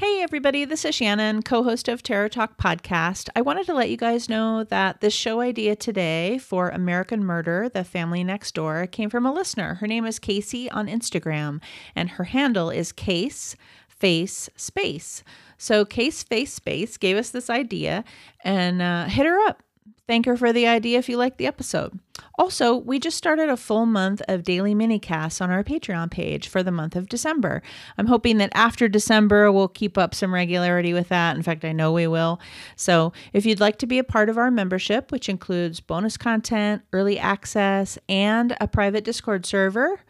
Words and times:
Hey, 0.00 0.22
everybody, 0.22 0.64
this 0.64 0.86
is 0.86 0.94
Shannon, 0.94 1.42
co 1.42 1.62
host 1.62 1.86
of 1.86 2.02
Terror 2.02 2.30
Talk 2.30 2.56
Podcast. 2.56 3.28
I 3.36 3.42
wanted 3.42 3.66
to 3.66 3.74
let 3.74 3.90
you 3.90 3.98
guys 3.98 4.30
know 4.30 4.64
that 4.64 5.02
this 5.02 5.12
show 5.12 5.40
idea 5.40 5.76
today 5.76 6.38
for 6.38 6.70
American 6.70 7.22
Murder, 7.22 7.68
The 7.68 7.84
Family 7.84 8.24
Next 8.24 8.54
Door, 8.54 8.86
came 8.86 9.10
from 9.10 9.26
a 9.26 9.32
listener. 9.34 9.74
Her 9.74 9.86
name 9.86 10.06
is 10.06 10.18
Casey 10.18 10.70
on 10.70 10.86
Instagram, 10.86 11.60
and 11.94 12.08
her 12.08 12.24
handle 12.24 12.70
is 12.70 12.92
Case 12.92 13.56
Face 13.88 14.48
Space. 14.56 15.22
So, 15.58 15.84
Case 15.84 16.22
Face 16.22 16.54
Space 16.54 16.96
gave 16.96 17.18
us 17.18 17.28
this 17.28 17.50
idea 17.50 18.02
and 18.42 18.80
uh, 18.80 19.04
hit 19.04 19.26
her 19.26 19.38
up. 19.48 19.62
Thank 20.10 20.26
her 20.26 20.36
for 20.36 20.52
the 20.52 20.66
idea 20.66 20.98
if 20.98 21.08
you 21.08 21.16
like 21.16 21.36
the 21.36 21.46
episode. 21.46 21.96
Also, 22.34 22.74
we 22.74 22.98
just 22.98 23.16
started 23.16 23.48
a 23.48 23.56
full 23.56 23.86
month 23.86 24.20
of 24.26 24.42
daily 24.42 24.74
mini 24.74 24.98
casts 24.98 25.40
on 25.40 25.52
our 25.52 25.62
Patreon 25.62 26.10
page 26.10 26.48
for 26.48 26.64
the 26.64 26.72
month 26.72 26.96
of 26.96 27.08
December. 27.08 27.62
I'm 27.96 28.08
hoping 28.08 28.38
that 28.38 28.50
after 28.52 28.88
December, 28.88 29.52
we'll 29.52 29.68
keep 29.68 29.96
up 29.96 30.12
some 30.16 30.34
regularity 30.34 30.92
with 30.92 31.10
that. 31.10 31.36
In 31.36 31.44
fact, 31.44 31.64
I 31.64 31.70
know 31.70 31.92
we 31.92 32.08
will. 32.08 32.40
So, 32.74 33.12
if 33.32 33.46
you'd 33.46 33.60
like 33.60 33.78
to 33.78 33.86
be 33.86 34.00
a 34.00 34.04
part 34.04 34.28
of 34.28 34.36
our 34.36 34.50
membership, 34.50 35.12
which 35.12 35.28
includes 35.28 35.78
bonus 35.78 36.16
content, 36.16 36.82
early 36.92 37.16
access, 37.16 37.96
and 38.08 38.56
a 38.60 38.66
private 38.66 39.04
Discord 39.04 39.46
server, 39.46 40.00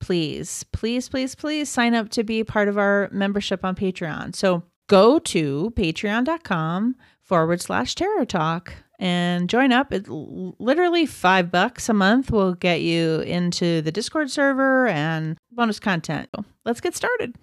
please, 0.00 0.64
please, 0.72 1.10
please, 1.10 1.34
please 1.34 1.68
sign 1.68 1.94
up 1.94 2.08
to 2.08 2.24
be 2.24 2.42
part 2.42 2.68
of 2.68 2.78
our 2.78 3.10
membership 3.12 3.66
on 3.66 3.74
Patreon. 3.76 4.34
So, 4.34 4.62
go 4.86 5.18
to 5.18 5.74
patreon.com 5.76 6.96
forward 7.20 7.60
slash 7.60 7.94
terror 7.94 8.24
talk 8.24 8.72
and 9.02 9.50
join 9.50 9.72
up. 9.72 9.92
It 9.92 10.08
literally 10.08 11.06
five 11.06 11.50
bucks 11.50 11.88
a 11.88 11.92
month 11.92 12.30
will 12.30 12.54
get 12.54 12.82
you 12.82 13.18
into 13.22 13.82
the 13.82 13.90
Discord 13.90 14.30
server 14.30 14.86
and 14.86 15.36
bonus 15.50 15.80
content. 15.80 16.30
Let's 16.64 16.80
get 16.80 16.94
started. 16.94 17.34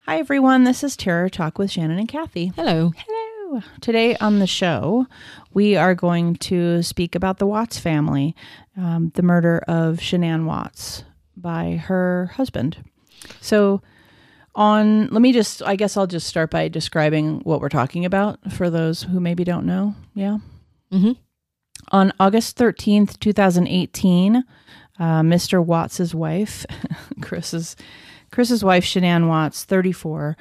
Hi 0.00 0.18
everyone, 0.18 0.64
this 0.64 0.84
is 0.84 0.98
Terror 0.98 1.30
Talk 1.30 1.58
with 1.58 1.70
Shannon 1.70 1.98
and 1.98 2.06
Kathy. 2.06 2.52
Hello. 2.56 2.92
Hello. 2.94 3.62
Today 3.80 4.16
on 4.16 4.38
the 4.38 4.46
show, 4.46 5.06
we 5.54 5.76
are 5.76 5.94
going 5.94 6.34
to 6.36 6.82
speak 6.82 7.14
about 7.14 7.38
the 7.38 7.46
Watts 7.46 7.78
family, 7.78 8.36
um, 8.76 9.12
the 9.14 9.22
murder 9.22 9.64
of 9.66 9.96
Shanann 9.96 10.44
Watts 10.44 11.04
by 11.38 11.76
her 11.76 12.32
husband. 12.34 12.84
So, 13.40 13.80
on 14.54 15.08
let 15.08 15.20
me 15.20 15.32
just 15.32 15.62
i 15.62 15.74
guess 15.76 15.96
i'll 15.96 16.06
just 16.06 16.26
start 16.26 16.50
by 16.50 16.68
describing 16.68 17.40
what 17.40 17.60
we're 17.60 17.68
talking 17.68 18.04
about 18.04 18.38
for 18.52 18.70
those 18.70 19.02
who 19.02 19.20
maybe 19.20 19.44
don't 19.44 19.66
know. 19.66 19.94
Yeah. 20.14 20.38
Mm-hmm. 20.92 21.12
on 21.88 22.12
august 22.20 22.56
13th 22.56 23.18
2018 23.18 24.36
uh, 24.36 24.42
mr 25.22 25.64
watts's 25.64 26.14
wife 26.14 26.64
chris's 27.20 27.74
chris's 28.30 28.62
wife 28.62 28.84
shanann 28.84 29.28
watts 29.28 29.64
34 29.64 30.36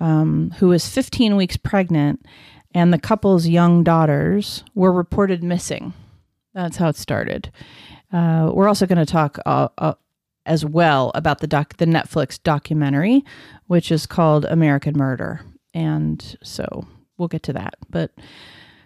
um, 0.00 0.54
who 0.58 0.68
was 0.68 0.88
15 0.88 1.36
weeks 1.36 1.56
pregnant 1.56 2.24
and 2.74 2.92
the 2.92 2.98
couple's 2.98 3.48
young 3.48 3.82
daughters 3.82 4.62
were 4.74 4.92
reported 4.92 5.42
missing. 5.42 5.92
That's 6.54 6.76
how 6.76 6.88
it 6.88 6.96
started. 6.96 7.50
Uh, 8.12 8.50
we're 8.52 8.68
also 8.68 8.86
going 8.86 8.98
to 8.98 9.06
talk 9.06 9.38
uh, 9.46 9.68
uh, 9.78 9.94
as 10.46 10.64
well 10.64 11.10
about 11.14 11.40
the 11.40 11.46
doc 11.46 11.76
the 11.76 11.86
Netflix 11.86 12.42
documentary, 12.42 13.24
which 13.68 13.92
is 13.92 14.06
called 14.06 14.44
American 14.46 14.96
Murder. 14.96 15.40
And 15.72 16.36
so 16.42 16.86
we'll 17.16 17.28
get 17.28 17.44
to 17.44 17.52
that. 17.52 17.74
But 17.88 18.10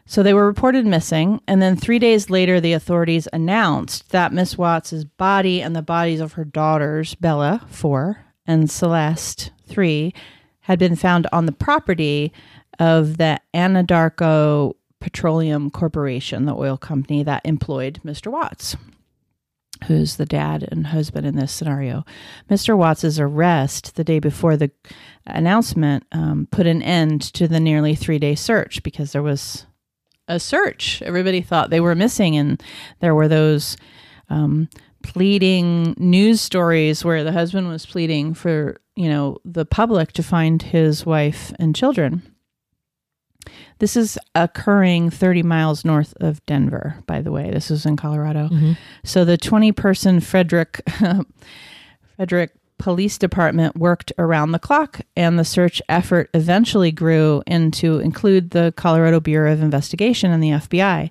so 0.04 0.22
they 0.22 0.34
were 0.34 0.46
reported 0.46 0.84
missing, 0.84 1.40
and 1.46 1.62
then 1.62 1.76
three 1.76 1.98
days 1.98 2.28
later, 2.28 2.60
the 2.60 2.72
authorities 2.72 3.28
announced 3.32 4.10
that 4.10 4.32
Miss 4.32 4.58
Watts's 4.58 5.04
body 5.04 5.62
and 5.62 5.74
the 5.74 5.80
bodies 5.80 6.20
of 6.20 6.32
her 6.32 6.44
daughters, 6.44 7.14
Bella, 7.14 7.64
four, 7.70 8.24
and 8.44 8.70
Celeste, 8.70 9.52
three, 9.66 10.12
had 10.60 10.78
been 10.78 10.96
found 10.96 11.28
on 11.32 11.46
the 11.46 11.52
property 11.52 12.32
of 12.78 13.16
the 13.16 13.40
Anadarko 13.54 14.74
Petroleum 15.00 15.70
Corporation, 15.70 16.46
the 16.46 16.54
oil 16.54 16.76
company 16.76 17.22
that 17.22 17.42
employed 17.44 18.00
Mr. 18.04 18.30
Watts 18.30 18.76
who's 19.84 20.16
the 20.16 20.26
dad 20.26 20.66
and 20.70 20.88
husband 20.88 21.26
in 21.26 21.36
this 21.36 21.52
scenario. 21.52 22.04
Mr. 22.50 22.76
Watts's 22.76 23.18
arrest 23.18 23.96
the 23.96 24.04
day 24.04 24.18
before 24.18 24.56
the 24.56 24.70
announcement 25.26 26.04
um, 26.12 26.48
put 26.50 26.66
an 26.66 26.82
end 26.82 27.20
to 27.34 27.48
the 27.48 27.60
nearly 27.60 27.94
three 27.94 28.18
day 28.18 28.34
search 28.34 28.82
because 28.82 29.12
there 29.12 29.22
was 29.22 29.66
a 30.28 30.40
search. 30.40 31.02
Everybody 31.02 31.40
thought 31.40 31.70
they 31.70 31.80
were 31.80 31.94
missing, 31.94 32.36
and 32.36 32.62
there 33.00 33.14
were 33.14 33.28
those 33.28 33.76
um, 34.28 34.68
pleading 35.02 35.94
news 35.98 36.40
stories 36.40 37.04
where 37.04 37.24
the 37.24 37.32
husband 37.32 37.68
was 37.68 37.86
pleading 37.86 38.34
for 38.34 38.80
you 38.96 39.08
know 39.08 39.38
the 39.44 39.64
public 39.64 40.12
to 40.12 40.22
find 40.22 40.62
his 40.62 41.04
wife 41.04 41.52
and 41.58 41.74
children. 41.74 42.22
This 43.78 43.96
is 43.96 44.18
occurring 44.34 45.10
30 45.10 45.42
miles 45.42 45.84
north 45.84 46.14
of 46.20 46.44
Denver, 46.46 47.02
by 47.06 47.22
the 47.22 47.32
way. 47.32 47.50
This 47.50 47.70
is 47.70 47.84
in 47.84 47.96
Colorado. 47.96 48.48
Mm-hmm. 48.48 48.72
So 49.04 49.24
the 49.24 49.36
20 49.36 49.72
person 49.72 50.20
Frederick 50.20 50.82
Frederick 52.16 52.52
Police 52.78 53.16
Department 53.16 53.76
worked 53.76 54.12
around 54.18 54.50
the 54.50 54.58
clock, 54.58 55.02
and 55.16 55.38
the 55.38 55.44
search 55.44 55.80
effort 55.88 56.28
eventually 56.34 56.90
grew 56.90 57.42
into 57.46 58.00
include 58.00 58.50
the 58.50 58.74
Colorado 58.76 59.20
Bureau 59.20 59.52
of 59.52 59.62
Investigation 59.62 60.32
and 60.32 60.42
the 60.42 60.50
FBI. 60.50 61.10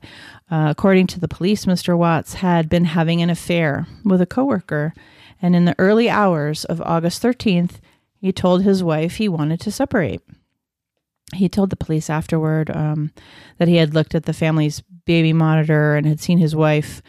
Uh, 0.49 0.67
according 0.69 1.07
to 1.07 1.19
the 1.19 1.29
police, 1.29 1.65
Mr. 1.65 1.97
Watts 1.97 2.35
had 2.35 2.67
been 2.67 2.83
having 2.83 3.21
an 3.21 3.29
affair 3.29 3.87
with 4.03 4.19
a 4.19 4.25
coworker, 4.25 4.93
and 5.41 5.55
in 5.55 5.63
the 5.63 5.75
early 5.79 6.09
hours 6.09 6.65
of 6.65 6.81
August 6.81 7.23
13th, 7.23 7.79
he 8.19 8.33
told 8.33 8.63
his 8.63 8.83
wife 8.83 9.15
he 9.15 9.29
wanted 9.29 9.61
to 9.61 9.71
separate 9.71 10.21
he 11.33 11.49
told 11.49 11.69
the 11.69 11.75
police 11.75 12.09
afterward 12.09 12.75
um, 12.75 13.11
that 13.57 13.67
he 13.67 13.77
had 13.77 13.93
looked 13.93 14.15
at 14.15 14.25
the 14.25 14.33
family's 14.33 14.81
baby 15.05 15.33
monitor 15.33 15.95
and 15.95 16.05
had 16.05 16.19
seen 16.19 16.37
his 16.37 16.55
wife. 16.55 17.01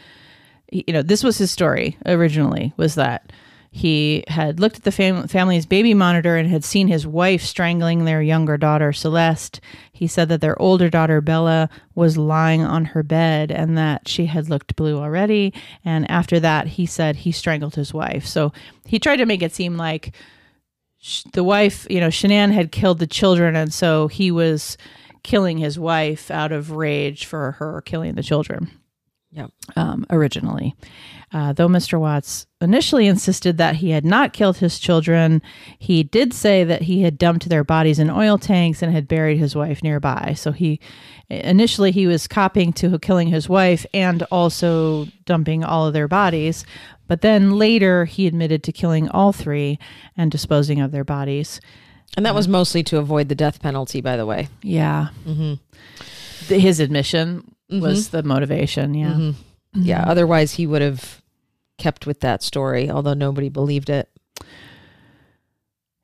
You 0.71 0.93
know 0.93 1.01
this 1.01 1.23
was 1.23 1.37
his 1.37 1.51
story 1.51 1.97
originally 2.05 2.73
was 2.77 2.95
that 2.95 3.31
he 3.75 4.23
had 4.27 4.59
looked 4.59 4.77
at 4.77 4.83
the 4.83 4.91
fam- 4.91 5.27
family's 5.27 5.65
baby 5.65 5.95
monitor 5.95 6.37
and 6.37 6.47
had 6.47 6.63
seen 6.63 6.87
his 6.87 7.07
wife 7.07 7.41
strangling 7.41 8.05
their 8.05 8.21
younger 8.21 8.55
daughter 8.55 8.93
celeste. 8.93 9.59
He 9.91 10.05
said 10.05 10.29
that 10.29 10.41
their 10.41 10.59
older 10.61 10.91
daughter 10.91 11.21
bella 11.21 11.71
was 11.95 12.15
lying 12.15 12.63
on 12.63 12.85
her 12.85 13.01
bed 13.01 13.51
and 13.51 13.75
that 13.75 14.07
she 14.07 14.27
had 14.27 14.47
looked 14.47 14.75
blue 14.75 14.99
already. 14.99 15.55
And 15.83 16.09
after 16.09 16.39
that 16.39 16.67
he 16.67 16.85
said 16.85 17.15
he 17.15 17.31
strangled 17.31 17.73
his 17.73 17.91
wife. 17.91 18.27
So 18.27 18.53
he 18.85 18.99
tried 18.99 19.17
to 19.17 19.25
make 19.25 19.41
it 19.41 19.55
seem 19.55 19.75
like 19.75 20.13
the 21.33 21.43
wife, 21.43 21.85
you 21.89 21.99
know, 21.99 22.07
Shanann 22.07 22.51
had 22.51 22.71
killed 22.71 22.99
the 22.99 23.07
children, 23.07 23.55
and 23.55 23.73
so 23.73 24.07
he 24.07 24.31
was 24.31 24.77
killing 25.23 25.57
his 25.57 25.79
wife 25.79 26.29
out 26.29 26.51
of 26.51 26.71
rage 26.71 27.25
for 27.25 27.53
her 27.53 27.81
killing 27.81 28.15
the 28.15 28.23
children. 28.23 28.69
Yep. 29.33 29.51
Um, 29.75 30.05
originally, 30.11 30.75
uh, 31.31 31.53
though 31.53 31.67
Mr. 31.67 31.99
Watts 31.99 32.45
initially 32.61 33.07
insisted 33.07 33.57
that 33.57 33.77
he 33.77 33.89
had 33.89 34.05
not 34.05 34.31
killed 34.31 34.57
his 34.57 34.77
children, 34.77 35.41
he 35.79 36.03
did 36.03 36.33
say 36.33 36.63
that 36.63 36.83
he 36.83 37.01
had 37.01 37.17
dumped 37.17 37.49
their 37.49 37.63
bodies 37.63 37.97
in 37.97 38.11
oil 38.11 38.37
tanks 38.37 38.83
and 38.83 38.93
had 38.93 39.07
buried 39.07 39.39
his 39.39 39.55
wife 39.55 39.81
nearby. 39.81 40.33
So 40.37 40.51
he 40.51 40.79
initially 41.29 41.89
he 41.91 42.05
was 42.05 42.27
copying 42.27 42.73
to 42.73 42.99
killing 42.99 43.29
his 43.29 43.49
wife 43.49 43.87
and 43.91 44.21
also 44.23 45.07
dumping 45.25 45.63
all 45.63 45.87
of 45.87 45.93
their 45.93 46.07
bodies. 46.07 46.63
But 47.07 47.21
then 47.21 47.57
later, 47.57 48.05
he 48.05 48.27
admitted 48.27 48.63
to 48.63 48.71
killing 48.71 49.09
all 49.09 49.33
three 49.33 49.79
and 50.15 50.31
disposing 50.31 50.79
of 50.79 50.91
their 50.91 51.03
bodies. 51.03 51.59
And 52.15 52.25
that 52.25 52.35
was 52.35 52.47
mostly 52.47 52.83
to 52.83 52.97
avoid 52.99 53.29
the 53.29 53.35
death 53.35 53.59
penalty, 53.59 53.99
by 53.99 54.15
the 54.15 54.27
way. 54.27 54.47
Yeah. 54.61 55.07
Mm-hmm. 55.25 56.53
His 56.53 56.79
admission 56.79 57.55
was 57.81 58.09
the 58.09 58.23
motivation. 58.23 58.93
Yeah. 58.93 59.13
Mhm. 59.13 59.35
Yeah. 59.73 60.03
Otherwise, 60.07 60.53
he 60.53 60.67
would 60.67 60.81
have 60.81 61.21
kept 61.77 62.05
with 62.05 62.19
that 62.21 62.43
story, 62.43 62.89
although 62.89 63.13
nobody 63.13 63.49
believed 63.49 63.89
it. 63.89 64.09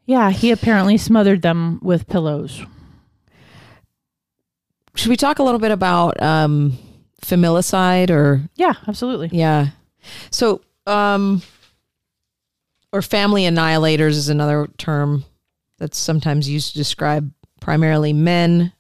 Yeah. 0.05 0.31
He 0.31 0.51
apparently 0.51 0.97
smothered 0.97 1.41
them 1.41 1.79
with 1.81 2.07
pillows. 2.07 2.61
Should 4.95 5.09
we 5.09 5.17
talk 5.17 5.39
a 5.39 5.43
little 5.43 5.59
bit 5.59 5.71
about 5.71 6.21
um, 6.21 6.77
familicide 7.23 8.09
or 8.09 8.41
Yeah, 8.55 8.73
absolutely. 8.87 9.29
Yeah. 9.31 9.67
So, 10.31 10.61
um, 10.87 11.41
or 12.91 13.01
family 13.01 13.43
annihilators 13.43 14.11
is 14.11 14.29
another 14.29 14.67
term 14.77 15.23
that's 15.77 15.97
sometimes 15.97 16.49
used 16.49 16.71
to 16.71 16.77
describe 16.77 17.31
primarily 17.61 18.13
men, 18.13 18.73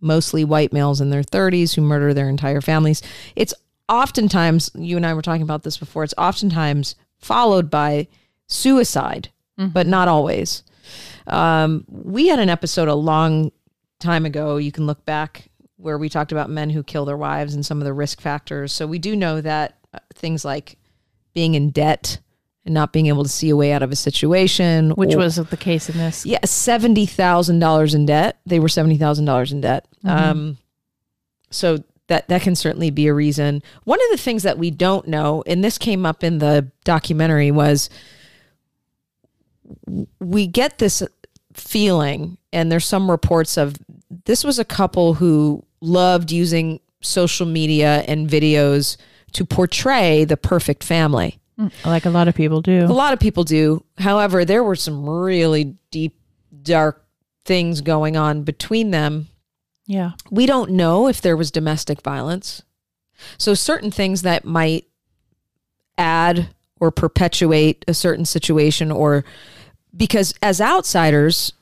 mostly 0.00 0.44
white 0.44 0.72
males 0.72 1.00
in 1.00 1.10
their 1.10 1.22
30s 1.22 1.74
who 1.74 1.82
murder 1.82 2.14
their 2.14 2.28
entire 2.28 2.60
families. 2.60 3.02
It's 3.36 3.54
oftentimes, 3.88 4.70
you 4.74 4.96
and 4.96 5.06
I 5.06 5.14
were 5.14 5.22
talking 5.22 5.42
about 5.42 5.62
this 5.62 5.76
before, 5.76 6.04
it's 6.04 6.14
oftentimes 6.18 6.94
followed 7.18 7.70
by 7.70 8.08
suicide, 8.46 9.30
but 9.72 9.86
not 9.86 10.06
always. 10.08 10.62
Um, 11.26 11.84
we 11.88 12.28
had 12.28 12.38
an 12.38 12.48
episode 12.48 12.88
a 12.88 12.94
long 12.94 13.50
time 13.98 14.24
ago. 14.24 14.56
You 14.56 14.70
can 14.72 14.86
look 14.86 15.04
back 15.04 15.48
where 15.76 15.98
we 15.98 16.08
talked 16.08 16.32
about 16.32 16.48
men 16.50 16.70
who 16.70 16.82
kill 16.82 17.04
their 17.04 17.16
wives 17.16 17.54
and 17.54 17.66
some 17.66 17.78
of 17.78 17.84
the 17.84 17.92
risk 17.92 18.20
factors. 18.20 18.72
So 18.72 18.86
we 18.86 18.98
do 18.98 19.16
know 19.16 19.40
that 19.40 19.78
uh, 19.92 19.98
things 20.14 20.44
like 20.44 20.78
being 21.34 21.54
in 21.54 21.70
debt 21.70 22.18
and 22.68 22.74
not 22.74 22.92
being 22.92 23.06
able 23.06 23.22
to 23.22 23.28
see 23.28 23.48
a 23.48 23.56
way 23.56 23.72
out 23.72 23.82
of 23.82 23.90
a 23.90 23.96
situation, 23.96 24.90
which 24.90 25.14
or- 25.14 25.18
was 25.18 25.36
the 25.36 25.56
case 25.56 25.88
in 25.88 25.96
this. 25.96 26.24
yeah 26.26 26.44
seventy 26.44 27.06
thousand 27.06 27.58
dollars 27.58 27.94
in 27.94 28.04
debt. 28.06 28.38
They 28.44 28.60
were 28.60 28.68
seventy 28.68 28.98
thousand 28.98 29.24
dollars 29.24 29.50
in 29.52 29.62
debt. 29.62 29.88
Um, 30.04 30.58
so 31.50 31.82
that 32.08 32.28
that 32.28 32.42
can 32.42 32.54
certainly 32.54 32.90
be 32.90 33.06
a 33.06 33.14
reason. 33.14 33.62
One 33.84 33.98
of 34.00 34.10
the 34.10 34.22
things 34.22 34.42
that 34.42 34.58
we 34.58 34.70
don't 34.70 35.08
know, 35.08 35.42
and 35.46 35.64
this 35.64 35.78
came 35.78 36.04
up 36.04 36.22
in 36.22 36.38
the 36.38 36.70
documentary, 36.84 37.50
was 37.50 37.88
we 40.20 40.46
get 40.46 40.78
this 40.78 41.02
feeling, 41.54 42.36
and 42.52 42.70
there's 42.70 42.86
some 42.86 43.10
reports 43.10 43.56
of 43.56 43.76
this 44.26 44.44
was 44.44 44.58
a 44.58 44.64
couple 44.64 45.14
who 45.14 45.64
loved 45.80 46.30
using 46.30 46.80
social 47.00 47.46
media 47.46 48.04
and 48.06 48.28
videos 48.28 48.96
to 49.32 49.44
portray 49.44 50.24
the 50.24 50.36
perfect 50.36 50.82
family. 50.84 51.38
Like 51.84 52.06
a 52.06 52.10
lot 52.10 52.28
of 52.28 52.34
people 52.34 52.62
do. 52.62 52.84
A 52.84 52.86
lot 52.86 53.12
of 53.12 53.18
people 53.18 53.42
do. 53.42 53.84
However, 53.98 54.44
there 54.44 54.62
were 54.62 54.76
some 54.76 55.08
really 55.08 55.76
deep, 55.90 56.16
dark 56.62 57.04
things 57.44 57.80
going 57.80 58.16
on 58.16 58.44
between 58.44 58.92
them. 58.92 59.26
Yeah. 59.86 60.12
We 60.30 60.46
don't 60.46 60.70
know 60.72 61.08
if 61.08 61.20
there 61.20 61.36
was 61.36 61.50
domestic 61.50 62.02
violence. 62.02 62.62
So, 63.38 63.54
certain 63.54 63.90
things 63.90 64.22
that 64.22 64.44
might 64.44 64.86
add 65.96 66.50
or 66.78 66.92
perpetuate 66.92 67.84
a 67.88 67.94
certain 67.94 68.24
situation, 68.24 68.92
or 68.92 69.24
because 69.96 70.32
as 70.40 70.60
outsiders, 70.60 71.52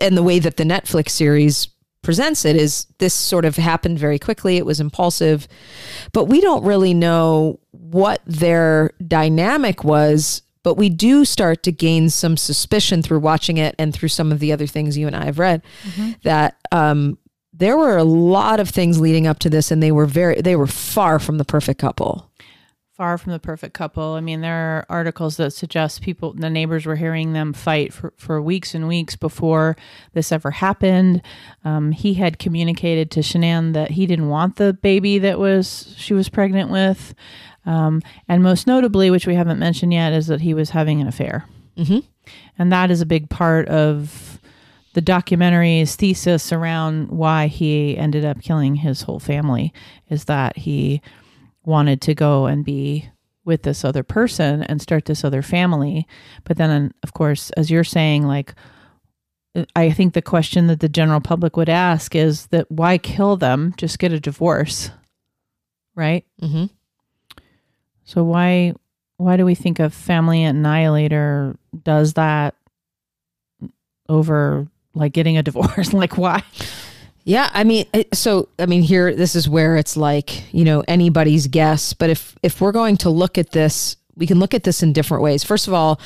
and 0.00 0.16
the 0.16 0.22
way 0.22 0.40
that 0.40 0.56
the 0.56 0.64
Netflix 0.64 1.10
series 1.10 1.68
presents 2.06 2.44
it 2.44 2.54
is 2.54 2.86
this 2.98 3.12
sort 3.12 3.44
of 3.44 3.56
happened 3.56 3.98
very 3.98 4.18
quickly. 4.18 4.56
It 4.56 4.64
was 4.64 4.78
impulsive, 4.78 5.48
but 6.12 6.26
we 6.26 6.40
don't 6.40 6.64
really 6.64 6.94
know 6.94 7.58
what 7.72 8.22
their 8.24 8.92
dynamic 9.06 9.82
was. 9.84 10.42
But 10.62 10.74
we 10.76 10.88
do 10.88 11.24
start 11.24 11.62
to 11.64 11.72
gain 11.72 12.10
some 12.10 12.36
suspicion 12.36 13.02
through 13.02 13.20
watching 13.20 13.56
it 13.56 13.76
and 13.78 13.94
through 13.94 14.08
some 14.08 14.32
of 14.32 14.40
the 14.40 14.52
other 14.52 14.66
things 14.66 14.98
you 14.98 15.06
and 15.06 15.14
I 15.14 15.26
have 15.26 15.38
read 15.38 15.62
that 16.24 16.56
um, 16.72 17.18
there 17.52 17.76
were 17.76 17.96
a 17.96 18.04
lot 18.04 18.58
of 18.58 18.68
things 18.68 19.00
leading 19.00 19.26
up 19.26 19.38
to 19.40 19.50
this, 19.50 19.70
and 19.70 19.82
they 19.82 19.92
were 19.92 20.06
very 20.06 20.40
they 20.40 20.56
were 20.56 20.66
far 20.66 21.18
from 21.18 21.38
the 21.38 21.44
perfect 21.44 21.80
couple. 21.80 22.25
Far 22.96 23.18
from 23.18 23.32
the 23.32 23.38
perfect 23.38 23.74
couple. 23.74 24.14
I 24.14 24.20
mean, 24.22 24.40
there 24.40 24.54
are 24.54 24.86
articles 24.88 25.36
that 25.36 25.50
suggest 25.52 26.00
people, 26.00 26.32
the 26.32 26.48
neighbors 26.48 26.86
were 26.86 26.96
hearing 26.96 27.34
them 27.34 27.52
fight 27.52 27.92
for, 27.92 28.14
for 28.16 28.40
weeks 28.40 28.74
and 28.74 28.88
weeks 28.88 29.16
before 29.16 29.76
this 30.14 30.32
ever 30.32 30.50
happened. 30.50 31.20
Um, 31.62 31.92
he 31.92 32.14
had 32.14 32.38
communicated 32.38 33.10
to 33.10 33.20
Shanann 33.20 33.74
that 33.74 33.90
he 33.90 34.06
didn't 34.06 34.30
want 34.30 34.56
the 34.56 34.72
baby 34.72 35.18
that 35.18 35.38
was 35.38 35.94
she 35.98 36.14
was 36.14 36.30
pregnant 36.30 36.70
with. 36.70 37.14
Um, 37.66 38.00
and 38.28 38.42
most 38.42 38.66
notably, 38.66 39.10
which 39.10 39.26
we 39.26 39.34
haven't 39.34 39.58
mentioned 39.58 39.92
yet, 39.92 40.14
is 40.14 40.28
that 40.28 40.40
he 40.40 40.54
was 40.54 40.70
having 40.70 41.02
an 41.02 41.06
affair. 41.06 41.44
Mhm. 41.76 42.02
And 42.58 42.72
that 42.72 42.90
is 42.90 43.02
a 43.02 43.06
big 43.06 43.28
part 43.28 43.68
of 43.68 44.40
the 44.94 45.02
documentary's 45.02 45.96
thesis 45.96 46.50
around 46.50 47.10
why 47.10 47.48
he 47.48 47.98
ended 47.98 48.24
up 48.24 48.40
killing 48.40 48.76
his 48.76 49.02
whole 49.02 49.20
family 49.20 49.74
is 50.08 50.24
that 50.24 50.56
he 50.56 51.02
wanted 51.66 52.00
to 52.02 52.14
go 52.14 52.46
and 52.46 52.64
be 52.64 53.10
with 53.44 53.62
this 53.62 53.84
other 53.84 54.02
person 54.02 54.62
and 54.62 54.80
start 54.80 55.04
this 55.04 55.24
other 55.24 55.42
family. 55.42 56.06
But 56.44 56.56
then, 56.56 56.94
of 57.02 57.12
course, 57.12 57.50
as 57.50 57.70
you're 57.70 57.84
saying, 57.84 58.26
like, 58.26 58.54
I 59.74 59.90
think 59.90 60.14
the 60.14 60.22
question 60.22 60.66
that 60.66 60.80
the 60.80 60.88
general 60.88 61.20
public 61.20 61.56
would 61.56 61.68
ask 61.68 62.14
is 62.14 62.46
that 62.48 62.70
why 62.70 62.98
kill 62.98 63.36
them? 63.36 63.74
Just 63.76 63.98
get 63.98 64.12
a 64.12 64.20
divorce, 64.20 64.90
right? 65.94 66.24
Mm-hmm. 66.42 66.66
So 68.04 68.22
why 68.22 68.74
why 69.16 69.36
do 69.38 69.46
we 69.46 69.54
think 69.54 69.80
a 69.80 69.88
family 69.88 70.42
annihilator 70.42 71.56
does 71.84 72.14
that 72.14 72.54
over 74.08 74.68
like 74.94 75.12
getting 75.12 75.38
a 75.38 75.42
divorce? 75.42 75.92
like 75.94 76.18
why? 76.18 76.42
Yeah, 77.26 77.50
I 77.52 77.64
mean, 77.64 77.86
so 78.12 78.48
I 78.56 78.66
mean, 78.66 78.82
here 78.82 79.12
this 79.12 79.34
is 79.34 79.48
where 79.48 79.76
it's 79.76 79.96
like 79.96 80.54
you 80.54 80.64
know 80.64 80.84
anybody's 80.86 81.48
guess. 81.48 81.92
But 81.92 82.08
if 82.08 82.36
if 82.44 82.60
we're 82.60 82.70
going 82.70 82.96
to 82.98 83.10
look 83.10 83.36
at 83.36 83.50
this, 83.50 83.96
we 84.14 84.28
can 84.28 84.38
look 84.38 84.54
at 84.54 84.62
this 84.62 84.80
in 84.80 84.92
different 84.92 85.24
ways. 85.24 85.42
First 85.42 85.66
of 85.66 85.74
all, 85.74 86.00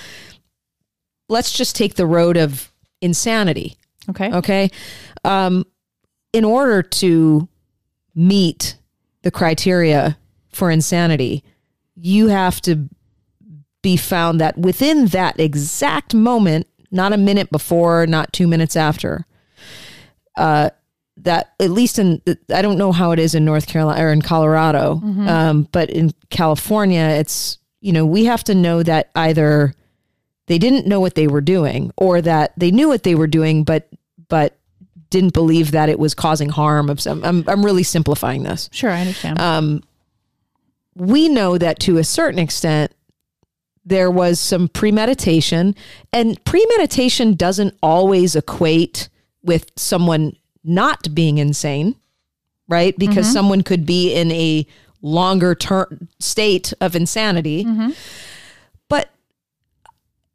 let's 1.29 1.53
just 1.53 1.77
take 1.77 1.97
the 1.97 2.07
road 2.07 2.39
of 2.39 2.73
insanity. 3.03 3.77
Okay. 4.09 4.33
Okay, 4.33 4.71
um, 5.23 5.67
in 6.33 6.43
order 6.43 6.83
to 6.83 7.47
meet 8.15 8.79
the 9.21 9.31
criteria 9.31 10.17
for 10.49 10.71
insanity, 10.71 11.45
you 11.97 12.29
have 12.29 12.63
to 12.63 12.89
be 13.83 13.99
found 13.99 14.41
that 14.41 14.57
within 14.57 15.05
that 15.09 15.39
exact 15.39 16.15
moment, 16.15 16.67
not 16.91 17.13
a 17.13 17.19
minute 17.19 17.51
before, 17.51 18.07
not 18.07 18.33
two 18.33 18.47
minutes 18.47 18.75
after, 18.75 19.27
uh, 20.39 20.71
that 21.25 21.53
at 21.61 21.71
least 21.71 21.99
in 21.99 22.21
I 22.55 22.63
don't 22.63 22.79
know 22.79 22.93
how 22.93 23.11
it 23.13 23.19
is 23.19 23.35
in 23.35 23.45
North 23.45 23.67
Carolina 23.67 24.03
or 24.05 24.13
in 24.13 24.23
Colorado, 24.23 25.01
um, 25.29 25.69
but 25.73 25.91
in 25.91 26.13
California, 26.31 27.01
it's 27.03 27.59
you 27.81 27.93
know 27.93 28.05
we 28.07 28.25
have 28.27 28.45
to 28.45 28.55
know 28.55 28.83
that 28.83 29.11
either 29.15 29.75
they 30.47 30.59
didn't 30.59 30.87
know 30.87 31.01
what 31.01 31.15
they 31.15 31.29
were 31.29 31.41
doing 31.41 31.93
or 31.97 32.21
that 32.23 32.53
they 32.57 32.71
knew 32.71 32.89
what 32.89 33.03
they 33.03 33.15
were 33.15 33.27
doing, 33.27 33.65
but 33.65 33.89
but 34.29 34.57
didn't 35.11 35.35
believe 35.35 35.73
that 35.73 35.89
it 35.89 35.99
was 35.99 36.15
causing 36.15 36.49
harm 36.49 36.89
of 36.91 37.01
some. 37.01 37.25
I'm 37.25 37.45
I'm 37.49 37.65
really 37.65 37.83
simplifying 37.83 38.43
this 38.45 38.69
Sure, 38.73 38.91
I 38.91 39.01
understand. 39.01 39.39
um, 39.41 39.83
we 40.95 41.29
know 41.29 41.57
that 41.59 41.79
to 41.81 41.99
a 41.99 42.05
certain 42.05 42.39
extent 42.39 42.93
there 43.85 44.11
was 44.11 44.39
some 44.39 44.69
premeditation 44.69 45.75
and 46.13 46.43
premeditation 46.45 47.35
doesn't 47.35 47.75
always 47.83 48.37
equate 48.37 49.09
with 49.43 49.71
someone 49.77 50.37
not 50.65 51.15
being 51.15 51.39
insane 51.39 51.97
right? 52.71 52.97
Because 52.97 53.27
someone 53.33 53.62
could 53.62 53.85
be 53.85 54.15
in 54.15 54.31
a 54.31 54.65
longer 55.03 55.55
term 55.55 56.09
state 56.21 56.73
of 56.81 56.95
insanity. 56.97 57.65
But 58.89 59.11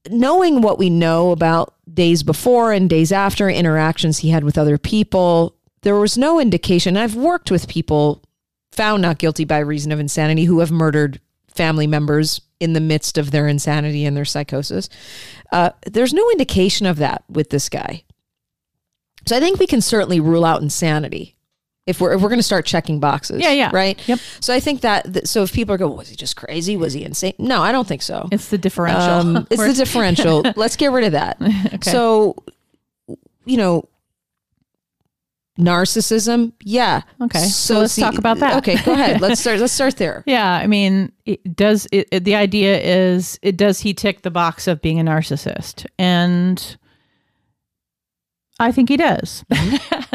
knowing 0.10 0.62
what 0.62 0.77
we 0.77 0.89
know 0.89 1.31
about 1.31 1.74
days 1.92 2.22
before 2.24 2.74
and 2.74 2.89
days 2.89 3.12
after 3.12 3.50
interactions 3.50 4.19
he 4.19 4.30
had 4.30 4.44
with 4.44 4.57
other 4.57 4.77
people 4.77 5.56
there 5.81 5.95
was 5.95 6.18
no 6.18 6.39
indication. 6.39 6.98
I've 6.98 7.16
worked 7.16 7.51
with 7.51 7.68
people 7.68 8.24
found 8.72 9.04
not 9.04 9.19
guilty 9.19 9.45
by 9.45 9.60
reason 9.60 9.92
of 9.92 10.00
insanity 10.00 10.45
who 10.45 10.60
have 10.60 10.72
murdered 10.72 11.22
family 11.48 11.86
members 11.86 12.42
in 12.60 12.74
the 12.74 12.81
midst 12.81 13.19
of 13.19 13.30
their 13.30 13.48
insanity 13.48 14.04
and 14.04 14.18
their 14.18 14.25
psychosis. 14.25 14.89
Uh, 15.51 15.69
there's 15.86 16.12
no 16.12 16.27
indication 16.31 16.88
of 16.88 16.98
that 16.98 17.24
with 17.30 17.51
this 17.51 17.69
guy. 17.69 18.04
So 19.25 19.36
I 19.36 19.39
think 19.39 19.60
we 19.60 19.67
can 19.67 19.82
certainly 19.82 20.20
rule 20.20 20.46
out 20.46 20.62
insanity 20.62 21.36
if 21.86 22.01
we're 22.01 22.13
if 22.13 22.22
we're 22.22 22.29
going 22.29 22.39
to 22.39 22.44
start 22.44 22.65
checking 22.65 23.00
boxes. 23.00 23.41
Yeah, 23.41 23.51
yeah. 23.51 23.70
Right. 23.74 24.00
Yep. 24.08 24.20
So 24.39 24.53
I 24.53 24.60
think 24.60 24.82
that, 24.82 25.12
that 25.13 25.27
so 25.27 25.44
if 25.44 25.53
people 25.53 25.74
are 25.75 25.77
going, 25.77 25.96
was 25.98 26.10
he 26.10 26.15
just 26.15 26.36
crazy? 26.36 26.77
Was 26.77 26.94
he 26.94 27.03
insane? 27.03 27.34
No, 27.38 27.62
I 27.62 27.72
don't 27.72 27.88
think 27.88 28.01
so. 28.01 28.27
it's 28.32 28.50
the 28.50 28.58
differential. 28.58 29.01
Um, 29.38 29.48
it's 29.51 29.62
the 29.62 29.74
differential. 29.74 30.44
Let's 30.55 30.75
get 30.75 30.91
rid 30.91 31.05
of 31.05 31.12
that. 31.13 31.38
Okay. 31.75 31.91
So, 31.91 32.36
you 33.46 33.58
know, 33.58 33.88
narcissism. 35.60 36.53
Yeah. 36.63 37.01
Okay, 37.22 37.39
so 37.39 37.79
let's 37.79 37.96
talk 37.96 38.17
about 38.17 38.39
that. 38.39 38.58
Okay, 38.58 38.82
go 38.84 38.94
ahead. 38.94 39.22
Let's 39.22 39.41
start. 39.41 39.60
Let's 39.60 39.74
start 39.74 39.98
there. 39.98 40.24
Yeah, 40.25 40.51
I 40.51 40.67
mean, 40.67 41.12
it 41.25 41.55
does 41.55 41.88
it, 41.91 42.08
it- 42.12 42.24
the 42.24 42.36
idea 42.36 42.79
is 42.79 43.39
it 43.41 43.58
does 43.58 43.79
he 43.79 43.94
tick 43.94 44.22
the 44.22 44.32
box 44.32 44.67
of 44.67 44.82
being 44.82 45.00
a 45.00 45.03
narcissist? 45.03 45.86
And 45.98 46.77
I 48.59 48.71
think 48.71 48.89
he 48.89 48.97
does. 48.97 49.43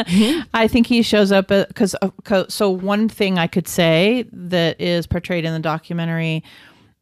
Mm-hmm. 0.00 0.48
I 0.54 0.66
think 0.66 0.86
he 0.86 1.02
shows 1.02 1.30
up 1.30 1.50
uh, 1.50 1.66
because 1.68 1.94
uh, 2.00 2.44
so 2.48 2.70
one 2.70 3.06
thing 3.06 3.38
I 3.38 3.46
could 3.46 3.68
say 3.68 4.24
that 4.32 4.80
is 4.80 5.06
portrayed 5.06 5.44
in 5.44 5.52
the 5.52 5.60
documentary 5.60 6.42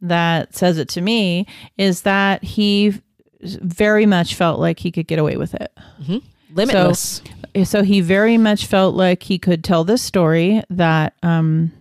that 0.00 0.56
says 0.56 0.78
it 0.78 0.88
to 0.90 1.00
me 1.00 1.46
is 1.76 2.02
that 2.02 2.42
he 2.42 3.00
very 3.40 4.04
much 4.04 4.34
felt 4.34 4.58
like 4.58 4.80
he 4.80 4.90
could 4.90 5.06
get 5.06 5.20
away 5.20 5.36
with 5.36 5.54
it. 5.54 5.70
Mm-hmm. 6.02 6.18
Limitless. 6.56 7.22
Eh, 7.54 7.64
so 7.64 7.82
he 7.82 8.00
very 8.00 8.36
much 8.36 8.66
felt 8.66 8.96
like 8.96 9.22
he 9.22 9.38
could 9.38 9.62
tell 9.62 9.84
this 9.84 10.02
story 10.02 10.62
that 10.70 11.14
um 11.22 11.72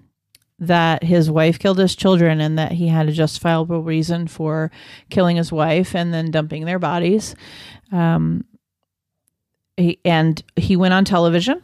that 0.60 1.04
his 1.04 1.30
wife 1.32 1.58
killed 1.60 1.78
his 1.78 1.96
children 1.96 2.42
and 2.42 2.58
that 2.58 2.74
he 2.74 2.88
had 2.88 3.08
a 3.08 3.12
justifiable 3.12 3.84
reason 3.84 4.28
for 4.28 4.72
killing 5.10 5.38
his 5.38 5.52
wife 5.52 5.96
and 5.96 6.14
then 6.14 6.32
dumping 6.32 6.66
their 6.66 6.80
bodies 6.80 7.36
um 7.92 8.44
he, 9.78 10.00
and 10.04 10.44
he 10.56 10.76
went 10.76 10.94
on 10.94 11.06
television 11.06 11.64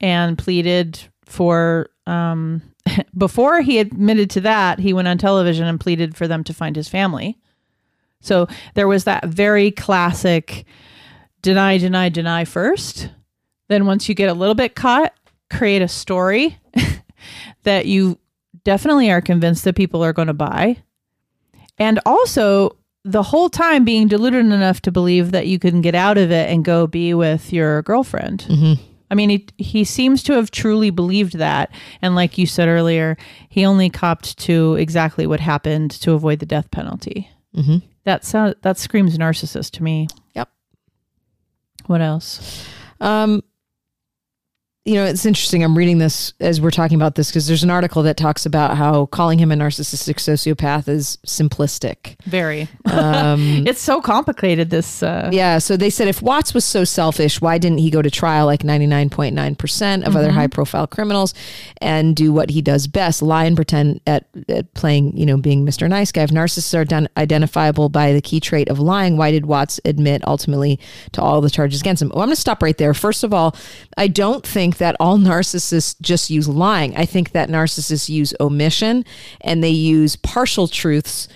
and 0.00 0.38
pleaded 0.38 0.98
for 1.24 1.90
um 2.06 2.62
before 3.18 3.60
he 3.60 3.78
admitted 3.78 4.30
to 4.30 4.40
that 4.40 4.78
he 4.78 4.92
went 4.92 5.08
on 5.08 5.18
television 5.18 5.66
and 5.66 5.78
pleaded 5.80 6.16
for 6.16 6.26
them 6.26 6.42
to 6.44 6.54
find 6.54 6.76
his 6.76 6.88
family 6.88 7.36
so 8.20 8.48
there 8.74 8.88
was 8.88 9.04
that 9.04 9.26
very 9.26 9.70
classic 9.70 10.64
deny, 11.42 11.78
deny, 11.78 12.08
deny 12.08 12.44
first. 12.44 13.10
Then 13.68 13.86
once 13.86 14.08
you 14.08 14.14
get 14.14 14.28
a 14.28 14.34
little 14.34 14.54
bit 14.54 14.74
caught, 14.74 15.14
create 15.50 15.82
a 15.82 15.88
story 15.88 16.58
that 17.62 17.86
you 17.86 18.18
definitely 18.64 19.10
are 19.10 19.20
convinced 19.20 19.64
that 19.64 19.76
people 19.76 20.04
are 20.04 20.12
going 20.12 20.28
to 20.28 20.34
buy. 20.34 20.82
and 21.78 22.00
also 22.04 22.76
the 23.04 23.22
whole 23.22 23.48
time 23.48 23.84
being 23.84 24.08
deluded 24.08 24.44
enough 24.44 24.80
to 24.82 24.92
believe 24.92 25.30
that 25.30 25.46
you 25.46 25.58
can 25.58 25.80
get 25.80 25.94
out 25.94 26.18
of 26.18 26.30
it 26.30 26.50
and 26.50 26.64
go 26.64 26.86
be 26.86 27.14
with 27.14 27.52
your 27.52 27.82
girlfriend. 27.82 28.44
Mm-hmm. 28.48 28.82
I 29.10 29.14
mean, 29.14 29.30
he, 29.30 29.46
he 29.56 29.84
seems 29.84 30.22
to 30.24 30.34
have 30.34 30.50
truly 30.50 30.90
believed 30.90 31.38
that. 31.38 31.70
And 32.02 32.14
like 32.14 32.36
you 32.36 32.46
said 32.46 32.68
earlier, 32.68 33.16
he 33.48 33.64
only 33.64 33.88
copped 33.88 34.36
to 34.40 34.74
exactly 34.74 35.26
what 35.26 35.40
happened 35.40 35.90
to 35.92 36.12
avoid 36.12 36.40
the 36.40 36.46
death 36.46 36.70
penalty. 36.70 37.30
Mm-hmm. 37.56 37.78
That 38.04 38.24
sound, 38.24 38.56
that 38.62 38.78
screams 38.78 39.16
narcissist 39.16 39.70
to 39.72 39.82
me. 39.82 40.08
Yep. 40.34 40.50
What 41.86 42.02
else? 42.02 42.66
Um, 43.00 43.42
you 44.88 44.94
know, 44.94 45.04
it's 45.04 45.26
interesting. 45.26 45.62
I'm 45.62 45.76
reading 45.76 45.98
this 45.98 46.32
as 46.40 46.62
we're 46.62 46.70
talking 46.70 46.94
about 46.94 47.14
this 47.14 47.28
because 47.28 47.46
there's 47.46 47.62
an 47.62 47.68
article 47.68 48.02
that 48.04 48.16
talks 48.16 48.46
about 48.46 48.78
how 48.78 49.04
calling 49.04 49.38
him 49.38 49.52
a 49.52 49.54
narcissistic 49.54 50.14
sociopath 50.14 50.88
is 50.88 51.18
simplistic. 51.26 52.16
Very. 52.24 52.70
Um, 52.86 53.64
it's 53.66 53.82
so 53.82 54.00
complicated. 54.00 54.70
This. 54.70 55.02
Uh, 55.02 55.28
yeah. 55.30 55.58
So 55.58 55.76
they 55.76 55.90
said 55.90 56.08
if 56.08 56.22
Watts 56.22 56.54
was 56.54 56.64
so 56.64 56.84
selfish, 56.84 57.38
why 57.38 57.58
didn't 57.58 57.78
he 57.78 57.90
go 57.90 58.00
to 58.00 58.10
trial 58.10 58.46
like 58.46 58.60
99.9% 58.60 60.06
of 60.06 60.16
other 60.16 60.30
high 60.30 60.46
profile 60.46 60.86
criminals 60.86 61.34
and 61.82 62.16
do 62.16 62.32
what 62.32 62.48
he 62.48 62.62
does 62.62 62.86
best 62.86 63.20
lie 63.20 63.44
and 63.44 63.56
pretend 63.56 64.00
at, 64.06 64.26
at 64.48 64.72
playing, 64.72 65.14
you 65.18 65.26
know, 65.26 65.36
being 65.36 65.66
Mr. 65.66 65.86
Nice 65.86 66.12
Guy? 66.12 66.22
If 66.22 66.30
narcissists 66.30 66.74
are 66.74 66.86
done, 66.86 67.10
identifiable 67.18 67.90
by 67.90 68.14
the 68.14 68.22
key 68.22 68.40
trait 68.40 68.70
of 68.70 68.78
lying, 68.78 69.18
why 69.18 69.32
did 69.32 69.44
Watts 69.44 69.80
admit 69.84 70.26
ultimately 70.26 70.80
to 71.12 71.20
all 71.20 71.42
the 71.42 71.50
charges 71.50 71.82
against 71.82 72.00
him? 72.00 72.08
Well, 72.08 72.22
I'm 72.22 72.28
going 72.28 72.36
to 72.36 72.40
stop 72.40 72.62
right 72.62 72.78
there. 72.78 72.94
First 72.94 73.22
of 73.22 73.34
all, 73.34 73.54
I 73.98 74.08
don't 74.08 74.46
think 74.46 74.77
that 74.78 74.96
all 74.98 75.18
narcissists 75.18 76.00
just 76.00 76.30
use 76.30 76.48
lying. 76.48 76.96
I 76.96 77.04
think 77.04 77.32
that 77.32 77.48
narcissists 77.48 78.08
use 78.08 78.34
omission 78.40 79.04
and 79.40 79.62
they 79.62 79.70
use 79.70 80.16
partial 80.16 80.68
truths 80.68 81.28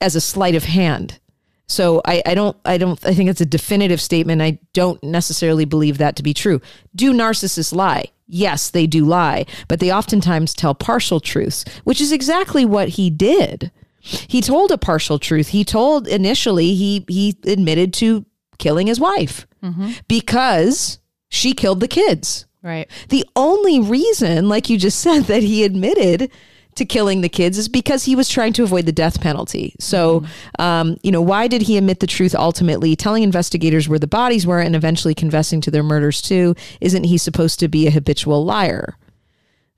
as 0.00 0.16
a 0.16 0.20
sleight 0.20 0.54
of 0.54 0.64
hand. 0.64 1.18
So 1.66 2.02
I, 2.04 2.22
I 2.26 2.34
don't 2.34 2.56
I 2.64 2.76
don't 2.76 3.04
I 3.06 3.14
think 3.14 3.30
it's 3.30 3.40
a 3.40 3.46
definitive 3.46 4.00
statement. 4.00 4.42
I 4.42 4.58
don't 4.74 5.02
necessarily 5.02 5.64
believe 5.64 5.98
that 5.98 6.16
to 6.16 6.22
be 6.22 6.34
true. 6.34 6.60
Do 6.94 7.12
narcissists 7.12 7.72
lie? 7.72 8.06
Yes, 8.26 8.70
they 8.70 8.86
do 8.86 9.04
lie, 9.04 9.46
but 9.68 9.80
they 9.80 9.92
oftentimes 9.92 10.54
tell 10.54 10.74
partial 10.74 11.20
truths, 11.20 11.64
which 11.84 12.00
is 12.00 12.12
exactly 12.12 12.64
what 12.64 12.90
he 12.90 13.10
did. 13.10 13.70
He 14.00 14.40
told 14.40 14.70
a 14.70 14.78
partial 14.78 15.18
truth. 15.18 15.48
He 15.48 15.64
told 15.64 16.08
initially 16.08 16.74
he 16.74 17.04
he 17.08 17.36
admitted 17.44 17.94
to 17.94 18.26
killing 18.58 18.86
his 18.86 19.00
wife 19.00 19.46
mm-hmm. 19.62 19.92
because 20.08 20.98
she 21.30 21.54
killed 21.54 21.80
the 21.80 21.88
kids. 21.88 22.46
Right. 22.62 22.88
The 23.08 23.24
only 23.34 23.80
reason, 23.80 24.48
like 24.48 24.70
you 24.70 24.78
just 24.78 25.00
said, 25.06 25.24
that 25.24 25.42
he 25.42 25.64
admitted 25.64 26.30
to 26.74 26.84
killing 26.84 27.20
the 27.20 27.28
kids 27.28 27.58
is 27.58 27.68
because 27.68 28.04
he 28.04 28.16
was 28.16 28.28
trying 28.28 28.52
to 28.54 28.62
avoid 28.62 28.86
the 28.86 28.92
death 28.92 29.20
penalty. 29.20 29.74
So, 29.78 30.24
um, 30.58 30.96
you 31.02 31.12
know, 31.12 31.20
why 31.20 31.46
did 31.46 31.62
he 31.62 31.76
admit 31.76 32.00
the 32.00 32.06
truth 32.06 32.34
ultimately, 32.34 32.96
telling 32.96 33.22
investigators 33.22 33.88
where 33.88 33.98
the 33.98 34.06
bodies 34.06 34.46
were 34.46 34.60
and 34.60 34.74
eventually 34.74 35.14
confessing 35.14 35.60
to 35.62 35.70
their 35.70 35.82
murders 35.82 36.22
too? 36.22 36.54
Isn't 36.80 37.04
he 37.04 37.18
supposed 37.18 37.60
to 37.60 37.68
be 37.68 37.86
a 37.86 37.90
habitual 37.90 38.44
liar? 38.44 38.96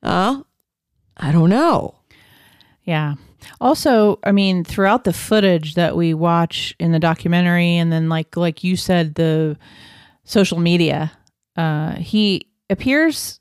Uh, 0.03 0.43
I 1.17 1.33
don't 1.33 1.51
know. 1.51 1.97
Yeah. 2.85 3.15
Also, 3.61 4.21
I 4.23 4.31
mean, 4.31 4.63
throughout 4.63 5.05
the 5.05 5.13
footage 5.13 5.75
that 5.75 5.97
we 5.97 6.15
watch 6.15 6.77
in 6.79 6.93
the 6.93 6.99
documentary, 6.99 7.77
and 7.77 7.93
then 7.93 8.09
like 8.09 8.37
like 8.37 8.63
you 8.63 8.77
said, 8.77 9.17
the 9.17 9.57
social 10.25 10.59
media, 10.59 11.13
uh, 11.57 11.97
he 11.97 12.47
appears, 12.71 13.41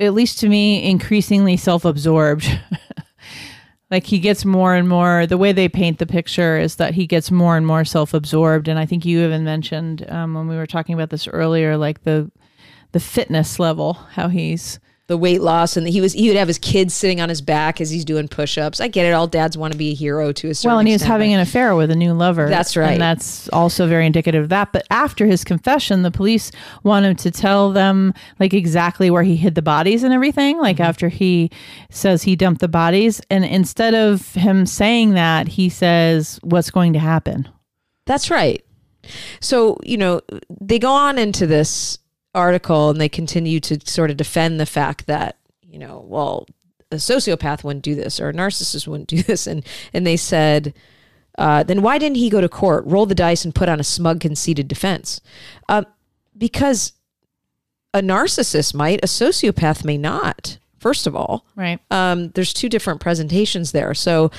at 0.00 0.14
least 0.14 0.38
to 0.40 0.48
me, 0.48 0.88
increasingly 0.88 1.56
self-absorbed. 1.56 2.46
like 3.90 4.06
he 4.06 4.18
gets 4.18 4.44
more 4.44 4.74
and 4.74 4.88
more. 4.88 5.26
The 5.26 5.38
way 5.38 5.52
they 5.52 5.68
paint 5.68 5.98
the 5.98 6.06
picture 6.06 6.58
is 6.58 6.76
that 6.76 6.94
he 6.94 7.06
gets 7.06 7.30
more 7.30 7.56
and 7.56 7.66
more 7.66 7.84
self-absorbed, 7.84 8.66
and 8.66 8.78
I 8.78 8.86
think 8.86 9.04
you 9.04 9.24
even 9.24 9.44
mentioned 9.44 10.10
um, 10.10 10.34
when 10.34 10.48
we 10.48 10.56
were 10.56 10.66
talking 10.66 10.94
about 10.94 11.10
this 11.10 11.28
earlier, 11.28 11.76
like 11.76 12.02
the 12.02 12.30
the 12.92 13.00
fitness 13.00 13.58
level, 13.58 13.94
how 13.94 14.28
he's 14.28 14.78
The 15.08 15.18
weight 15.18 15.42
loss, 15.42 15.76
and 15.76 15.86
he 15.86 16.00
was 16.00 16.12
he 16.14 16.28
would 16.28 16.36
have 16.38 16.48
his 16.48 16.58
kids 16.58 16.94
sitting 16.94 17.20
on 17.20 17.28
his 17.28 17.42
back 17.42 17.80
as 17.80 17.90
he's 17.90 18.04
doing 18.04 18.28
push-ups. 18.28 18.80
I 18.80 18.86
get 18.88 19.04
it. 19.04 19.10
All 19.12 19.26
dads 19.26 19.58
want 19.58 19.72
to 19.72 19.78
be 19.78 19.90
a 19.90 19.94
hero 19.94 20.32
to 20.32 20.48
a 20.48 20.54
certain 20.54 20.70
Well, 20.70 20.78
and 20.78 20.88
he 20.88 20.94
was 20.94 21.02
having 21.02 21.34
an 21.34 21.40
affair 21.40 21.74
with 21.74 21.90
a 21.90 21.96
new 21.96 22.14
lover. 22.14 22.48
That's 22.48 22.76
right. 22.76 22.92
And 22.92 23.00
that's 23.02 23.48
also 23.48 23.86
very 23.88 24.06
indicative 24.06 24.44
of 24.44 24.48
that. 24.50 24.72
But 24.72 24.86
after 24.90 25.26
his 25.26 25.42
confession, 25.44 26.02
the 26.02 26.12
police 26.12 26.50
want 26.84 27.04
him 27.04 27.16
to 27.16 27.30
tell 27.32 27.72
them 27.72 28.14
like 28.38 28.54
exactly 28.54 29.10
where 29.10 29.24
he 29.24 29.36
hid 29.36 29.54
the 29.56 29.60
bodies 29.60 30.02
and 30.04 30.14
everything. 30.14 30.58
Like 30.58 30.76
Mm-hmm. 30.76 30.84
after 30.84 31.08
he 31.08 31.50
says 31.90 32.22
he 32.22 32.36
dumped 32.36 32.60
the 32.60 32.68
bodies. 32.68 33.20
And 33.28 33.44
instead 33.44 33.94
of 33.94 34.32
him 34.34 34.64
saying 34.66 35.14
that, 35.14 35.48
he 35.48 35.68
says, 35.68 36.38
What's 36.42 36.70
going 36.70 36.92
to 36.94 37.00
happen? 37.00 37.48
That's 38.06 38.30
right. 38.30 38.64
So, 39.40 39.78
you 39.82 39.96
know, 39.96 40.20
they 40.60 40.78
go 40.78 40.92
on 40.92 41.18
into 41.18 41.46
this 41.46 41.98
article 42.34 42.90
and 42.90 43.00
they 43.00 43.08
continue 43.08 43.60
to 43.60 43.78
sort 43.84 44.10
of 44.10 44.16
defend 44.16 44.58
the 44.60 44.66
fact 44.66 45.06
that, 45.06 45.36
you 45.62 45.78
know, 45.78 46.04
well, 46.08 46.46
a 46.90 46.96
sociopath 46.96 47.64
wouldn't 47.64 47.84
do 47.84 47.94
this 47.94 48.20
or 48.20 48.28
a 48.28 48.32
narcissist 48.34 48.86
wouldn't 48.86 49.08
do 49.08 49.22
this. 49.22 49.46
And, 49.46 49.64
and 49.92 50.06
they 50.06 50.16
said, 50.16 50.74
uh, 51.38 51.62
then 51.62 51.80
why 51.82 51.98
didn't 51.98 52.16
he 52.18 52.28
go 52.30 52.40
to 52.40 52.48
court, 52.48 52.84
roll 52.86 53.06
the 53.06 53.14
dice, 53.14 53.44
and 53.44 53.54
put 53.54 53.68
on 53.68 53.80
a 53.80 53.84
smug, 53.84 54.20
conceited 54.20 54.68
defense? 54.68 55.20
Uh, 55.68 55.84
because 56.36 56.92
a 57.94 58.00
narcissist 58.00 58.74
might, 58.74 59.00
a 59.02 59.06
sociopath 59.06 59.84
may 59.84 59.96
not, 59.98 60.58
first 60.78 61.06
of 61.06 61.14
all 61.16 61.46
Right. 61.56 61.78
um, 61.90 62.28
there's 62.30 62.52
two 62.52 62.68
different 62.68 63.00
presentations 63.00 63.72
there. 63.72 63.94
So 63.94 64.30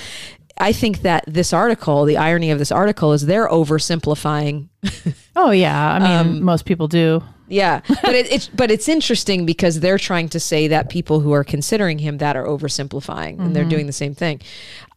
I 0.59 0.71
think 0.71 1.01
that 1.01 1.23
this 1.27 1.51
article, 1.53 2.05
the 2.05 2.17
irony 2.17 2.51
of 2.51 2.59
this 2.59 2.71
article 2.71 3.13
is 3.13 3.25
they're 3.25 3.47
oversimplifying. 3.49 4.69
Oh, 5.35 5.49
yeah. 5.49 5.93
I 5.93 5.99
mean, 5.99 6.35
Um, 6.37 6.43
most 6.43 6.63
people 6.65 6.87
do. 6.87 7.23
Yeah, 7.47 7.81
but 8.01 8.15
it, 8.15 8.31
it's 8.31 8.47
but 8.47 8.71
it's 8.71 8.87
interesting 8.87 9.45
because 9.45 9.79
they're 9.79 9.97
trying 9.97 10.29
to 10.29 10.39
say 10.39 10.67
that 10.69 10.89
people 10.89 11.19
who 11.19 11.33
are 11.33 11.43
considering 11.43 11.99
him 11.99 12.17
that 12.19 12.35
are 12.35 12.45
oversimplifying, 12.45 13.39
and 13.39 13.55
they're 13.55 13.65
doing 13.65 13.85
the 13.85 13.93
same 13.93 14.15
thing. 14.15 14.41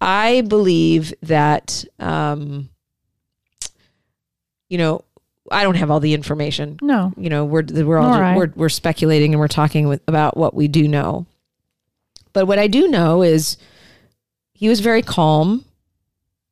I 0.01 0.43
believe 0.43 1.13
that, 1.23 1.85
um, 1.99 2.69
you 4.69 4.79
know, 4.79 5.05
I 5.51 5.63
don't 5.63 5.77
have 5.77 5.91
all 5.91 6.01
the 6.01 6.15
information. 6.15 6.79
No. 6.83 7.13
You 7.17 7.31
know, 7.31 7.45
we're 7.45 7.65
we're 7.65 7.99
all 7.99 8.15
All 8.15 8.21
right. 8.21 8.37
we're 8.37 8.53
we're 8.55 8.69
speculating 8.69 9.33
and 9.33 9.41
we're 9.41 9.49
talking 9.49 9.89
with, 9.89 10.03
about 10.09 10.37
what 10.37 10.55
we 10.55 10.69
do 10.69 10.89
know. 10.89 11.27
But 12.33 12.47
what 12.47 12.59
I 12.59 12.67
do 12.67 12.89
know 12.89 13.23
is 13.23 13.57
he 14.53 14.69
was 14.69 14.81
very 14.81 15.03
calm. 15.03 15.65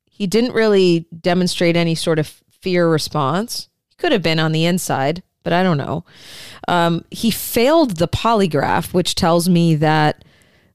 He 0.07 0.27
didn't 0.27 0.53
really 0.53 1.07
demonstrate 1.21 1.77
any 1.77 1.95
sort 1.95 2.19
of 2.19 2.43
fear 2.61 2.89
response. 2.89 3.69
He 3.91 3.97
could 3.97 4.13
have 4.13 4.23
been 4.23 4.39
on 4.39 4.53
the 4.53 4.65
inside, 4.65 5.23
but 5.45 5.53
I 5.53 5.63
don't 5.63 5.79
know. 5.79 6.05
Um, 6.67 7.05
he 7.11 7.31
failed 7.31 7.99
the 7.99 8.09
polygraph, 8.09 8.93
which 8.93 9.15
tells 9.15 9.49
me 9.49 9.77
that 9.77 10.25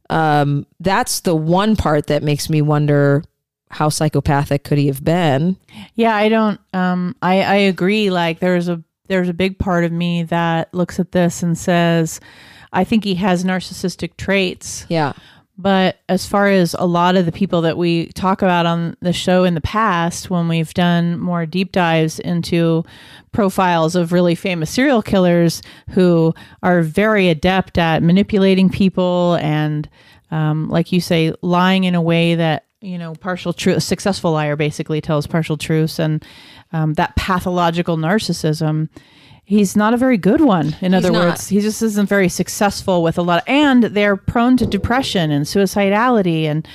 um, 0.09 0.65
that's 0.79 1.19
the 1.19 1.35
one 1.35 1.75
part 1.75 2.07
that 2.07 2.23
makes 2.23 2.49
me 2.49 2.61
wonder 2.61 3.23
how 3.71 3.89
psychopathic 3.89 4.63
could 4.63 4.77
he 4.77 4.87
have 4.87 5.03
been. 5.03 5.57
Yeah, 5.95 6.15
I 6.15 6.29
don't 6.29 6.59
um 6.73 7.15
I 7.21 7.41
I 7.41 7.55
agree 7.55 8.09
like 8.09 8.39
there's 8.39 8.67
a 8.67 8.83
there's 9.07 9.29
a 9.29 9.33
big 9.33 9.59
part 9.59 9.83
of 9.83 9.91
me 9.91 10.23
that 10.23 10.73
looks 10.73 10.99
at 10.99 11.11
this 11.11 11.43
and 11.43 11.57
says 11.57 12.19
I 12.73 12.83
think 12.83 13.03
he 13.03 13.15
has 13.15 13.43
narcissistic 13.43 14.17
traits. 14.17 14.85
Yeah. 14.89 15.13
But 15.59 15.99
as 16.07 16.25
far 16.25 16.47
as 16.47 16.73
a 16.79 16.85
lot 16.85 17.17
of 17.17 17.25
the 17.25 17.33
people 17.33 17.59
that 17.63 17.77
we 17.77 18.05
talk 18.13 18.41
about 18.41 18.65
on 18.65 18.95
the 19.01 19.11
show 19.11 19.43
in 19.43 19.55
the 19.55 19.61
past, 19.61 20.29
when 20.29 20.47
we've 20.47 20.73
done 20.73 21.19
more 21.19 21.45
deep 21.45 21.73
dives 21.73 22.17
into 22.17 22.85
profiles 23.33 23.93
of 23.93 24.13
really 24.13 24.35
famous 24.35 24.69
serial 24.69 25.01
killers 25.01 25.61
who 25.89 26.33
are 26.63 26.81
very 26.81 27.27
adept 27.27 27.77
at 27.77 28.01
manipulating 28.01 28.69
people 28.69 29.37
and, 29.41 29.89
um, 30.31 30.69
like 30.69 30.93
you 30.93 31.01
say, 31.01 31.33
lying 31.41 31.83
in 31.83 31.93
a 31.93 32.01
way 32.01 32.35
that, 32.35 32.63
you 32.79 32.97
know, 32.97 33.13
partial 33.15 33.51
truth, 33.51 33.75
a 33.75 33.81
successful 33.81 34.31
liar 34.31 34.55
basically 34.55 35.01
tells 35.01 35.27
partial 35.27 35.57
truths 35.57 35.99
and 35.99 36.25
um, 36.71 36.93
that 36.93 37.17
pathological 37.17 37.97
narcissism 37.97 38.87
he's 39.49 39.75
not 39.75 39.95
a 39.95 39.97
very 39.97 40.17
good 40.17 40.41
one 40.41 40.75
in 40.79 40.93
other 40.93 41.11
not. 41.11 41.25
words 41.25 41.47
he 41.47 41.59
just 41.59 41.81
isn't 41.81 42.07
very 42.07 42.29
successful 42.29 43.01
with 43.01 43.17
a 43.17 43.21
lot 43.21 43.43
and 43.47 43.83
they're 43.85 44.15
prone 44.15 44.55
to 44.55 44.65
depression 44.65 45.31
and 45.31 45.45
suicidality 45.47 46.43
and 46.43 46.67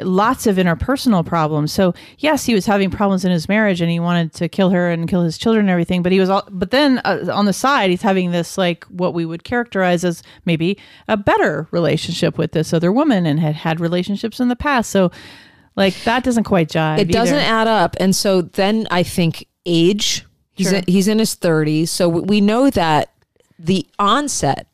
lots 0.00 0.46
of 0.46 0.56
interpersonal 0.56 1.24
problems 1.24 1.70
so 1.70 1.92
yes 2.18 2.46
he 2.46 2.54
was 2.54 2.64
having 2.64 2.90
problems 2.90 3.26
in 3.26 3.30
his 3.30 3.50
marriage 3.50 3.82
and 3.82 3.90
he 3.90 4.00
wanted 4.00 4.32
to 4.32 4.48
kill 4.48 4.70
her 4.70 4.90
and 4.90 5.10
kill 5.10 5.22
his 5.22 5.36
children 5.36 5.66
and 5.66 5.70
everything 5.70 6.02
but 6.02 6.10
he 6.10 6.18
was 6.18 6.30
all 6.30 6.48
but 6.50 6.70
then 6.70 7.02
uh, 7.04 7.28
on 7.30 7.44
the 7.44 7.52
side 7.52 7.90
he's 7.90 8.00
having 8.00 8.30
this 8.30 8.56
like 8.56 8.84
what 8.84 9.12
we 9.12 9.26
would 9.26 9.44
characterize 9.44 10.02
as 10.02 10.22
maybe 10.46 10.78
a 11.08 11.18
better 11.18 11.68
relationship 11.70 12.38
with 12.38 12.52
this 12.52 12.72
other 12.72 12.90
woman 12.90 13.26
and 13.26 13.40
had 13.40 13.54
had 13.54 13.78
relationships 13.78 14.40
in 14.40 14.48
the 14.48 14.56
past 14.56 14.88
so 14.88 15.10
like 15.76 15.94
that 16.04 16.24
doesn't 16.24 16.44
quite 16.44 16.70
jive 16.70 16.98
it 16.98 17.12
doesn't 17.12 17.36
either. 17.36 17.44
add 17.44 17.68
up 17.68 17.94
and 18.00 18.16
so 18.16 18.40
then 18.40 18.86
i 18.90 19.02
think 19.02 19.46
age 19.66 20.24
he's, 20.54 20.68
Sure. 20.68 20.78
in, 20.78 20.84
he's 20.86 21.08
in 21.08 21.18
his 21.18 21.34
30s 21.36 21.88
so 21.88 22.08
we 22.08 22.40
know 22.40 22.70
that 22.70 23.10
the 23.58 23.86
onset 23.98 24.66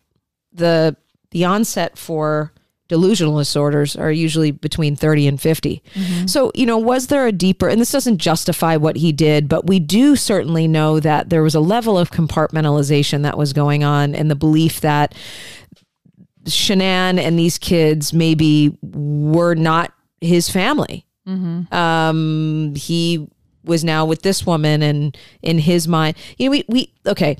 the 0.52 0.96
the 1.30 1.44
onset 1.44 1.98
for 1.98 2.52
delusional 2.88 3.36
disorders 3.36 3.94
are 3.96 4.10
usually 4.10 4.50
between 4.50 4.96
30 4.96 5.26
and 5.28 5.38
50. 5.38 5.82
So, 6.24 6.50
you 6.54 6.64
know, 6.64 6.78
was 6.78 7.08
there 7.08 7.26
a 7.26 7.32
deeper, 7.32 7.68
and 7.68 7.78
this 7.78 7.92
doesn't 7.92 8.16
justify 8.16 8.76
what 8.76 8.96
he 8.96 9.12
did, 9.12 9.46
but 9.46 9.66
we 9.66 9.78
do 9.78 10.16
certainly 10.16 10.66
know 10.66 10.98
that 10.98 11.28
there 11.28 11.42
was 11.42 11.54
a 11.54 11.60
level 11.60 11.98
of 11.98 12.10
compartmentalization 12.10 13.24
that 13.24 13.36
was 13.36 13.52
going 13.52 13.84
on 13.84 14.14
and 14.14 14.30
the 14.30 14.34
belief 14.34 14.80
that 14.80 15.14
Shanann 16.44 17.18
and 17.18 17.38
these 17.38 17.58
kids 17.58 18.12
maybe 18.14 18.76
were 18.80 19.54
not 19.54 19.92
his 20.22 20.48
family. 20.48 21.04
Um, 21.70 22.72
he 22.74 23.28
was 23.64 23.84
now 23.84 24.04
with 24.04 24.22
this 24.22 24.46
woman, 24.46 24.82
and 24.82 25.16
in 25.42 25.58
his 25.58 25.86
mind, 25.88 26.16
you 26.38 26.46
know, 26.46 26.50
we 26.52 26.64
we 26.68 26.92
okay. 27.06 27.36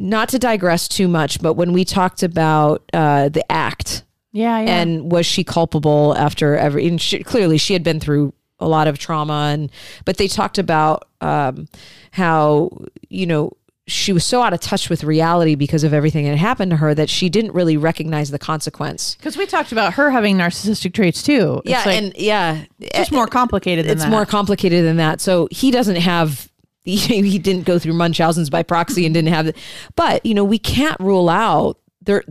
Not 0.00 0.28
to 0.28 0.38
digress 0.38 0.86
too 0.86 1.08
much, 1.08 1.42
but 1.42 1.54
when 1.54 1.72
we 1.72 1.84
talked 1.84 2.22
about 2.22 2.84
uh, 2.92 3.30
the 3.30 3.44
act 3.50 4.04
Yeah, 4.30 4.60
yeah. 4.60 4.80
and 4.80 5.10
was 5.10 5.26
she 5.26 5.42
culpable 5.42 6.14
after 6.16 6.56
every 6.56 6.86
and 6.86 7.00
she, 7.00 7.24
clearly 7.24 7.58
she 7.58 7.72
had 7.72 7.82
been 7.82 7.98
through 7.98 8.32
a 8.60 8.68
lot 8.68 8.86
of 8.86 8.98
trauma 8.98 9.50
and 9.52 9.72
but 10.04 10.16
they 10.16 10.28
talked 10.28 10.56
about 10.58 11.08
um, 11.20 11.66
how 12.12 12.70
you 13.08 13.26
know 13.26 13.52
she 13.88 14.12
was 14.12 14.24
so 14.24 14.42
out 14.42 14.52
of 14.52 14.60
touch 14.60 14.90
with 14.90 15.02
reality 15.02 15.54
because 15.54 15.82
of 15.82 15.92
everything 15.94 16.26
that 16.26 16.36
happened 16.36 16.70
to 16.70 16.76
her 16.76 16.94
that 16.94 17.08
she 17.08 17.28
didn't 17.28 17.52
really 17.52 17.76
recognize 17.76 18.30
the 18.30 18.38
consequence 18.38 19.16
Because 19.16 19.36
we 19.36 19.46
talked 19.46 19.72
about 19.72 19.94
her 19.94 20.10
having 20.10 20.36
narcissistic 20.36 20.92
traits 20.92 21.22
too. 21.22 21.62
It's 21.64 21.70
yeah 21.70 21.84
like, 21.84 21.98
and 21.98 22.12
yeah 22.16 22.64
it's 22.78 23.10
more 23.10 23.26
complicated 23.26 23.86
than 23.86 23.92
it's 23.92 24.02
that. 24.02 24.10
more 24.10 24.26
complicated 24.26 24.84
than 24.84 24.98
that. 24.98 25.20
So 25.20 25.48
he 25.50 25.70
doesn't 25.70 25.96
have. 25.96 26.48
He, 26.88 26.96
he 26.96 27.38
didn't 27.38 27.66
go 27.66 27.78
through 27.78 27.92
Munchausen's 27.92 28.48
by 28.48 28.62
proxy 28.62 29.04
and 29.04 29.12
didn't 29.12 29.28
have 29.28 29.46
it. 29.46 29.58
But 29.94 30.24
you 30.24 30.32
know, 30.32 30.44
we 30.44 30.58
can't 30.58 30.98
rule 31.00 31.28
out 31.28 31.76
there. 32.00 32.24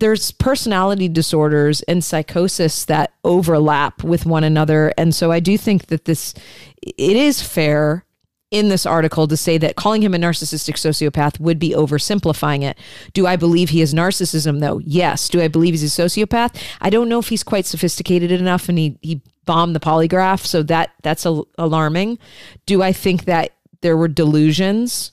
There's 0.00 0.32
personality 0.32 1.08
disorders 1.08 1.80
and 1.82 2.04
psychosis 2.04 2.84
that 2.86 3.14
overlap 3.24 4.04
with 4.04 4.26
one 4.26 4.44
another, 4.44 4.92
and 4.98 5.14
so 5.14 5.32
I 5.32 5.40
do 5.40 5.56
think 5.56 5.86
that 5.86 6.04
this 6.04 6.34
it 6.82 7.16
is 7.16 7.40
fair 7.40 8.04
in 8.50 8.68
this 8.68 8.86
article 8.86 9.26
to 9.26 9.36
say 9.36 9.58
that 9.58 9.76
calling 9.76 10.02
him 10.02 10.14
a 10.14 10.18
narcissistic 10.18 10.74
sociopath 10.74 11.40
would 11.40 11.58
be 11.58 11.70
oversimplifying 11.70 12.62
it. 12.62 12.78
Do 13.12 13.26
I 13.26 13.36
believe 13.36 13.70
he 13.70 13.80
has 13.80 13.92
narcissism 13.92 14.60
though? 14.60 14.78
Yes. 14.78 15.28
Do 15.28 15.40
I 15.40 15.48
believe 15.48 15.74
he's 15.74 15.98
a 15.98 16.02
sociopath? 16.02 16.60
I 16.80 16.90
don't 16.90 17.08
know 17.08 17.18
if 17.18 17.28
he's 17.28 17.42
quite 17.42 17.66
sophisticated 17.66 18.30
enough 18.30 18.68
and 18.68 18.78
he 18.78 18.98
he 19.02 19.20
bombed 19.44 19.74
the 19.74 19.80
polygraph, 19.80 20.44
so 20.44 20.62
that 20.64 20.92
that's 21.02 21.24
al- 21.26 21.48
alarming. 21.58 22.18
Do 22.66 22.82
I 22.82 22.92
think 22.92 23.24
that 23.24 23.52
there 23.80 23.96
were 23.96 24.08
delusions? 24.08 25.12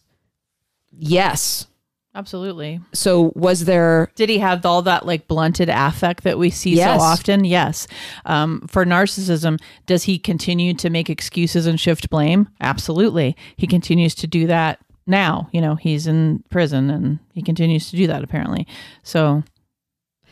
Yes. 0.91 1.67
Absolutely. 2.15 2.79
So 2.93 3.32
was 3.36 3.65
there 3.65 4.12
Did 4.15 4.29
he 4.29 4.38
have 4.38 4.65
all 4.65 4.84
that 4.84 5.05
like 5.05 5.27
blunted 5.27 5.70
affect 5.70 6.24
that 6.24 6.38
we 6.38 6.50
see 6.51 6.75
Yes. 6.75 7.00
so 7.00 7.03
often? 7.03 7.43
Yes. 7.43 7.88
Um, 8.25 8.67
for 8.67 8.86
narcissism, 8.86 9.60
does 9.88 10.03
he 10.03 10.20
continue 10.20 10.75
to 10.75 10.89
make 10.91 11.10
excuses 11.10 11.65
and 11.65 11.79
shift 11.79 12.10
blame? 12.12 12.50
Absolutely. 12.62 13.36
He 13.58 13.65
continues 13.65 14.13
to 14.15 14.27
do 14.27 14.46
that 14.48 14.79
now. 15.08 15.50
You 15.51 15.62
know, 15.62 15.75
he's 15.75 16.05
in 16.05 16.43
prison 16.51 16.91
and 16.91 17.17
he 17.34 17.41
continues 17.41 17.89
to 17.89 17.98
do 17.98 18.05
that 18.05 18.24
apparently. 18.24 18.67
So 19.01 19.43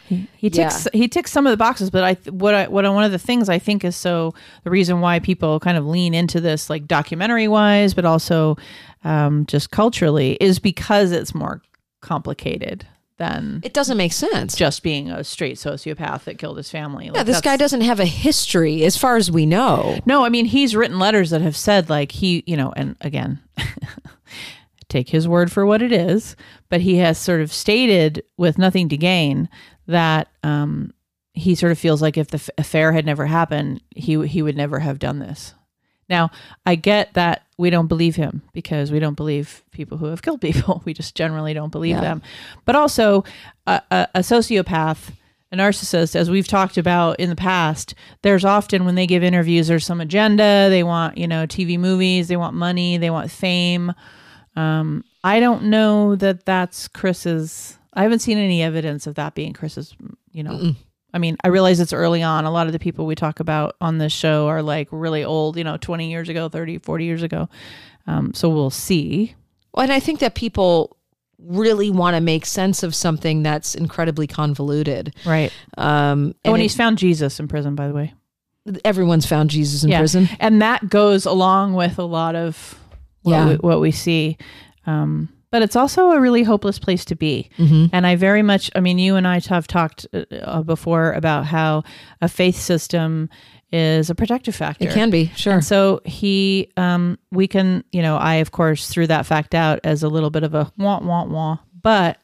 he, 0.08 0.28
he 0.38 0.50
ticks 0.52 0.88
he 0.94 1.08
ticks 1.08 1.32
some 1.32 1.48
of 1.48 1.52
the 1.52 1.58
boxes, 1.58 1.90
but 1.90 2.04
I 2.04 2.14
what 2.30 2.54
I 2.54 2.68
what 2.68 2.86
I, 2.86 2.90
one 2.90 3.06
of 3.06 3.12
the 3.12 3.18
things 3.18 3.50
I 3.50 3.58
think 3.58 3.84
is 3.84 3.96
so 3.96 4.34
the 4.64 4.70
reason 4.70 5.00
why 5.02 5.20
people 5.20 5.60
kind 5.60 5.78
of 5.78 5.88
lean 5.88 6.14
into 6.14 6.40
this 6.40 6.70
like 6.70 6.86
documentary 6.86 7.48
wise, 7.48 7.96
but 7.96 8.06
also 8.06 8.58
um, 9.04 9.48
just 9.48 9.72
culturally 9.72 10.38
is 10.40 10.60
because 10.60 11.12
it's 11.12 11.34
more 11.34 11.62
complicated 12.02 12.86
than 13.18 13.62
it 13.64 13.74
doesn't 13.74 13.98
make 13.98 14.14
sense. 14.14 14.56
just 14.56 14.82
being 14.82 15.12
a 15.12 15.24
straight 15.24 15.58
sociopath 15.58 16.24
that 16.24 16.40
killed 16.40 16.58
his 16.58 16.72
family. 16.72 17.12
Yeah, 17.14 17.22
this 17.24 17.42
guy 17.42 17.56
doesn't 17.56 17.82
have 17.82 18.00
a 18.00 18.06
history 18.06 18.84
as 18.84 18.98
far 18.98 19.16
as 19.16 19.30
we 19.30 19.46
know. 19.46 20.00
No, 20.06 20.26
I 20.26 20.30
mean 20.30 20.46
he's 20.46 20.76
written 20.76 20.98
letters 20.98 21.30
that 21.30 21.42
have 21.42 21.56
said 21.56 21.90
like 21.90 22.12
he, 22.12 22.44
you 22.48 22.58
know, 22.58 22.74
and 22.76 22.96
again, 23.02 23.40
take 24.90 25.10
his 25.10 25.28
word 25.28 25.52
for 25.52 25.66
what 25.66 25.82
it 25.82 25.92
is, 25.92 26.36
but 26.70 26.82
he 26.82 26.98
has 26.98 27.18
sort 27.18 27.42
of 27.42 27.54
stated 27.54 28.24
with 28.38 28.58
nothing 28.58 28.90
to 28.90 28.98
gain 28.98 29.48
that 29.88 30.28
um, 30.44 30.92
he 31.34 31.56
sort 31.56 31.72
of 31.72 31.80
feels 31.80 32.02
like 32.02 32.18
if 32.18 32.28
the 32.30 32.38
f- 32.38 32.50
affair 32.58 32.92
had 32.92 33.06
never 33.06 33.26
happened, 33.26 33.82
he 33.96 34.26
he 34.28 34.42
would 34.42 34.58
never 34.58 34.80
have 34.80 35.00
done 35.00 35.20
this. 35.20 35.54
Now, 36.10 36.32
I 36.66 36.76
get 36.76 37.14
that 37.14 37.44
we 37.62 37.70
don't 37.70 37.88
believe 37.88 38.16
him 38.18 38.42
because 38.54 38.92
we 38.92 39.00
don't 39.00 39.16
believe 39.16 39.64
people 39.72 39.98
who 39.98 40.08
have 40.08 40.22
killed 40.22 40.42
people. 40.42 40.82
We 40.86 40.94
just 40.94 41.16
generally 41.16 41.54
don't 41.54 41.72
believe 41.72 41.96
Yeah. 41.96 42.02
them. 42.02 42.22
But 42.66 42.76
also, 42.76 43.24
a, 43.68 43.82
a, 43.92 44.08
a 44.16 44.20
sociopath, 44.20 45.12
a 45.52 45.56
narcissist, 45.58 46.16
as 46.16 46.30
we've 46.30 46.48
talked 46.48 46.78
about 46.78 47.20
in 47.20 47.30
the 47.30 47.36
past, 47.36 47.94
there's 48.24 48.44
often 48.44 48.84
when 48.86 48.96
they 48.96 49.06
give 49.08 49.24
interviews, 49.24 49.68
there's 49.68 49.86
some 49.86 50.02
agenda. 50.02 50.68
They 50.70 50.84
want, 50.84 51.18
you 51.18 51.28
know, 51.28 51.46
TV 51.46 51.78
movies, 51.80 52.28
they 52.28 52.38
want 52.38 52.56
money, 52.56 52.98
they 52.98 53.10
want 53.10 53.30
fame. 53.32 53.94
Um, 54.56 55.04
I 55.24 55.40
don't 55.40 55.64
know 55.66 56.16
that 56.16 56.46
that's 56.46 56.88
Chris's. 56.88 57.78
I 57.94 58.04
haven't 58.04 58.20
seen 58.20 58.38
any 58.38 58.62
evidence 58.64 59.08
of 59.08 59.16
that 59.16 59.36
being 59.36 59.54
Chris's, 59.54 59.96
you 60.32 60.44
know. 60.44 60.74
I 61.14 61.18
mean, 61.18 61.36
I 61.44 61.50
realize 61.50 61.80
it's 61.80 61.94
early 61.94 62.24
on. 62.24 62.46
A 62.46 62.52
lot 62.52 62.68
of 62.68 62.74
the 62.74 62.80
people 62.80 63.06
we 63.06 63.16
talk 63.16 63.40
about 63.40 63.76
on 63.82 63.98
this 63.98 64.14
show 64.14 64.48
are 64.48 64.62
like 64.62 64.88
really 64.92 65.24
old, 65.24 65.58
you 65.58 65.64
know, 65.64 65.78
20 65.78 66.10
years 66.10 66.30
ago, 66.30 66.48
30, 66.50 66.78
40 66.80 67.06
years 67.06 67.24
ago. 67.24 67.50
Um, 68.08 68.34
so 68.34 68.50
we'll 68.50 68.70
see. 68.70 69.36
Well, 69.74 69.84
and 69.84 69.92
I 69.92 70.00
think 70.00 70.20
that 70.20 70.36
people 70.36 70.96
really 71.38 71.90
want 71.90 72.16
to 72.16 72.22
make 72.22 72.46
sense 72.46 72.84
of 72.84 72.94
something 72.96 73.44
that's 73.44 73.74
incredibly 73.76 74.28
convoluted. 74.28 75.14
Right. 75.26 75.52
Um, 75.78 75.88
Oh, 75.88 75.92
and 75.92 76.36
and 76.46 76.58
it- 76.58 76.62
he's 76.62 76.76
found 76.76 76.98
Jesus 76.98 77.40
in 77.40 77.48
prison, 77.48 77.76
by 77.76 77.88
the 77.88 77.94
way. 77.94 78.14
everyone's 78.86 79.26
found 79.26 79.50
Jesus 79.50 79.84
in 79.84 79.90
Yeah. 79.90 79.98
prison. 79.98 80.30
And 80.40 80.62
that 80.62 80.88
goes 80.88 81.26
along 81.26 81.74
with 81.74 81.98
a 81.98 82.04
lot 82.04 82.36
of 82.36 82.78
what, 83.24 83.32
Yeah. 83.32 83.48
we, 83.50 83.56
what 83.56 83.82
we 83.82 83.90
see. 83.90 84.38
Um, 84.86 85.30
but 85.52 85.62
it's 85.62 85.76
also 85.76 86.12
a 86.12 86.20
really 86.20 86.44
hopeless 86.44 86.80
place 86.80 87.06
to 87.06 87.16
be. 87.16 87.50
Mm-hmm. 87.58 87.88
And 87.94 88.08
I 88.08 88.16
very 88.16 88.42
much, 88.42 88.72
I 88.76 88.80
mean, 88.80 88.98
you 88.98 89.16
and 89.18 89.28
I 89.28 89.40
have 89.50 89.68
talked 89.68 90.08
uh, 90.14 90.24
uh, 90.42 90.64
before 90.64 91.12
about 91.12 91.46
how 91.46 91.84
a 92.22 92.30
faith 92.30 92.56
system 92.56 93.30
is 93.72 94.10
a 94.10 94.16
protective 94.16 94.56
factor. 94.56 94.88
It 94.88 94.94
can 94.94 95.10
be, 95.10 95.28
sure. 95.36 95.54
And 95.54 95.64
so 95.64 96.02
he, 96.06 96.72
um, 96.78 97.20
we 97.32 97.48
can, 97.48 97.84
you 97.92 98.02
know, 98.02 98.18
I 98.18 98.36
of 98.36 98.52
course 98.52 98.90
threw 98.90 99.08
that 99.08 99.26
fact 99.26 99.54
out 99.54 99.80
as 99.84 100.04
a 100.04 100.10
little 100.10 100.30
bit 100.30 100.44
of 100.44 100.56
a 100.56 100.72
wah 100.78 101.00
wah 101.00 101.26
wah. 101.26 101.58
But 101.82 102.18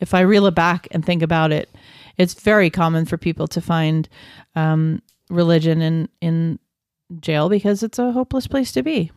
if 0.00 0.14
I 0.14 0.20
reel 0.20 0.46
it 0.46 0.54
back 0.54 0.88
and 0.92 1.04
think 1.04 1.22
about 1.22 1.52
it, 1.52 1.68
it's 2.16 2.34
very 2.34 2.70
common 2.70 3.06
for 3.06 3.16
people 3.16 3.46
to 3.48 3.60
find 3.60 4.08
um, 4.54 5.02
religion 5.28 5.82
in 5.82 6.08
in 6.20 6.58
jail 7.20 7.48
because 7.48 7.82
it's 7.82 7.98
a 7.98 8.12
hopeless 8.12 8.46
place 8.46 8.72
to 8.72 8.82
be. 8.82 9.10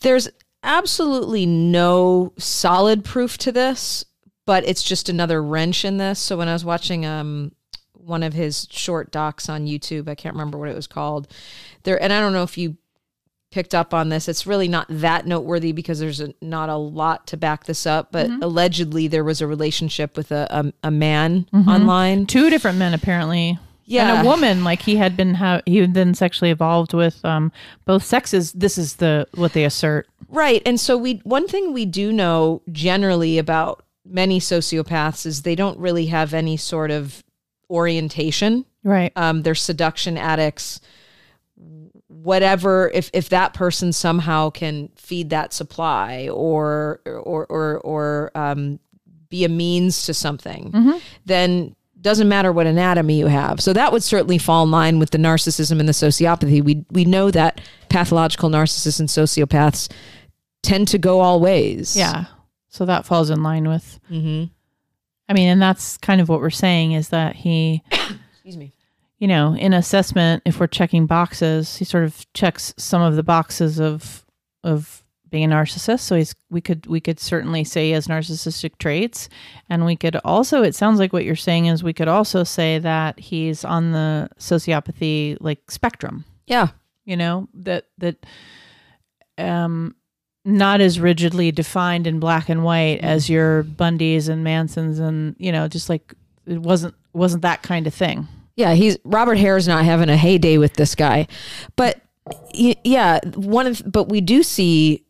There's 0.00 0.28
absolutely 0.62 1.46
no 1.46 2.32
solid 2.38 3.04
proof 3.04 3.38
to 3.38 3.52
this, 3.52 4.04
but 4.46 4.64
it's 4.66 4.82
just 4.82 5.08
another 5.08 5.42
wrench 5.42 5.84
in 5.84 5.96
this. 5.98 6.18
So 6.18 6.36
when 6.36 6.48
I 6.48 6.52
was 6.52 6.64
watching 6.64 7.04
um 7.06 7.52
one 7.92 8.22
of 8.24 8.32
his 8.32 8.66
short 8.70 9.12
docs 9.12 9.48
on 9.48 9.66
YouTube, 9.66 10.08
I 10.08 10.14
can't 10.16 10.34
remember 10.34 10.58
what 10.58 10.68
it 10.68 10.74
was 10.76 10.86
called. 10.86 11.28
There 11.84 12.00
and 12.02 12.12
I 12.12 12.20
don't 12.20 12.32
know 12.32 12.42
if 12.42 12.58
you 12.58 12.76
picked 13.50 13.74
up 13.74 13.92
on 13.92 14.08
this. 14.08 14.28
It's 14.28 14.46
really 14.46 14.66
not 14.66 14.86
that 14.88 15.26
noteworthy 15.26 15.72
because 15.72 16.00
there's 16.00 16.20
a, 16.20 16.32
not 16.40 16.70
a 16.70 16.76
lot 16.76 17.26
to 17.28 17.36
back 17.36 17.66
this 17.66 17.86
up, 17.86 18.10
but 18.10 18.28
allegedly 18.42 19.08
there 19.08 19.24
was 19.24 19.40
a 19.40 19.46
relationship 19.46 20.16
with 20.16 20.32
a 20.32 20.46
a, 20.50 20.88
a 20.88 20.90
man 20.90 21.46
online. 21.52 22.26
Two 22.26 22.50
different 22.50 22.78
men 22.78 22.94
apparently. 22.94 23.58
Yeah. 23.84 24.18
and 24.18 24.26
a 24.26 24.30
woman 24.30 24.64
like 24.64 24.80
he 24.80 24.96
had 24.96 25.16
been 25.16 25.34
ha- 25.34 25.60
he 25.66 25.78
had 25.78 25.92
been 25.92 26.14
sexually 26.14 26.50
involved 26.50 26.94
with 26.94 27.22
um, 27.24 27.52
both 27.84 28.04
sexes. 28.04 28.52
This 28.52 28.78
is 28.78 28.96
the 28.96 29.26
what 29.34 29.52
they 29.52 29.64
assert. 29.64 30.08
Right. 30.32 30.62
And 30.64 30.80
so 30.80 30.96
we 30.96 31.20
one 31.24 31.46
thing 31.46 31.72
we 31.72 31.84
do 31.84 32.10
know 32.10 32.62
generally 32.72 33.38
about 33.38 33.84
many 34.04 34.40
sociopaths 34.40 35.26
is 35.26 35.42
they 35.42 35.54
don't 35.54 35.78
really 35.78 36.06
have 36.06 36.34
any 36.34 36.56
sort 36.56 36.90
of 36.90 37.22
orientation. 37.70 38.64
Right. 38.82 39.12
Um, 39.14 39.42
they're 39.42 39.54
seduction 39.54 40.16
addicts. 40.16 40.80
Whatever, 42.08 42.90
if 42.94 43.10
if 43.12 43.28
that 43.28 43.52
person 43.52 43.92
somehow 43.92 44.50
can 44.50 44.88
feed 44.96 45.30
that 45.30 45.52
supply 45.52 46.28
or 46.28 47.00
or 47.04 47.46
or 47.46 47.78
or 47.78 48.30
um, 48.34 48.80
be 49.28 49.44
a 49.44 49.48
means 49.48 50.06
to 50.06 50.14
something, 50.14 50.70
then 51.26 51.76
doesn't 52.00 52.28
matter 52.28 52.52
what 52.52 52.66
anatomy 52.66 53.18
you 53.18 53.26
have. 53.26 53.60
So 53.60 53.72
that 53.72 53.92
would 53.92 54.02
certainly 54.02 54.38
fall 54.38 54.64
in 54.64 54.70
line 54.70 54.98
with 54.98 55.10
the 55.10 55.18
narcissism 55.18 55.78
and 55.78 55.88
the 55.88 55.92
sociopathy. 55.92 56.62
We 56.62 56.84
we 56.90 57.04
know 57.04 57.30
that 57.30 57.60
pathological 57.88 58.50
narcissists 58.50 58.98
and 58.98 59.08
sociopaths 59.08 59.88
tend 60.62 60.88
to 60.88 60.98
go 60.98 61.20
all 61.20 61.40
ways. 61.40 61.96
Yeah. 61.96 62.26
So 62.68 62.86
that 62.86 63.04
falls 63.06 63.30
in 63.30 63.42
line 63.42 63.68
with. 63.68 64.00
hmm 64.08 64.44
I 65.28 65.34
mean, 65.34 65.48
and 65.48 65.62
that's 65.62 65.96
kind 65.98 66.20
of 66.20 66.28
what 66.28 66.40
we're 66.40 66.50
saying 66.50 66.92
is 66.92 67.08
that 67.10 67.36
he, 67.36 67.82
Excuse 68.32 68.56
me. 68.58 68.72
you 69.18 69.28
know, 69.28 69.54
in 69.54 69.72
assessment, 69.72 70.42
if 70.44 70.60
we're 70.60 70.66
checking 70.66 71.06
boxes, 71.06 71.76
he 71.76 71.84
sort 71.86 72.04
of 72.04 72.26
checks 72.34 72.74
some 72.76 73.00
of 73.00 73.16
the 73.16 73.22
boxes 73.22 73.80
of 73.80 74.26
of 74.64 75.02
being 75.30 75.50
a 75.50 75.54
narcissist. 75.54 76.00
So 76.00 76.16
he's 76.16 76.34
we 76.50 76.60
could 76.60 76.86
we 76.86 77.00
could 77.00 77.18
certainly 77.18 77.64
say 77.64 77.86
he 77.86 77.90
has 77.92 78.08
narcissistic 78.08 78.76
traits, 78.78 79.30
and 79.70 79.86
we 79.86 79.96
could 79.96 80.16
also. 80.24 80.62
It 80.62 80.74
sounds 80.74 80.98
like 80.98 81.12
what 81.14 81.24
you're 81.24 81.36
saying 81.36 81.66
is 81.66 81.82
we 81.82 81.94
could 81.94 82.08
also 82.08 82.44
say 82.44 82.78
that 82.80 83.18
he's 83.18 83.64
on 83.64 83.92
the 83.92 84.28
sociopathy 84.38 85.38
like 85.40 85.70
spectrum. 85.70 86.24
Yeah. 86.46 86.68
You 87.06 87.16
know 87.16 87.48
that 87.54 87.86
that 87.98 88.26
um 89.38 89.94
not 90.44 90.80
as 90.80 90.98
rigidly 90.98 91.52
defined 91.52 92.06
in 92.06 92.18
black 92.18 92.48
and 92.48 92.64
white 92.64 93.00
as 93.00 93.30
your 93.30 93.62
Bundys 93.64 94.28
and 94.28 94.42
Mansons 94.42 94.98
and 94.98 95.36
you 95.38 95.52
know 95.52 95.68
just 95.68 95.88
like 95.88 96.14
it 96.46 96.58
wasn't 96.58 96.94
wasn't 97.12 97.42
that 97.42 97.62
kind 97.62 97.86
of 97.86 97.94
thing. 97.94 98.26
Yeah, 98.56 98.74
he's 98.74 98.98
Robert 99.04 99.36
Hare's 99.38 99.68
not 99.68 99.84
having 99.84 100.08
a 100.08 100.16
heyday 100.16 100.58
with 100.58 100.74
this 100.74 100.94
guy. 100.94 101.26
But 101.76 102.00
yeah, 102.52 103.20
one 103.34 103.66
of 103.66 103.82
but 103.86 104.08
we 104.08 104.20
do 104.20 104.42
see 104.42 105.04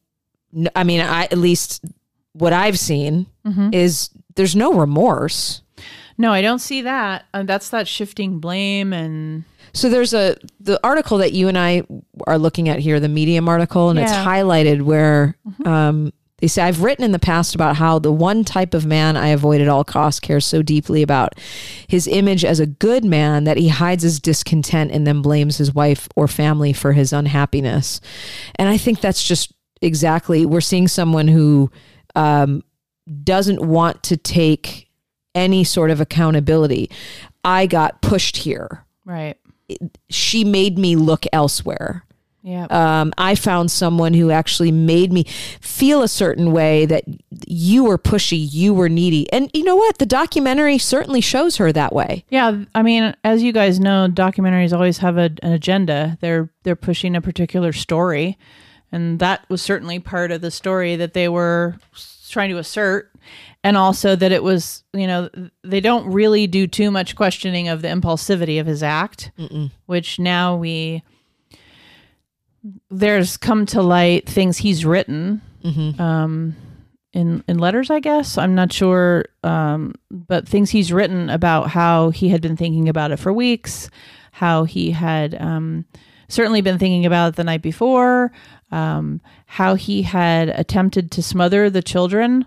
I 0.76 0.84
mean, 0.84 1.00
I 1.00 1.24
at 1.24 1.38
least 1.38 1.84
what 2.32 2.52
I've 2.52 2.78
seen 2.78 3.26
is 3.72 4.10
there's 4.34 4.56
no 4.56 4.74
remorse. 4.74 5.62
No, 6.18 6.32
I 6.32 6.42
don't 6.42 6.58
see 6.58 6.82
that. 6.82 7.24
Uh, 7.32 7.42
that's 7.42 7.70
that 7.70 7.88
shifting 7.88 8.38
blame 8.38 8.92
and 8.92 9.44
So 9.74 9.88
there's 9.88 10.12
a 10.12 10.36
the 10.60 10.78
article 10.84 11.18
that 11.18 11.32
you 11.32 11.48
and 11.48 11.58
I 11.58 11.82
are 12.26 12.38
looking 12.38 12.68
at 12.68 12.78
here, 12.78 13.00
the 13.00 13.08
Medium 13.08 13.48
article, 13.48 13.90
and 13.90 13.98
it's 13.98 14.12
highlighted 14.12 14.82
where 14.82 15.36
um, 15.64 16.12
they 16.38 16.48
say 16.48 16.62
I've 16.62 16.82
written 16.82 17.04
in 17.04 17.12
the 17.12 17.18
past 17.18 17.54
about 17.54 17.76
how 17.76 17.98
the 17.98 18.12
one 18.12 18.44
type 18.44 18.74
of 18.74 18.84
man 18.84 19.16
I 19.16 19.28
avoid 19.28 19.60
at 19.60 19.68
all 19.68 19.84
costs 19.84 20.20
cares 20.20 20.44
so 20.44 20.60
deeply 20.60 21.00
about 21.00 21.38
his 21.88 22.08
image 22.08 22.44
as 22.44 22.60
a 22.60 22.66
good 22.66 23.04
man 23.04 23.44
that 23.44 23.56
he 23.56 23.68
hides 23.68 24.02
his 24.02 24.20
discontent 24.20 24.90
and 24.90 25.06
then 25.06 25.22
blames 25.22 25.56
his 25.58 25.72
wife 25.72 26.08
or 26.16 26.26
family 26.26 26.72
for 26.72 26.92
his 26.92 27.12
unhappiness. 27.12 28.00
And 28.56 28.68
I 28.68 28.76
think 28.76 29.00
that's 29.00 29.22
just 29.22 29.52
exactly 29.80 30.44
we're 30.44 30.60
seeing 30.60 30.88
someone 30.88 31.28
who 31.28 31.70
um, 32.14 32.62
doesn't 33.22 33.62
want 33.62 34.02
to 34.04 34.16
take 34.16 34.90
any 35.34 35.64
sort 35.64 35.90
of 35.90 36.00
accountability. 36.00 36.90
I 37.44 37.66
got 37.66 38.02
pushed 38.02 38.38
here 38.38 38.84
right. 39.04 39.36
She 40.08 40.44
made 40.44 40.78
me 40.78 40.96
look 40.96 41.24
elsewhere. 41.32 42.04
Yeah. 42.42 42.64
Um, 42.70 43.12
I 43.16 43.36
found 43.36 43.70
someone 43.70 44.14
who 44.14 44.32
actually 44.32 44.72
made 44.72 45.12
me 45.12 45.24
feel 45.60 46.02
a 46.02 46.08
certain 46.08 46.50
way 46.50 46.86
that 46.86 47.04
you 47.46 47.84
were 47.84 47.98
pushy, 47.98 48.48
you 48.50 48.74
were 48.74 48.88
needy. 48.88 49.32
And 49.32 49.48
you 49.54 49.62
know 49.62 49.76
what? 49.76 49.98
The 49.98 50.06
documentary 50.06 50.78
certainly 50.78 51.20
shows 51.20 51.56
her 51.58 51.72
that 51.72 51.92
way. 51.92 52.24
Yeah, 52.30 52.64
I 52.74 52.82
mean, 52.82 53.14
as 53.22 53.44
you 53.44 53.52
guys 53.52 53.78
know, 53.78 54.08
documentaries 54.10 54.72
always 54.72 54.98
have 54.98 55.18
a, 55.18 55.30
an 55.42 55.52
agenda. 55.52 56.18
They're 56.20 56.50
they're 56.64 56.74
pushing 56.74 57.14
a 57.14 57.20
particular 57.20 57.72
story, 57.72 58.36
and 58.90 59.20
that 59.20 59.48
was 59.48 59.62
certainly 59.62 60.00
part 60.00 60.32
of 60.32 60.40
the 60.40 60.50
story 60.50 60.96
that 60.96 61.14
they 61.14 61.28
were 61.28 61.76
trying 62.32 62.50
to 62.50 62.58
assert, 62.58 63.12
and 63.62 63.76
also 63.76 64.16
that 64.16 64.32
it 64.32 64.42
was, 64.42 64.82
you 64.92 65.06
know, 65.06 65.30
they 65.62 65.80
don't 65.80 66.10
really 66.10 66.46
do 66.48 66.66
too 66.66 66.90
much 66.90 67.14
questioning 67.14 67.68
of 67.68 67.82
the 67.82 67.88
impulsivity 67.88 68.58
of 68.60 68.66
his 68.66 68.82
act, 68.82 69.30
which 69.86 70.18
now 70.18 70.56
we 70.56 71.02
there's 72.90 73.36
come 73.36 73.66
to 73.66 73.82
light 73.82 74.28
things 74.28 74.58
he's 74.58 74.84
written 74.84 75.40
um, 76.00 76.56
in 77.12 77.42
in 77.46 77.58
letters, 77.58 77.90
I 77.90 78.00
guess. 78.00 78.38
I'm 78.38 78.54
not 78.54 78.72
sure, 78.72 79.26
um, 79.44 79.94
but 80.10 80.48
things 80.48 80.70
he's 80.70 80.92
written 80.92 81.28
about 81.30 81.68
how 81.68 82.10
he 82.10 82.28
had 82.30 82.40
been 82.40 82.56
thinking 82.56 82.88
about 82.88 83.10
it 83.12 83.18
for 83.18 83.32
weeks, 83.32 83.90
how 84.32 84.64
he 84.64 84.90
had 84.92 85.40
um, 85.40 85.84
certainly 86.28 86.62
been 86.62 86.78
thinking 86.78 87.04
about 87.06 87.28
it 87.28 87.36
the 87.36 87.44
night 87.44 87.62
before, 87.62 88.32
um, 88.72 89.20
how 89.46 89.74
he 89.74 90.02
had 90.02 90.48
attempted 90.48 91.10
to 91.12 91.22
smother 91.22 91.70
the 91.70 91.82
children 91.82 92.46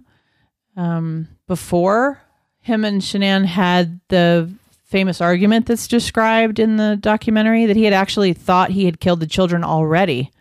um, 0.75 1.27
before 1.47 2.19
him 2.59 2.83
and 2.83 3.01
Shanann 3.01 3.45
had 3.45 3.99
the 4.09 4.51
famous 4.83 5.21
argument 5.21 5.67
that's 5.67 5.87
described 5.87 6.59
in 6.59 6.77
the 6.77 6.97
documentary 6.99 7.65
that 7.67 7.75
he 7.75 7.83
had 7.83 7.93
actually 7.93 8.33
thought 8.33 8.71
he 8.71 8.85
had 8.85 8.99
killed 8.99 9.19
the 9.19 9.27
children 9.27 9.63
already 9.63 10.31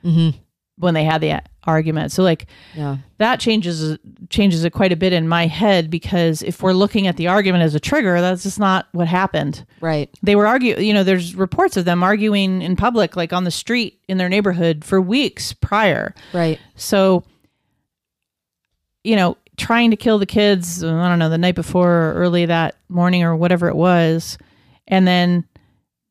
when 0.76 0.94
they 0.94 1.04
had 1.04 1.20
the 1.20 1.40
argument. 1.66 2.10
So 2.12 2.22
like 2.22 2.46
Yeah. 2.74 2.96
that 3.18 3.38
changes 3.40 3.96
changes 4.28 4.64
it 4.64 4.70
quite 4.70 4.90
a 4.92 4.96
bit 4.96 5.12
in 5.12 5.28
my 5.28 5.46
head 5.46 5.88
because 5.88 6.42
if 6.42 6.62
we're 6.62 6.72
looking 6.72 7.06
at 7.06 7.16
the 7.16 7.28
argument 7.28 7.62
as 7.62 7.74
a 7.74 7.80
trigger, 7.80 8.20
that's 8.20 8.42
just 8.42 8.58
not 8.58 8.86
what 8.92 9.06
happened. 9.06 9.64
Right. 9.80 10.10
They 10.22 10.34
were 10.36 10.46
arguing, 10.46 10.84
you 10.84 10.92
know, 10.92 11.04
there's 11.04 11.34
reports 11.36 11.76
of 11.76 11.84
them 11.84 12.02
arguing 12.02 12.60
in 12.60 12.74
public, 12.76 13.14
like 13.16 13.32
on 13.32 13.44
the 13.44 13.50
street 13.52 14.00
in 14.08 14.18
their 14.18 14.28
neighborhood 14.28 14.84
for 14.84 15.00
weeks 15.00 15.52
prior. 15.52 16.14
Right. 16.32 16.58
So, 16.74 17.22
you 19.04 19.16
know, 19.16 19.36
trying 19.56 19.90
to 19.90 19.96
kill 19.96 20.18
the 20.18 20.26
kids, 20.26 20.82
I 20.82 21.08
don't 21.08 21.18
know, 21.18 21.28
the 21.30 21.38
night 21.38 21.54
before 21.54 21.90
or 21.90 22.14
early 22.14 22.46
that 22.46 22.76
morning 22.88 23.22
or 23.22 23.36
whatever 23.36 23.68
it 23.68 23.76
was, 23.76 24.36
and 24.88 25.06
then 25.06 25.44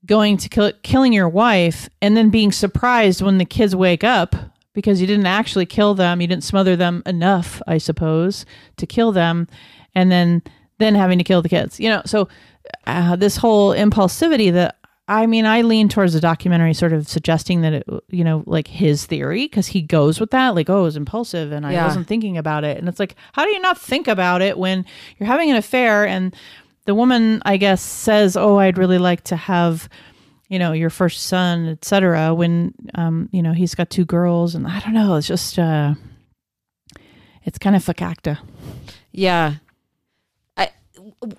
going 0.05 0.37
to 0.37 0.49
kill 0.49 0.71
killing 0.83 1.13
your 1.13 1.29
wife 1.29 1.89
and 2.01 2.15
then 2.17 2.29
being 2.29 2.51
surprised 2.51 3.21
when 3.21 3.37
the 3.37 3.45
kids 3.45 3.75
wake 3.75 4.03
up 4.03 4.35
because 4.73 4.99
you 5.01 5.07
didn't 5.07 5.25
actually 5.25 5.65
kill 5.65 5.93
them, 5.95 6.21
you 6.21 6.27
didn't 6.27 6.43
smother 6.43 6.75
them 6.75 7.03
enough, 7.05 7.61
I 7.67 7.77
suppose, 7.77 8.45
to 8.77 8.85
kill 8.85 9.11
them, 9.11 9.47
and 9.95 10.11
then 10.11 10.41
then 10.79 10.95
having 10.95 11.17
to 11.19 11.23
kill 11.23 11.41
the 11.41 11.49
kids. 11.49 11.79
You 11.79 11.89
know, 11.89 12.01
so 12.05 12.27
uh, 12.87 13.15
this 13.15 13.37
whole 13.37 13.71
impulsivity 13.73 14.51
that 14.53 14.77
I 15.05 15.25
mean, 15.25 15.45
I 15.45 15.63
lean 15.63 15.89
towards 15.89 16.13
the 16.13 16.21
documentary 16.21 16.73
sort 16.73 16.93
of 16.93 17.09
suggesting 17.09 17.59
that 17.61 17.73
it, 17.73 17.83
you 18.09 18.23
know, 18.23 18.41
like 18.47 18.67
his 18.69 19.05
theory, 19.05 19.43
because 19.45 19.67
he 19.67 19.81
goes 19.81 20.17
with 20.17 20.31
that, 20.31 20.55
like, 20.55 20.69
oh, 20.69 20.79
it 20.79 20.83
was 20.83 20.95
impulsive 20.95 21.51
and 21.51 21.65
I 21.65 21.73
Yeah. 21.73 21.83
wasn't 21.85 22.07
thinking 22.07 22.37
about 22.37 22.63
it. 22.63 22.77
And 22.77 22.87
it's 22.87 22.99
like, 23.01 23.15
how 23.33 23.43
do 23.43 23.51
you 23.51 23.59
not 23.59 23.77
think 23.77 24.07
about 24.07 24.41
it 24.41 24.57
when 24.57 24.85
you're 25.17 25.27
having 25.27 25.51
an 25.51 25.57
affair 25.57 26.07
and 26.07 26.33
the 26.85 26.95
woman, 26.95 27.41
I 27.45 27.57
guess, 27.57 27.81
says, 27.81 28.37
oh, 28.37 28.59
I'd 28.59 28.77
really 28.77 28.97
like 28.97 29.25
to 29.25 29.35
have, 29.35 29.89
you 30.53 30.59
know, 30.59 30.71
your 30.71 30.91
first 30.91 31.23
son, 31.23 31.67
etc. 31.67 32.33
When, 32.35 32.73
um, 32.93 33.27
you 33.31 33.41
know, 33.41 33.53
he's 33.53 33.73
got 33.73 33.89
two 33.89 34.05
girls 34.05 34.53
and 34.53 34.67
I 34.67 34.79
don't 34.81 34.93
know, 34.93 35.15
it's 35.15 35.25
just, 35.27 35.57
uh, 35.57 35.95
it's 37.43 37.57
kind 37.57 37.75
of 37.75 37.83
fakakta. 37.83 38.37
Yeah. 39.11 39.55
I, 40.55 40.69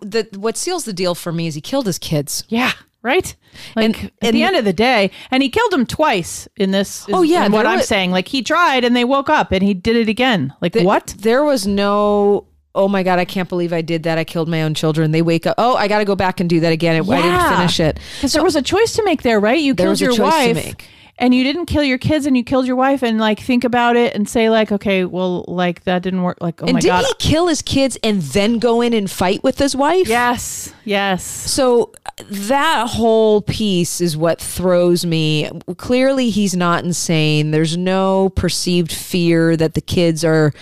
the, 0.00 0.27
what 0.37 0.57
seals 0.57 0.85
the 0.85 0.92
deal 0.92 1.14
for 1.14 1.31
me 1.33 1.46
is 1.46 1.55
he 1.55 1.61
killed 1.61 1.87
his 1.87 1.98
kids. 1.98 2.42
Yeah. 2.48 2.72
Right. 3.03 3.37
Like 3.77 3.85
And- 3.85 3.94
at 3.96 4.12
and- 4.22 4.35
the 4.37 4.42
end 4.42 4.57
of 4.57 4.64
the 4.64 4.72
day, 4.72 5.11
and 5.31 5.42
he 5.42 5.48
killed 5.48 5.72
him 5.72 5.87
twice 5.87 6.48
in 6.57 6.70
this. 6.72 7.07
is- 7.09 7.14
Oh, 7.14 7.22
yeah, 7.22 7.42
what 7.48 7.62
there 7.64 7.72
I'm 7.72 7.83
saying. 7.83 8.11
Like 8.11 8.27
he 8.29 8.42
tried, 8.42 8.83
and 8.83 8.96
they 8.96 9.05
woke 9.05 9.29
up, 9.31 9.53
and 9.53 9.62
he 9.62 9.74
did 9.74 9.94
it 9.94 10.09
again. 10.09 10.53
Like 10.62 10.72
Th- 10.72 10.85
what? 10.85 11.14
There 11.18 11.44
was 11.44 11.66
no, 11.66 12.46
oh 12.75 12.89
my 12.89 13.03
God, 13.03 13.19
I 13.19 13.25
can't 13.25 13.49
believe 13.49 13.73
I 13.73 13.83
did 13.83 14.03
that. 14.03 14.19
I 14.19 14.25
killed 14.25 14.49
my 14.49 14.63
own 14.63 14.75
children. 14.75 15.13
They 15.13 15.23
wake 15.23 15.47
up, 15.47 15.55
oh, 15.59 15.77
I 15.77 15.87
got 15.89 15.99
to 15.99 16.05
go 16.05 16.17
back 16.17 16.41
and 16.41 16.51
do 16.51 16.61
that 16.61 16.73
again. 16.73 16.97
I 16.97 17.23
didn't 17.23 17.57
finish 17.57 17.81
it. 17.81 17.99
Because 18.17 18.33
there 18.33 18.43
was 18.43 18.57
a 18.57 18.63
choice 18.63 18.93
to 18.95 19.05
make 19.05 19.23
there, 19.23 19.39
right? 19.41 19.61
You 19.61 19.75
There 19.75 19.85
killed 19.87 19.91
was 19.93 20.03
a 20.03 20.05
your 20.07 20.17
wife, 20.19 20.57
make. 20.57 20.89
and 21.19 21.33
you 21.33 21.45
didn't 21.45 21.67
kill 21.67 21.85
your 21.85 21.99
kids, 21.99 22.27
and 22.27 22.37
you 22.37 22.43
killed 22.43 22.67
your 22.67 22.75
wife, 22.77 23.03
and 23.05 23.19
like 23.21 23.39
think 23.39 23.63
about 23.65 23.95
it 23.97 24.15
and 24.17 24.29
say 24.29 24.51
like, 24.51 24.73
okay, 24.73 25.05
well, 25.05 25.45
like 25.47 25.85
that 25.85 26.03
didn't 26.03 26.23
work. 26.23 26.39
Like, 26.41 26.63
oh 26.63 26.67
and 26.67 26.75
my 26.75 26.81
did 26.81 26.89
god. 26.89 27.05
he 27.07 27.15
kill 27.21 27.47
his 27.47 27.63
kids 27.63 27.97
and 28.03 28.21
then 28.21 28.59
go 28.59 28.81
in 28.81 28.93
and 28.93 29.09
fight 29.11 29.43
with 29.45 29.59
his 29.59 29.77
wife? 29.77 30.09
yes. 30.09 30.73
Yes. 30.85 31.25
So 31.25 31.93
that 32.29 32.89
whole 32.91 33.41
piece 33.41 34.01
is 34.01 34.17
what 34.17 34.41
throws 34.41 35.07
me. 35.07 35.49
Clearly, 35.79 36.29
he's 36.31 36.55
not 36.57 36.85
insane. 36.85 37.53
There's 37.53 37.77
no 37.77 38.29
perceived 38.31 38.93
fear 38.93 39.57
that 39.57 39.75
the 39.75 39.81
kids 39.81 40.25
are 40.25 40.53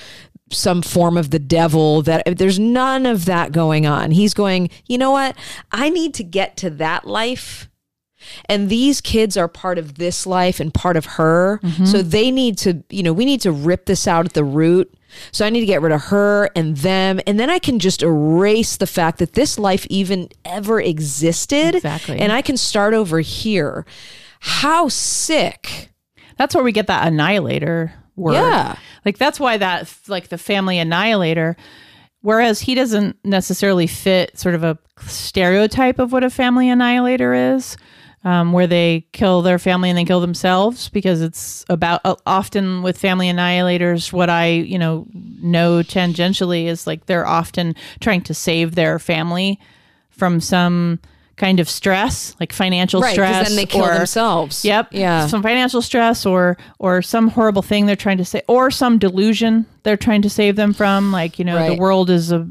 some 0.53 0.83
form 0.83 1.17
of 1.17 1.31
the 1.31 1.39
devil 1.39 2.03
that 2.03 2.39
there's 2.39 2.59
none 2.59 3.07
of 3.07 3.25
that 3.25 3.53
going 3.53 3.87
on. 3.87 4.11
He's 4.11 4.35
going, 4.35 4.71
"You 4.87 4.99
know 4.99 5.11
what? 5.11 5.37
I 5.71 5.91
need 5.91 6.15
to 6.15 6.25
get 6.25 6.57
to 6.59 6.71
that 6.71 7.07
life." 7.07 7.69
And 8.47 8.69
these 8.69 9.01
kids 9.01 9.37
are 9.37 9.49
part 9.49 9.79
of 9.79 9.97
this 9.97 10.27
life 10.27 10.61
and 10.61 10.73
part 10.73 10.97
of 10.97 11.05
her. 11.07 11.59
Mm-hmm. 11.63 11.87
So 11.87 12.03
they 12.03 12.31
need 12.31 12.57
to, 12.59 12.85
you 12.89 13.03
know, 13.03 13.13
we 13.13 13.25
need 13.25 13.41
to 13.41 13.51
rip 13.51 13.87
this 13.87 14.07
out 14.07 14.27
at 14.27 14.33
the 14.35 14.45
root. 14.45 14.93
So 15.33 15.45
I 15.45 15.51
need 15.51 15.61
to 15.61 15.67
get 15.67 15.83
rid 15.83 15.93
of 15.93 16.03
her 16.05 16.49
and 16.55 16.77
them. 16.77 17.21
And 17.27 17.39
then 17.39 17.51
I 17.51 17.59
can 17.59 17.79
just 17.79 18.03
erase 18.03 18.77
the 18.77 18.87
fact 18.87 19.19
that 19.19 19.33
this 19.33 19.59
life 19.59 19.87
even 19.91 20.29
ever 20.45 20.81
existed. 20.81 21.75
Exactly. 21.75 22.19
And 22.19 22.33
I 22.33 22.43
can 22.43 22.57
start 22.57 22.95
over 22.95 23.21
here. 23.21 23.85
How 24.41 24.89
sick. 24.89 25.91
That's 26.39 26.55
where 26.55 26.65
we 26.65 26.73
get 26.73 26.87
that 26.87 27.07
annihilator 27.07 27.93
word. 28.17 28.35
Yeah. 28.35 28.77
Like 29.05 29.19
that's 29.19 29.41
why 29.41 29.57
that 29.59 29.93
like 30.09 30.29
the 30.29 30.39
family 30.39 30.79
annihilator 30.79 31.57
whereas 32.23 32.61
he 32.61 32.75
doesn't 32.75 33.17
necessarily 33.25 33.87
fit 33.87 34.39
sort 34.39 34.55
of 34.55 34.65
a 34.65 34.79
stereotype 35.07 35.99
of 35.99 36.13
what 36.13 36.25
a 36.25 36.31
family 36.31 36.69
annihilator 36.71 37.35
is. 37.35 37.77
Um, 38.25 38.53
where 38.53 38.69
they 38.69 39.05
kill 39.11 39.43
their 39.43 39.59
family 39.59 39.91
and 39.91 39.99
then 39.99 40.07
kill 40.07 40.21
themselves 40.21 40.89
because 40.89 41.21
it's 41.21 41.65
about 41.69 42.01
uh, 42.05 42.15
often 42.25 42.81
with 42.81 42.97
family 42.97 43.27
annihilators 43.27 44.13
what 44.13 44.31
i 44.31 44.47
you 44.47 44.79
know 44.79 45.09
know 45.13 45.83
tangentially 45.83 46.67
is 46.67 46.87
like 46.87 47.07
they're 47.07 47.27
often 47.27 47.75
trying 47.99 48.21
to 48.21 48.33
save 48.33 48.77
their 48.77 49.01
family 49.01 49.59
from 50.09 50.39
some 50.39 51.01
kind 51.37 51.61
of 51.61 51.69
stress, 51.69 52.37
like 52.41 52.53
financial 52.53 53.01
Right, 53.01 53.13
stress, 53.13 53.49
then 53.49 53.57
they 53.57 53.67
kill 53.67 53.85
or, 53.85 53.95
themselves. 53.95 54.65
Yep. 54.65 54.89
Yeah. 54.93 55.27
Some 55.27 55.43
financial 55.43 55.83
stress 55.83 56.27
or 56.27 56.57
or 56.79 57.03
some 57.03 57.29
horrible 57.29 57.63
thing 57.63 57.87
they're 57.87 57.97
trying 57.97 58.19
to 58.19 58.25
say 58.25 58.43
or 58.49 58.71
some 58.71 58.99
delusion 58.99 59.67
they're 59.83 59.97
trying 59.97 60.23
to 60.23 60.31
save 60.31 60.55
them 60.57 60.73
from 60.73 61.11
like, 61.11 61.39
you 61.39 61.45
know, 61.45 61.69
the 61.69 61.81
world 61.81 62.09
is 62.09 62.31
a, 62.31 62.47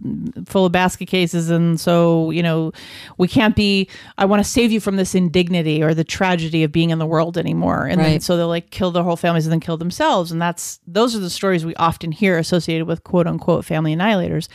full 0.46 0.66
of 0.66 0.72
basket 0.72 1.08
cases 1.08 1.50
and 1.50 1.80
so, 1.80 2.30
you 2.32 2.44
know, 2.44 2.74
we 3.18 3.28
can't 3.28 3.56
be 3.56 3.88
I 4.18 4.26
want 4.26 4.44
to 4.44 4.50
save 4.50 4.72
you 4.72 4.80
from 4.80 4.98
this 4.98 5.16
indignity 5.16 5.82
or 5.82 5.94
the 5.94 6.04
tragedy 6.04 6.64
of 6.64 6.72
being 6.72 6.90
in 6.90 7.00
the 7.00 7.06
world 7.06 7.38
anymore. 7.38 7.86
And 7.86 8.02
then 8.02 8.20
so 8.20 8.36
they'll 8.36 8.48
like 8.48 8.72
kill 8.72 8.92
their 8.92 9.04
whole 9.04 9.16
families 9.16 9.46
and 9.46 9.54
then 9.54 9.60
kill 9.60 9.78
themselves 9.78 10.32
and 10.32 10.42
that's 10.42 10.80
those 10.88 11.16
are 11.16 11.20
the 11.20 11.30
stories 11.30 11.66
we 11.66 11.76
often 11.76 12.12
hear 12.12 12.38
associated 12.38 12.86
with 12.86 13.04
quote 13.04 13.28
unquote 13.28 13.64
family 13.64 13.96
annihilators. 13.96 14.48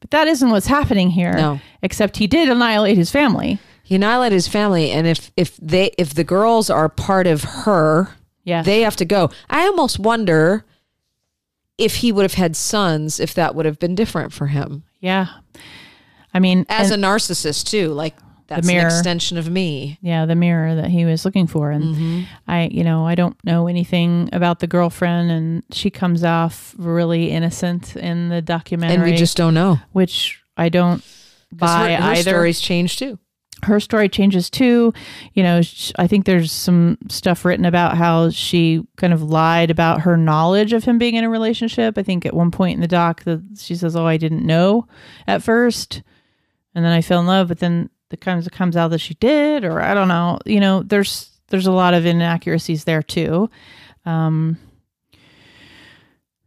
But 0.00 0.10
that 0.12 0.28
isn't 0.28 0.50
what's 0.50 0.66
happening 0.66 1.10
here. 1.10 1.34
No. 1.34 1.60
Except 1.82 2.16
he 2.16 2.26
did 2.26 2.48
annihilate 2.48 2.96
his 2.96 3.10
family. 3.10 3.58
He 3.90 3.96
annihilated 3.96 4.36
his 4.36 4.46
family, 4.46 4.92
and 4.92 5.04
if 5.04 5.32
if 5.36 5.56
they 5.56 5.90
if 5.98 6.14
the 6.14 6.22
girls 6.22 6.70
are 6.70 6.88
part 6.88 7.26
of 7.26 7.42
her, 7.64 8.10
Yeah. 8.44 8.62
they 8.62 8.82
have 8.82 8.94
to 8.96 9.04
go. 9.04 9.30
I 9.50 9.62
almost 9.66 9.98
wonder 9.98 10.64
if 11.76 11.96
he 11.96 12.12
would 12.12 12.22
have 12.22 12.34
had 12.34 12.54
sons, 12.54 13.18
if 13.18 13.34
that 13.34 13.56
would 13.56 13.66
have 13.66 13.80
been 13.80 13.96
different 13.96 14.32
for 14.32 14.46
him 14.46 14.84
yeah. 15.00 15.26
I 16.32 16.38
mean, 16.38 16.66
as 16.68 16.90
and- 16.92 17.02
a 17.04 17.08
narcissist 17.08 17.64
too. 17.70 17.88
Like 17.88 18.14
that's 18.46 18.68
an 18.68 18.74
mirror. 18.74 18.86
extension 18.86 19.38
of 19.38 19.48
me. 19.50 19.98
yeah 20.02 20.24
the 20.26 20.34
mirror 20.36 20.74
that 20.76 20.90
he 20.90 21.04
was 21.04 21.24
looking 21.24 21.46
for 21.48 21.70
and 21.72 21.84
Mm-hmm. 21.96 22.20
i 22.46 22.68
you 22.70 22.84
know 22.84 23.06
i 23.06 23.14
don't 23.16 23.36
know 23.44 23.66
anything 23.66 24.28
about 24.32 24.58
the 24.60 24.66
girlfriend 24.66 25.30
and 25.32 25.62
she 25.72 25.88
comes 25.90 26.22
off 26.22 26.74
really 26.78 27.30
innocent 27.30 27.96
in 27.96 28.28
the 28.28 28.42
documentary 28.42 28.94
And 28.96 29.04
we 29.04 29.16
just 29.16 29.36
don't 29.36 29.54
know. 29.54 29.78
which 29.92 30.40
i 30.56 30.68
don't 30.68 31.02
buy 31.52 31.92
her, 31.92 32.02
her 32.02 32.10
either 32.12 32.30
stories 32.30 32.60
change 32.60 32.96
too. 32.98 33.18
Her 33.64 33.80
story 33.80 34.08
changes 34.08 34.50
too. 34.50 34.92
You 35.34 35.42
know 35.42 35.62
sh- 35.62 35.92
i 35.96 36.06
think 36.06 36.24
there's 36.24 36.52
some 36.52 36.98
stuff 37.08 37.44
written 37.44 37.64
about 37.64 37.96
how 37.96 38.30
she 38.30 38.86
kind 38.96 39.12
of 39.12 39.22
lied 39.22 39.70
about 39.70 40.02
her 40.02 40.16
knowledge 40.16 40.72
of 40.72 40.84
him 40.84 40.98
being 40.98 41.14
in 41.14 41.24
a 41.24 41.30
relationship. 41.30 41.98
I 41.98 42.02
think 42.02 42.24
at 42.26 42.34
one 42.34 42.50
point 42.50 42.74
in 42.74 42.80
the 42.80 42.88
doc 42.88 43.24
that 43.24 43.42
she 43.58 43.74
says 43.74 43.96
oh 43.96 44.06
i 44.06 44.16
didn't 44.16 44.46
know 44.46 44.86
at 45.26 45.42
first. 45.42 46.02
And 46.74 46.84
then 46.84 46.92
i 46.92 47.00
fell 47.00 47.20
in 47.20 47.26
love 47.26 47.48
but 47.48 47.58
then 47.58 47.90
the 48.10 48.16
comes 48.16 48.46
it 48.46 48.52
comes 48.52 48.76
out 48.76 48.88
that 48.88 48.98
she 48.98 49.14
did 49.14 49.64
or 49.64 49.80
i 49.80 49.94
don't 49.94 50.08
know. 50.08 50.38
You 50.46 50.60
know 50.60 50.82
there's 50.82 51.30
there's 51.48 51.66
a 51.66 51.72
lot 51.72 51.94
of 51.94 52.06
inaccuracies 52.06 52.84
there 52.84 53.02
too. 53.02 53.50
Um 54.04 54.58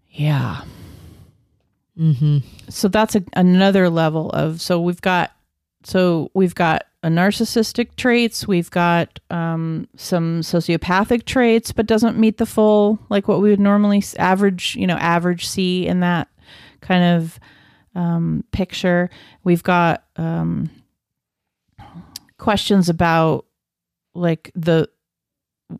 yeah. 0.09 0.63
Mm-hmm. 1.99 2.39
so 2.69 2.87
that's 2.87 3.15
a, 3.15 3.23
another 3.35 3.87
level 3.87 4.31
of 4.31 4.59
so 4.61 4.81
we've 4.81 5.01
got 5.01 5.31
so 5.83 6.31
we've 6.33 6.55
got 6.55 6.87
narcissistic 7.09 7.95
traits. 7.95 8.47
We've 8.47 8.71
got 8.71 9.19
um, 9.29 9.87
some 9.95 10.41
sociopathic 10.41 11.25
traits 11.25 11.71
but 11.71 11.85
doesn't 11.85 12.17
meet 12.17 12.37
the 12.37 12.45
full 12.45 12.99
like 13.09 13.27
what 13.27 13.41
we 13.41 13.49
would 13.49 13.59
normally 13.59 14.03
average 14.17 14.75
you 14.75 14.87
know 14.87 14.95
average 14.95 15.45
see 15.45 15.85
in 15.85 15.99
that 15.99 16.27
kind 16.81 17.03
of 17.03 17.39
um, 17.95 18.43
picture. 18.51 19.09
We've 19.43 19.63
got 19.63 20.05
um, 20.15 20.69
questions 22.37 22.89
about 22.89 23.45
like 24.13 24.51
the 24.55 24.89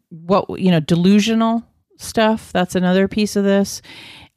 what 0.10 0.60
you 0.60 0.72
know 0.72 0.80
delusional 0.80 1.64
stuff. 1.98 2.52
That's 2.52 2.76
another 2.76 3.08
piece 3.08 3.36
of 3.36 3.44
this. 3.44 3.82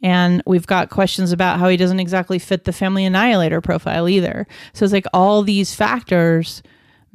And 0.03 0.43
we've 0.47 0.67
got 0.67 0.91
questions 0.91 1.33
about 1.33 1.59
how 1.59 1.69
he 1.69 1.77
doesn't 1.77 2.01
exactly 2.01 2.39
fit 2.39 2.65
the 2.65 2.73
family 2.73 3.07
annihilator 3.07 3.63
profile 3.63 4.09
either. 4.09 4.47
So 4.75 4.85
it's 4.85 4.93
like 4.93 5.07
all 5.15 5.43
these 5.43 5.75
factors 5.75 6.63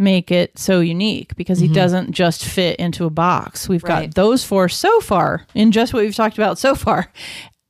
make 0.02 0.32
it 0.32 0.58
so 0.58 0.80
unique 0.82 1.36
because 1.36 1.60
he 1.60 1.68
doesn't 1.68 2.12
just 2.12 2.44
fit 2.44 2.78
into 2.80 3.06
a 3.06 3.10
box 3.10 3.70
we've 3.70 3.84
Right. 3.84 4.08
got 4.08 4.16
those 4.16 4.44
four 4.44 4.68
so 4.68 5.00
far 5.00 5.46
in 5.54 5.72
just 5.72 5.94
what 5.94 6.02
we've 6.04 6.16
talked 6.16 6.38
about 6.38 6.58
so 6.58 6.76
far 6.76 7.12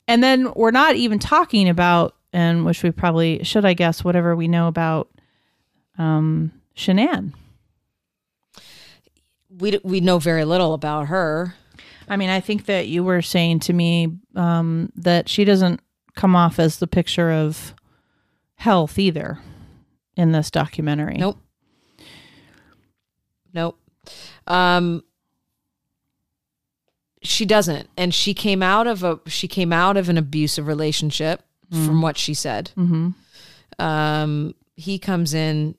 and 0.07 0.23
then 0.23 0.51
we're 0.55 0.71
not 0.71 0.95
even 0.95 1.19
talking 1.19 1.67
about 1.69 2.15
and 2.33 2.65
which 2.65 2.81
we 2.83 2.91
probably 2.91 3.43
should 3.43 3.65
i 3.65 3.73
guess 3.73 4.03
whatever 4.03 4.35
we 4.35 4.47
know 4.47 4.67
about 4.67 5.09
um 5.97 6.51
shanann 6.75 7.33
We 9.49 9.79
we 9.83 9.99
know 9.99 10.17
very 10.19 10.45
little 10.45 10.73
about 10.73 11.07
her. 11.07 11.55
I 12.07 12.17
mean, 12.17 12.29
I 12.29 12.39
think 12.39 12.65
that 12.65 12.87
you 12.87 13.03
were 13.03 13.21
saying 13.21 13.59
to 13.61 13.73
me 13.73 14.07
um, 14.35 14.91
that 14.95 15.29
she 15.29 15.43
doesn't 15.45 15.81
come 16.15 16.35
off 16.35 16.57
as 16.59 16.77
the 16.79 16.87
picture 16.87 17.31
of 17.31 17.73
health 18.55 18.97
either 18.97 19.39
in 20.15 20.31
this 20.31 20.49
documentary. 20.51 21.15
Nope. 21.17 21.37
Nope. 23.53 23.79
Um 24.47 25.03
she 27.23 27.45
doesn't. 27.45 27.87
And 27.97 28.13
she 28.13 28.33
came 28.33 28.63
out 28.63 28.87
of 28.87 29.03
a 29.03 29.19
she 29.27 29.47
came 29.47 29.71
out 29.71 29.95
of 29.97 30.09
an 30.09 30.17
abusive 30.17 30.67
relationship 30.67 31.43
from 31.71 32.01
what 32.01 32.17
she 32.17 32.33
said. 32.33 32.71
Mm-hmm. 32.77 33.11
Um 33.81 34.55
he 34.75 34.97
comes 34.99 35.33
in 35.33 35.75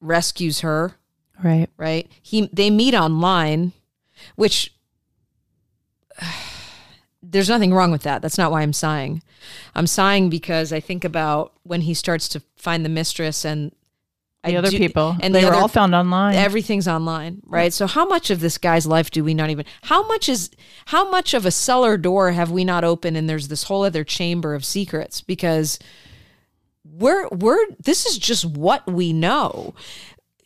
rescues 0.00 0.60
her, 0.60 0.94
Right. 1.42 1.68
right? 1.76 2.10
He 2.22 2.48
they 2.52 2.70
meet 2.70 2.94
online, 2.94 3.72
which 4.36 4.74
there's 7.22 7.48
nothing 7.48 7.74
wrong 7.74 7.90
with 7.90 8.02
that. 8.02 8.22
That's 8.22 8.38
not 8.38 8.50
why 8.50 8.62
I'm 8.62 8.72
sighing. 8.72 9.22
I'm 9.74 9.86
sighing 9.86 10.30
because 10.30 10.72
I 10.72 10.80
think 10.80 11.04
about 11.04 11.52
when 11.62 11.82
he 11.82 11.94
starts 11.94 12.28
to 12.30 12.42
find 12.56 12.84
the 12.84 12.88
mistress 12.88 13.44
and 13.44 13.72
The 14.48 14.56
other 14.56 14.70
do- 14.70 14.78
people, 14.78 15.16
and 15.20 15.34
they 15.34 15.40
the 15.42 15.46
were 15.48 15.52
other- 15.54 15.62
all 15.62 15.68
found 15.68 15.94
online. 15.94 16.34
everything's 16.34 16.88
online 16.88 17.42
right? 17.46 17.72
So 17.72 17.86
how 17.86 18.06
much 18.06 18.30
of 18.30 18.40
this 18.40 18.58
guy's 18.58 18.86
life 18.86 19.10
do 19.10 19.22
we 19.24 19.34
not 19.34 19.50
even 19.50 19.64
how 19.82 20.06
much 20.06 20.28
is 20.28 20.50
how 20.86 21.10
much 21.10 21.34
of 21.34 21.46
a 21.46 21.50
cellar 21.50 21.96
door 21.96 22.32
have 22.32 22.50
we 22.50 22.64
not 22.64 22.84
opened 22.84 23.16
and 23.16 23.28
there's 23.28 23.48
this 23.48 23.64
whole 23.64 23.84
other 23.84 24.04
chamber 24.04 24.54
of 24.54 24.64
secrets? 24.64 25.20
Because 25.20 25.78
we're 26.84 27.28
we're 27.28 27.58
this 27.82 28.06
is 28.06 28.18
just 28.18 28.44
what 28.44 28.86
we 28.86 29.12
know. 29.12 29.74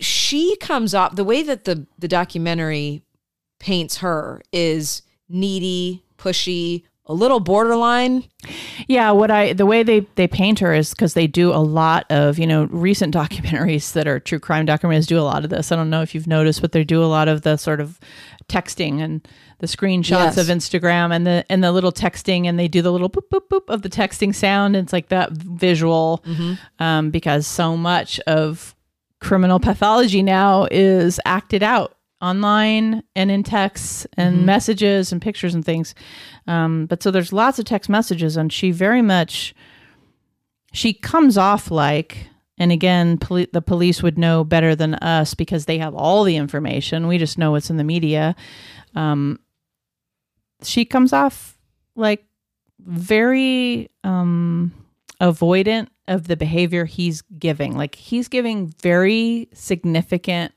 She 0.00 0.56
comes 0.56 0.94
up 0.94 1.14
the 1.16 1.24
way 1.24 1.42
that 1.42 1.64
the 1.64 1.86
the 1.98 2.08
documentary 2.08 3.02
paints 3.60 3.98
her 3.98 4.42
is 4.52 5.02
needy 5.28 6.02
pushy 6.18 6.82
a 7.12 7.14
little 7.14 7.40
borderline 7.40 8.25
yeah, 8.88 9.12
what 9.12 9.31
I 9.31 9.53
the 9.53 9.66
way 9.66 9.85
they 9.85 10.01
they 10.16 10.27
paint 10.27 10.59
her 10.59 10.75
is 10.75 10.90
because 10.90 11.14
they 11.14 11.29
do 11.29 11.53
a 11.53 11.62
lot 11.62 12.11
of 12.11 12.38
you 12.40 12.46
know 12.46 12.64
recent 12.70 13.14
documentaries 13.22 13.92
that 13.92 14.09
are 14.09 14.18
true 14.18 14.40
crime 14.40 14.66
documentaries 14.66 15.07
do 15.07 15.18
a 15.18 15.22
lot 15.22 15.44
of 15.44 15.51
this. 15.51 15.70
I 15.70 15.77
don't 15.77 15.90
know 15.90 16.03
if 16.03 16.12
you've 16.14 16.27
noticed, 16.27 16.61
but 16.61 16.72
they 16.72 16.83
do 16.83 17.05
a 17.05 17.07
lot 17.07 17.29
of 17.29 17.42
the 17.42 17.57
sort 17.57 17.81
of 17.81 18.01
texting 18.48 19.01
and 19.01 19.27
the 19.61 19.68
screenshots 19.68 20.37
Yes. 20.37 20.38
of 20.38 20.46
Instagram 20.48 21.14
and 21.14 21.25
the 21.25 21.44
and 21.48 21.62
the 21.62 21.70
little 21.70 21.92
texting 21.92 22.46
and 22.48 22.59
they 22.59 22.66
do 22.66 22.83
the 22.83 22.90
little 22.90 23.09
boop 23.09 23.29
boop 23.33 23.46
boop 23.48 23.68
of 23.72 23.83
the 23.83 23.88
texting 23.88 24.35
sound. 24.35 24.75
It's 24.75 24.92
like 24.92 25.09
that 25.11 25.31
visual 25.31 26.25
um, 26.81 27.11
because 27.11 27.46
so 27.46 27.77
much 27.77 28.18
of 28.27 28.75
criminal 29.20 29.61
pathology 29.61 30.22
now 30.22 30.66
is 30.72 31.20
acted 31.25 31.62
out 31.62 31.96
online 32.22 33.02
and 33.16 33.30
in 33.30 33.42
texts 33.42 34.06
and 34.16 34.46
messages 34.46 35.12
and 35.12 35.20
pictures 35.20 35.54
and 35.54 35.64
things. 35.64 35.94
Um, 36.46 36.87
but 36.87 37.02
so 37.02 37.11
there's 37.11 37.32
lots 37.32 37.58
of 37.58 37.64
text 37.64 37.90
messages, 37.90 38.37
and 38.37 38.52
she 38.52 38.70
very 38.70 39.02
much 39.02 39.54
she 40.72 40.94
comes 40.94 41.37
off 41.37 41.70
like. 41.70 42.28
And 42.58 42.70
again, 42.70 43.18
poli- 43.18 43.48
the 43.52 43.62
police 43.62 44.02
would 44.02 44.18
know 44.18 44.44
better 44.44 44.76
than 44.76 44.94
us 44.96 45.35
because 45.35 45.64
they 45.64 45.78
have 45.78 45.94
all 45.94 46.22
the 46.22 46.37
information. 46.37 47.08
We 47.08 47.18
just 47.18 47.38
know 47.38 47.50
what's 47.50 47.70
in 47.70 47.76
the 47.76 47.82
media. 47.82 48.37
Um, 48.94 49.40
she 50.62 50.85
comes 50.85 51.12
off 51.12 51.58
like 51.96 52.24
very 52.78 53.90
um, 54.04 54.72
avoidant 55.20 55.88
of 56.08 56.28
the 56.28 56.37
behavior 56.37 56.85
he's 56.85 57.22
giving. 57.38 57.76
Like 57.76 57.94
he's 57.94 58.28
giving 58.28 58.68
very 58.82 59.48
significant 59.54 60.52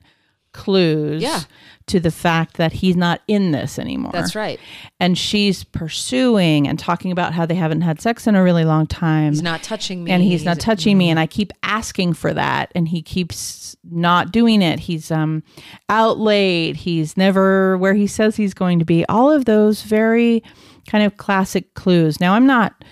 clues 0.56 1.22
Yeah. 1.22 1.42
to 1.88 2.00
the 2.00 2.10
fact 2.10 2.58
that 2.58 2.72
he's 2.74 2.96
not 2.96 3.22
in 3.28 3.52
this 3.52 3.78
anymore. 3.78 4.12
that's 4.14 4.34
right 4.36 4.60
And 5.00 5.18
she's 5.18 5.64
pursuing 5.64 6.68
and 6.68 6.80
talking 6.80 7.12
about 7.12 7.34
how 7.34 7.46
they 7.46 7.54
haven't 7.56 7.82
had 7.82 8.02
sex 8.02 8.26
in 8.26 8.36
a 8.36 8.42
really 8.44 8.66
long 8.66 8.88
time. 8.88 9.34
he's 9.34 9.42
not 9.44 9.62
touching 9.62 10.04
me 10.04 10.12
and 10.12 10.24
he's 10.24 10.44
not 10.46 10.60
touching 10.60 10.98
me 10.98 11.10
and 11.10 11.20
I 11.20 11.28
keep 11.28 11.54
asking 11.62 12.14
for 12.14 12.34
that 12.34 12.72
and 12.74 12.88
he 12.88 13.02
keeps 13.02 13.76
not 13.92 14.32
doing 14.32 14.62
it. 14.64 14.80
He's 14.80 15.12
um 15.12 15.44
out 15.90 16.18
late. 16.18 16.76
He's 16.78 17.16
never 17.18 17.78
where 17.78 17.94
he 17.94 18.08
says 18.08 18.36
he's 18.36 18.54
going 18.56 18.80
to 18.80 18.86
be. 18.86 19.06
All 19.08 19.32
of 19.32 19.46
those 19.46 19.84
very 19.84 20.42
kind 20.88 21.04
of 21.04 21.18
classic 21.18 21.74
clues. 21.76 22.20
Now 22.20 22.34
I'm 22.34 22.48
not 22.48 22.84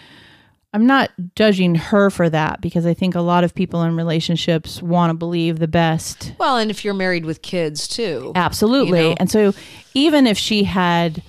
I'm 0.73 0.87
not 0.87 1.11
judging 1.35 1.75
her 1.75 2.09
for 2.09 2.29
that 2.29 2.59
because 2.59 2.85
I 2.85 2.93
think 2.93 3.13
a 3.15 3.21
lot 3.21 3.43
of 3.43 3.53
people 3.53 3.83
in 3.83 3.95
relationships 3.95 4.81
want 4.81 5.11
to 5.11 5.13
believe 5.13 5.59
the 5.59 5.67
best 5.67 6.33
well 6.39 6.57
and 6.57 6.71
if 6.71 6.83
you're 6.83 6.93
married 6.93 7.25
with 7.25 7.41
kids 7.41 7.87
too 7.87 8.31
Absolutely. 8.35 9.01
You 9.01 9.09
know? 9.09 9.15
And 9.19 9.29
so 9.29 9.53
even 9.93 10.27
if 10.27 10.37
she 10.37 10.63
had 10.63 11.21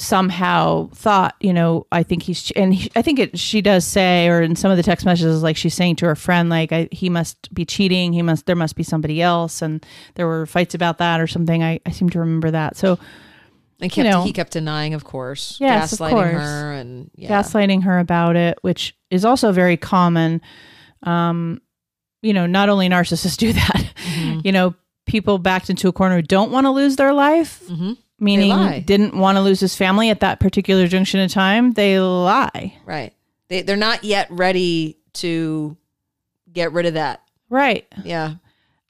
somehow 0.00 0.88
thought, 0.94 1.34
you 1.40 1.52
know, 1.52 1.86
I 1.90 2.02
think 2.02 2.22
he's, 2.22 2.50
and 2.52 2.72
he, 2.72 2.90
I 2.94 3.02
think 3.02 3.18
it, 3.18 3.38
she 3.38 3.60
does 3.60 3.84
say, 3.84 4.28
or 4.28 4.40
in 4.40 4.56
some 4.56 4.70
of 4.70 4.76
the 4.76 4.82
text 4.82 5.04
messages, 5.04 5.42
like 5.42 5.56
she's 5.56 5.74
saying 5.74 5.96
to 5.96 6.06
her 6.06 6.14
friend, 6.14 6.48
like, 6.48 6.72
I, 6.72 6.88
he 6.92 7.08
must 7.08 7.52
be 7.52 7.64
cheating. 7.64 8.12
He 8.12 8.22
must, 8.22 8.46
there 8.46 8.56
must 8.56 8.76
be 8.76 8.82
somebody 8.82 9.20
else. 9.20 9.60
And 9.60 9.84
there 10.14 10.26
were 10.26 10.46
fights 10.46 10.74
about 10.74 10.98
that 10.98 11.20
or 11.20 11.26
something. 11.26 11.62
I, 11.62 11.80
I 11.84 11.90
seem 11.90 12.10
to 12.10 12.20
remember 12.20 12.50
that. 12.50 12.76
So, 12.76 12.98
And 13.80 13.90
kept, 13.92 14.04
You 14.06 14.10
know. 14.12 14.24
he 14.24 14.32
kept 14.32 14.52
denying, 14.52 14.94
of 14.94 15.04
course, 15.04 15.56
Yes, 15.60 15.92
of 15.92 15.98
gaslighting 16.00 16.10
course. 16.10 16.32
her, 16.42 16.72
and 16.72 17.10
yeah, 17.14 17.28
gaslighting 17.30 17.84
her 17.84 17.98
about 17.98 18.34
it, 18.36 18.58
which 18.62 18.96
is 19.10 19.24
also 19.24 19.52
very 19.52 19.76
common. 19.76 20.40
Um, 21.04 21.60
you 22.22 22.32
know, 22.32 22.46
not 22.46 22.68
only 22.68 22.88
narcissists 22.88 23.36
do 23.38 23.52
that, 23.52 23.92
Mhm. 24.16 24.44
you 24.44 24.50
know, 24.52 24.74
people 25.06 25.38
backed 25.38 25.70
into 25.70 25.86
a 25.88 25.92
corner 25.92 26.16
who 26.16 26.22
don't 26.22 26.50
want 26.50 26.64
to 26.66 26.70
lose 26.70 26.96
their 26.96 27.12
life, 27.12 27.62
Mhm. 27.68 27.96
meaning 28.18 28.82
didn't 28.84 29.16
want 29.16 29.36
to 29.36 29.42
lose 29.42 29.60
his 29.60 29.76
family 29.76 30.10
at 30.10 30.20
that 30.20 30.40
particular 30.40 30.88
junction 30.88 31.20
in 31.20 31.28
time, 31.28 31.72
they 31.72 32.00
lie. 32.00 32.74
right. 32.84 33.12
They 33.48 33.62
they're 33.62 33.76
not 33.76 34.02
yet 34.04 34.26
ready 34.30 34.98
to 35.14 35.76
get 36.52 36.72
rid 36.72 36.84
of 36.86 36.94
that. 36.94 37.22
Right. 37.48 37.86
Yeah, 38.04 38.34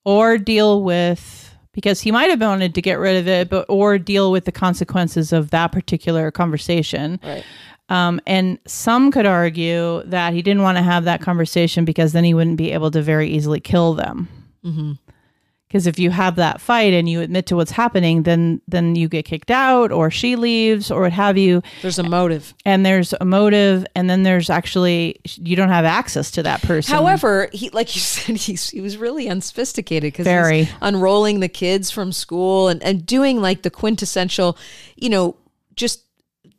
Or 0.05 0.39
deal 0.39 0.83
with 0.83 1.48
because 1.79 2.01
he 2.01 2.11
might 2.11 2.29
have 2.29 2.41
wanted 2.41 2.75
to 2.75 2.83
get 2.83 2.99
rid 2.99 3.17
of 3.17 3.29
it, 3.29 3.49
but 3.49 3.65
or 3.69 3.99
deal 3.99 4.33
with 4.33 4.47
the 4.47 4.51
consequences 4.51 5.33
of 5.33 5.51
that 5.51 5.71
particular 5.71 6.33
conversation. 6.33 7.21
right. 7.23 7.45
Um, 7.89 8.21
and 8.27 8.59
some 8.67 9.13
could 9.13 9.27
argue 9.27 10.03
that 10.03 10.33
he 10.33 10.43
didn't 10.43 10.63
want 10.63 10.77
to 10.77 10.83
have 10.83 11.05
that 11.05 11.21
conversation 11.21 11.85
because 11.85 12.13
then 12.13 12.25
he 12.25 12.35
wouldn't 12.35 12.57
be 12.57 12.73
able 12.73 12.91
to 12.91 13.01
very 13.01 13.29
easily 13.31 13.61
kill 13.61 13.95
them. 13.95 14.29
hmm 14.65 14.93
Because 15.69 15.87
if 15.87 15.99
you 15.99 16.09
have 16.11 16.37
that 16.37 16.63
fight 16.63 16.95
and 16.95 17.07
you 17.07 17.21
admit 17.21 17.45
to 17.49 17.57
what's 17.57 17.73
happening, 17.73 18.23
then 18.23 18.63
then 18.67 18.97
you 18.97 19.07
get 19.07 19.27
kicked 19.27 19.51
out, 19.51 19.93
or 19.93 20.11
she 20.11 20.35
leaves, 20.35 20.91
or 20.91 21.03
what 21.03 21.13
have 21.13 21.37
you, 21.37 21.63
There's 21.83 21.99
a 21.99 22.03
motive. 22.03 22.55
and 22.65 22.87
there's 22.87 23.13
a 23.21 23.25
motive, 23.27 23.85
and 23.95 24.09
then 24.09 24.23
there's 24.23 24.49
actually 24.49 25.21
you 25.25 25.57
don't 25.57 25.69
have 25.69 25.85
access 25.85 26.31
to 26.33 26.43
that 26.45 26.63
person. 26.63 26.95
However, 26.95 27.51
he 27.53 27.69
like 27.71 27.95
you 27.95 28.01
said, 28.15 28.37
he's 28.37 28.71
he 28.71 28.81
was 28.81 28.97
really 28.97 29.29
unsophisticated 29.29 30.11
because 30.13 30.25
Very. 30.25 30.71
unrolling 30.81 31.41
the 31.41 31.49
kids 31.49 31.91
from 31.91 32.13
school 32.13 32.69
and 32.69 32.83
and 32.83 33.05
doing 33.05 33.43
like 33.43 33.61
the 33.61 33.71
quintessential, 33.71 34.57
you 34.97 35.11
know, 35.11 35.37
just 35.77 36.03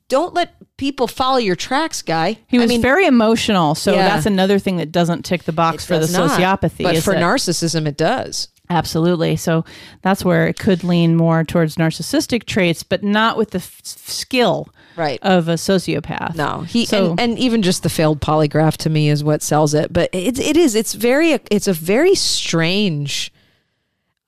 don't 0.08 0.34
let 0.36 0.54
people 0.78 1.08
follow 1.08 1.38
your 1.38 1.56
tracks, 1.56 2.02
guy. 2.04 2.38
he 2.48 2.58
was 2.60 2.66
I 2.70 2.74
mean, 2.74 2.82
very 2.82 3.06
emotional, 3.08 3.74
so 3.76 3.94
Yeah. 3.94 4.08
that's 4.10 4.26
another 4.28 4.60
thing 4.60 4.78
that 4.78 4.92
doesn't 4.92 5.24
tick 5.26 5.44
the 5.44 5.52
box 5.52 5.84
it 5.84 5.88
for 5.88 6.00
the 6.00 6.12
not. 6.12 6.30
sociopathy. 6.40 6.84
but 6.84 6.98
for 7.04 7.14
that- 7.16 7.22
narcissism, 7.24 7.88
it 7.88 7.98
does. 7.98 8.48
Absolutely. 8.70 9.36
So 9.36 9.66
that's 10.04 10.24
where 10.24 10.48
it 10.48 10.60
could 10.60 10.84
lean 10.84 11.16
more 11.16 11.44
towards 11.44 11.76
narcissistic 11.78 12.46
traits, 12.46 12.84
but 12.84 13.04
not 13.04 13.36
with 13.36 13.52
the 13.52 13.58
f- 13.60 13.82
skill 13.84 14.70
Right. 14.96 15.18
of 15.24 15.48
a 15.48 15.54
sociopath. 15.56 16.36
No, 16.36 16.62
he 16.62 16.86
So- 16.86 17.12
and, 17.12 17.20
and 17.20 17.40
even 17.40 17.62
just 17.64 17.82
the 17.84 17.90
failed 17.90 18.20
polygraph 18.22 18.78
to 18.78 18.90
me 18.90 19.10
is 19.10 19.24
what 19.24 19.42
sells 19.42 19.74
it. 19.74 19.92
But 19.92 20.10
it 20.14 20.38
it 20.40 20.56
is 20.58 20.76
it's 20.76 20.94
very 20.94 21.32
it's 21.50 21.68
a 21.68 21.74
very 21.74 22.14
strange, 22.16 23.32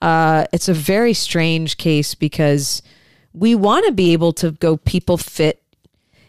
uh, 0.02 0.46
it's 0.52 0.68
a 0.70 0.74
very 0.74 1.14
strange 1.14 1.78
case 1.78 2.16
because 2.16 2.82
we 3.34 3.54
want 3.54 3.86
to 3.86 3.92
be 3.92 4.12
able 4.14 4.34
to 4.34 4.52
go 4.52 4.78
people 4.78 5.18
fit 5.18 5.62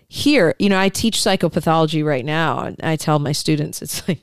here. 0.07 0.55
You 0.59 0.69
know, 0.69 0.79
I 0.79 0.91
teach 0.91 1.17
psychopathology 1.19 2.05
right 2.05 2.25
now, 2.25 2.61
and 2.61 2.77
I 2.83 2.97
tell 2.97 3.19
my 3.19 3.33
students 3.33 3.81
it's 3.81 4.07
like, 4.07 4.21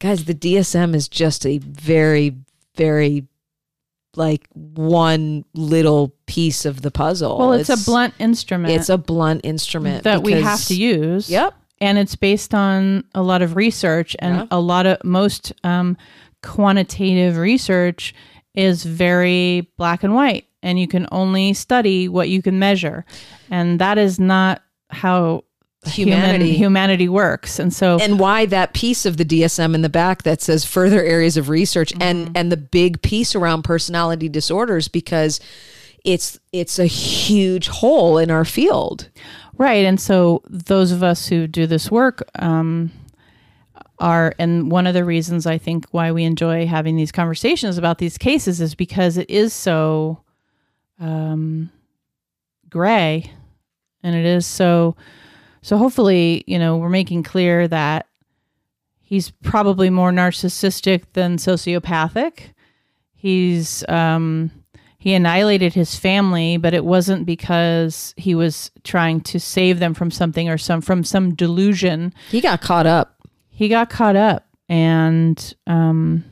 guys, 0.00 0.24
the 0.24 0.34
DSM 0.34 0.94
is 0.94 1.08
just 1.08 1.46
a 1.46 1.58
very 1.58 2.34
very 2.76 3.26
like 4.16 4.46
one 4.52 5.44
little 5.54 6.14
piece 6.26 6.64
of 6.64 6.82
the 6.82 6.90
puzzle. 6.90 7.38
Well, 7.38 7.52
it's, 7.52 7.68
a 7.68 7.76
blunt 7.76 8.14
instrument 8.18 8.72
It's 8.72 8.88
a 8.88 8.96
blunt 8.96 9.42
instrument 9.44 10.04
that 10.04 10.22
we 10.22 10.32
have 10.32 10.64
to 10.66 10.74
use. 10.74 11.28
Yep. 11.28 11.54
And 11.82 11.98
it's 11.98 12.16
based 12.16 12.54
on 12.54 13.04
a 13.14 13.22
lot 13.22 13.42
of 13.42 13.56
research, 13.56 14.16
and 14.18 14.36
Yeah. 14.36 14.46
a 14.50 14.58
lot 14.58 14.86
of 14.86 15.04
most 15.04 15.52
um, 15.62 15.98
quantitative 16.42 17.36
research 17.36 18.14
is 18.54 18.82
very 18.82 19.70
black 19.76 20.02
and 20.02 20.14
white, 20.14 20.46
and 20.62 20.80
you 20.80 20.88
can 20.88 21.06
only 21.12 21.52
study 21.52 22.08
what 22.08 22.30
you 22.30 22.40
can 22.40 22.58
measure, 22.58 23.04
and 23.50 23.78
that 23.78 23.98
is 23.98 24.18
not 24.18 24.62
how 24.88 25.44
Humanity. 25.86 26.46
human, 26.46 26.58
humanity 26.58 27.08
works. 27.08 27.58
And 27.58 27.72
so, 27.72 27.98
and 28.00 28.18
why 28.18 28.46
that 28.46 28.74
piece 28.74 29.06
of 29.06 29.16
the 29.16 29.24
DSM 29.24 29.74
in 29.74 29.82
the 29.82 29.88
back 29.88 30.22
that 30.24 30.42
says 30.42 30.64
further 30.64 31.02
areas 31.02 31.36
of 31.36 31.48
research 31.48 31.92
and 32.00 32.36
and 32.36 32.50
the 32.50 32.56
big 32.56 33.02
piece 33.02 33.34
around 33.34 33.62
personality 33.62 34.28
disorders 34.28 34.88
because 34.88 35.40
it's 36.04 36.38
it's 36.52 36.78
a 36.78 36.86
huge 36.86 37.68
hole 37.68 38.18
in 38.18 38.30
our 38.30 38.44
field. 38.44 39.08
Right. 39.58 39.84
And 39.84 40.00
so 40.00 40.42
those 40.48 40.92
of 40.92 41.02
us 41.02 41.26
who 41.26 41.46
do 41.46 41.66
this 41.66 41.90
work 41.90 42.28
um, 42.38 42.92
are, 43.98 44.34
and 44.38 44.70
one 44.70 44.86
of 44.86 44.94
the 44.94 45.04
reasons 45.04 45.46
I 45.46 45.58
think 45.58 45.86
why 45.90 46.12
we 46.12 46.24
enjoy 46.24 46.66
having 46.66 46.96
these 46.96 47.10
conversations 47.10 47.78
about 47.78 47.98
these 47.98 48.18
cases 48.18 48.60
is 48.60 48.74
because 48.74 49.16
it 49.16 49.30
is 49.30 49.54
so 49.54 50.22
um, 51.00 51.70
gray 52.68 53.32
and 54.02 54.14
it 54.14 54.26
is 54.26 54.46
so, 54.46 54.94
so 55.66 55.76
hopefully, 55.76 56.44
you 56.46 56.60
know, 56.60 56.76
we're 56.76 56.88
making 56.88 57.24
clear 57.24 57.66
that 57.66 58.06
he's 59.00 59.32
probably 59.32 59.90
more 59.90 60.12
narcissistic 60.12 61.02
than 61.14 61.38
sociopathic. 61.38 62.52
He's, 63.16 63.84
um, 63.88 64.52
he 64.96 65.12
annihilated 65.12 65.74
his 65.74 65.96
family, 65.96 66.56
but 66.56 66.72
it 66.72 66.84
wasn't 66.84 67.26
because 67.26 68.14
he 68.16 68.32
was 68.32 68.70
trying 68.84 69.22
to 69.22 69.40
save 69.40 69.80
them 69.80 69.92
from 69.92 70.12
something 70.12 70.48
or 70.48 70.56
some 70.56 70.82
from 70.82 71.02
some 71.02 71.34
delusion. 71.34 72.14
He 72.30 72.40
got 72.40 72.60
caught 72.60 72.86
up. 72.86 73.20
He 73.48 73.68
got 73.68 73.90
caught 73.90 74.14
up 74.14 74.46
and 74.68 75.52
um, 75.66 76.24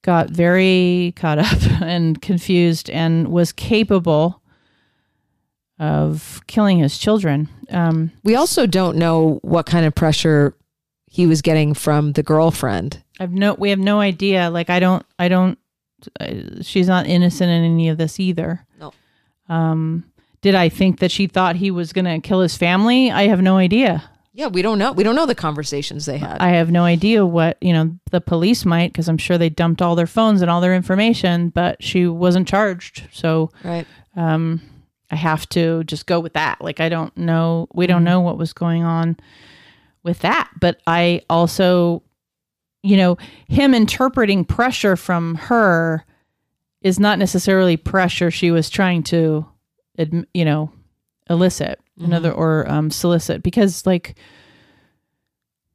got 0.00 0.30
very 0.30 1.12
caught 1.16 1.38
up 1.38 1.62
and 1.82 2.22
confused 2.22 2.88
and 2.88 3.28
was 3.28 3.52
capable 3.52 4.41
of 5.82 6.40
killing 6.46 6.78
his 6.78 6.96
children. 6.96 7.48
Um, 7.68 8.12
We 8.22 8.36
also 8.36 8.66
don't 8.66 8.96
know 8.96 9.40
what 9.42 9.66
kind 9.66 9.84
of 9.84 9.92
pressure 9.94 10.54
he 11.06 11.26
was 11.26 11.42
getting 11.42 11.74
from 11.74 12.12
the 12.12 12.22
girlfriend. 12.22 13.02
I've 13.18 13.32
no, 13.32 13.54
we 13.54 13.70
have 13.70 13.80
no 13.80 13.98
idea. 13.98 14.48
Like 14.48 14.70
I 14.70 14.78
don't, 14.78 15.04
I 15.18 15.28
don't. 15.28 15.58
Uh, 16.20 16.62
she's 16.62 16.86
not 16.86 17.06
innocent 17.06 17.50
in 17.50 17.64
any 17.64 17.88
of 17.88 17.98
this 17.98 18.20
either. 18.20 18.64
No. 18.78 18.92
Um, 19.48 20.04
did 20.40 20.54
I 20.54 20.68
think 20.68 21.00
that 21.00 21.10
she 21.10 21.26
thought 21.26 21.56
he 21.56 21.72
was 21.72 21.92
going 21.92 22.04
to 22.04 22.20
kill 22.20 22.40
his 22.40 22.56
family? 22.56 23.10
I 23.10 23.26
have 23.26 23.42
no 23.42 23.56
idea. 23.56 24.08
Yeah, 24.32 24.46
we 24.46 24.62
don't 24.62 24.78
know. 24.78 24.92
We 24.92 25.04
don't 25.04 25.14
know 25.16 25.26
the 25.26 25.34
conversations 25.34 26.06
they 26.06 26.18
had. 26.18 26.40
I 26.40 26.50
have 26.50 26.70
no 26.70 26.84
idea 26.84 27.26
what 27.26 27.58
you 27.60 27.72
know. 27.72 27.98
The 28.12 28.20
police 28.20 28.64
might, 28.64 28.92
because 28.92 29.08
I'm 29.08 29.18
sure 29.18 29.36
they 29.36 29.50
dumped 29.50 29.82
all 29.82 29.96
their 29.96 30.06
phones 30.06 30.42
and 30.42 30.50
all 30.50 30.60
their 30.60 30.74
information, 30.76 31.48
but 31.50 31.82
she 31.82 32.06
wasn't 32.06 32.46
charged. 32.46 33.08
So 33.12 33.50
right. 33.64 33.86
um, 34.16 34.60
I 35.12 35.16
have 35.16 35.48
to 35.50 35.84
just 35.84 36.06
go 36.06 36.18
with 36.18 36.32
that. 36.32 36.60
Like 36.60 36.80
I 36.80 36.88
don't 36.88 37.16
know. 37.16 37.68
We 37.74 37.86
don't 37.86 38.02
know 38.02 38.20
what 38.20 38.38
was 38.38 38.52
going 38.52 38.82
on 38.82 39.18
with 40.02 40.20
that. 40.20 40.50
But 40.58 40.80
I 40.86 41.22
also, 41.28 42.02
you 42.82 42.96
know, 42.96 43.18
him 43.46 43.74
interpreting 43.74 44.44
pressure 44.44 44.96
from 44.96 45.36
her 45.36 46.04
is 46.80 46.98
not 46.98 47.18
necessarily 47.18 47.76
pressure 47.76 48.30
she 48.30 48.50
was 48.50 48.68
trying 48.70 49.02
to, 49.04 49.46
you 50.34 50.44
know, 50.44 50.72
elicit 51.30 51.78
another 52.00 52.32
or 52.32 52.68
um, 52.68 52.90
solicit 52.90 53.42
because 53.42 53.86
like 53.86 54.16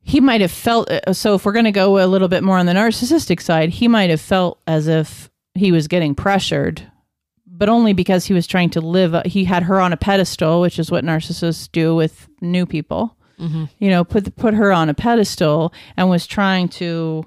he 0.02 0.20
might 0.20 0.42
have 0.42 0.52
felt 0.52 0.90
uh, 0.90 1.14
so 1.14 1.36
if 1.36 1.46
we're 1.46 1.52
going 1.52 1.66
to 1.66 1.72
go 1.72 2.04
a 2.04 2.08
little 2.08 2.28
bit 2.28 2.44
more 2.44 2.58
on 2.58 2.66
the 2.66 2.74
narcissistic 2.74 3.42
side 3.42 3.70
he 3.70 3.88
might 3.88 4.10
have 4.10 4.20
felt 4.20 4.60
as 4.68 4.88
if 4.88 5.30
he 5.54 5.72
was 5.72 5.88
getting 5.88 6.14
pressured 6.14 6.92
but 7.58 7.70
only 7.70 7.94
because 7.94 8.26
he 8.26 8.34
was 8.34 8.46
trying 8.48 8.70
to 8.70 8.82
live 8.82 9.16
uh, 9.16 9.24
he 9.26 9.44
had 9.46 9.64
her 9.64 9.80
on 9.80 9.92
a 9.94 9.98
pedestal 9.98 10.62
which 10.62 10.78
is 10.80 10.92
what 10.92 11.04
narcissists 11.04 11.70
do 11.72 11.96
with 11.96 12.28
new 12.42 12.66
people 12.66 13.16
Mhm. 13.40 13.70
you 13.80 13.90
know 13.90 14.04
put 14.04 14.36
put 14.36 14.54
her 14.56 14.72
on 14.72 14.90
a 14.90 14.94
pedestal 14.94 15.72
and 15.96 16.10
was 16.10 16.26
trying 16.26 16.70
to 16.82 17.24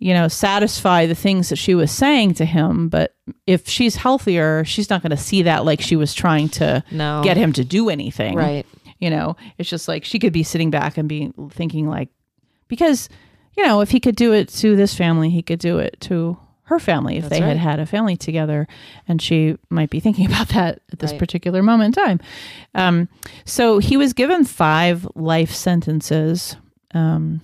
you 0.00 0.12
know 0.14 0.26
satisfy 0.28 1.06
the 1.06 1.14
things 1.14 1.48
that 1.48 1.56
she 1.56 1.74
was 1.74 1.90
saying 1.90 2.34
to 2.34 2.44
him 2.44 2.88
but 2.88 3.14
if 3.46 3.68
she's 3.68 3.96
healthier 3.96 4.64
she's 4.64 4.90
not 4.90 5.00
going 5.02 5.10
to 5.10 5.16
see 5.16 5.42
that 5.42 5.64
like 5.64 5.80
she 5.80 5.96
was 5.96 6.12
trying 6.14 6.48
to 6.48 6.82
No. 6.90 7.20
get 7.24 7.36
him 7.36 7.52
to 7.54 7.64
do 7.64 7.88
anything 7.88 8.34
Right. 8.36 8.66
you 8.98 9.10
know 9.10 9.36
it's 9.58 9.70
just 9.70 9.86
like 9.88 10.04
she 10.04 10.18
could 10.18 10.32
be 10.32 10.42
sitting 10.42 10.70
back 10.70 10.98
and 10.98 11.08
be 11.08 11.32
thinking 11.50 11.88
like 11.88 12.08
because 12.68 13.08
you 13.56 13.64
know 13.66 13.80
if 13.80 13.90
he 13.90 14.00
could 14.00 14.16
do 14.16 14.32
it 14.32 14.48
to 14.48 14.74
this 14.76 14.94
family 14.94 15.30
he 15.30 15.42
could 15.42 15.58
do 15.60 15.78
it 15.78 15.96
to 16.02 16.36
her 16.68 16.78
family 16.78 17.16
if 17.16 17.24
That's 17.24 17.40
they 17.40 17.40
had 17.46 17.56
had 17.56 17.80
a 17.80 17.86
family 17.86 18.16
together 18.16 18.66
and 19.06 19.20
she 19.20 19.56
might 19.70 19.90
be 19.90 20.00
thinking 20.04 20.26
about 20.26 20.48
that 20.48 20.80
at 20.92 20.98
this 20.98 21.10
Right. 21.12 21.18
particular 21.18 21.62
moment 21.62 21.96
in 21.96 22.04
time 22.04 22.20
um, 22.74 23.08
so 23.44 23.78
he 23.78 23.96
was 23.96 24.12
given 24.12 24.44
five 24.44 25.06
life 25.14 25.50
sentences 25.52 26.56
um, 26.94 27.40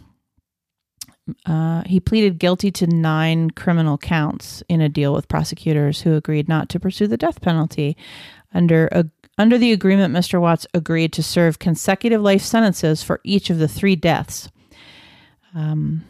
uh, 1.47 1.83
he 1.87 2.01
pleaded 2.01 2.39
guilty 2.39 2.71
to 2.71 2.87
nine 2.87 3.51
criminal 3.51 3.97
counts 3.97 4.63
in 4.69 4.81
a 4.83 4.89
deal 4.91 5.15
with 5.15 5.27
prosecutors 5.29 6.03
who 6.03 6.15
agreed 6.15 6.49
not 6.49 6.69
to 6.69 6.79
pursue 6.79 7.07
the 7.07 7.17
death 7.17 7.41
penalty 7.41 7.97
under 8.53 8.89
a 8.93 9.07
under 9.37 9.59
the 9.59 9.73
agreement, 9.73 10.15
Mr. 10.15 10.41
Watts 10.41 10.65
agreed 10.75 11.13
to 11.15 11.23
serve 11.23 11.59
consecutive 11.59 12.23
life 12.23 12.41
sentences 12.43 13.03
for 13.03 13.21
each 13.25 13.51
of 13.51 13.59
the 13.59 13.67
three 13.67 13.97
deaths. 13.97 14.49
Um, 15.57 16.05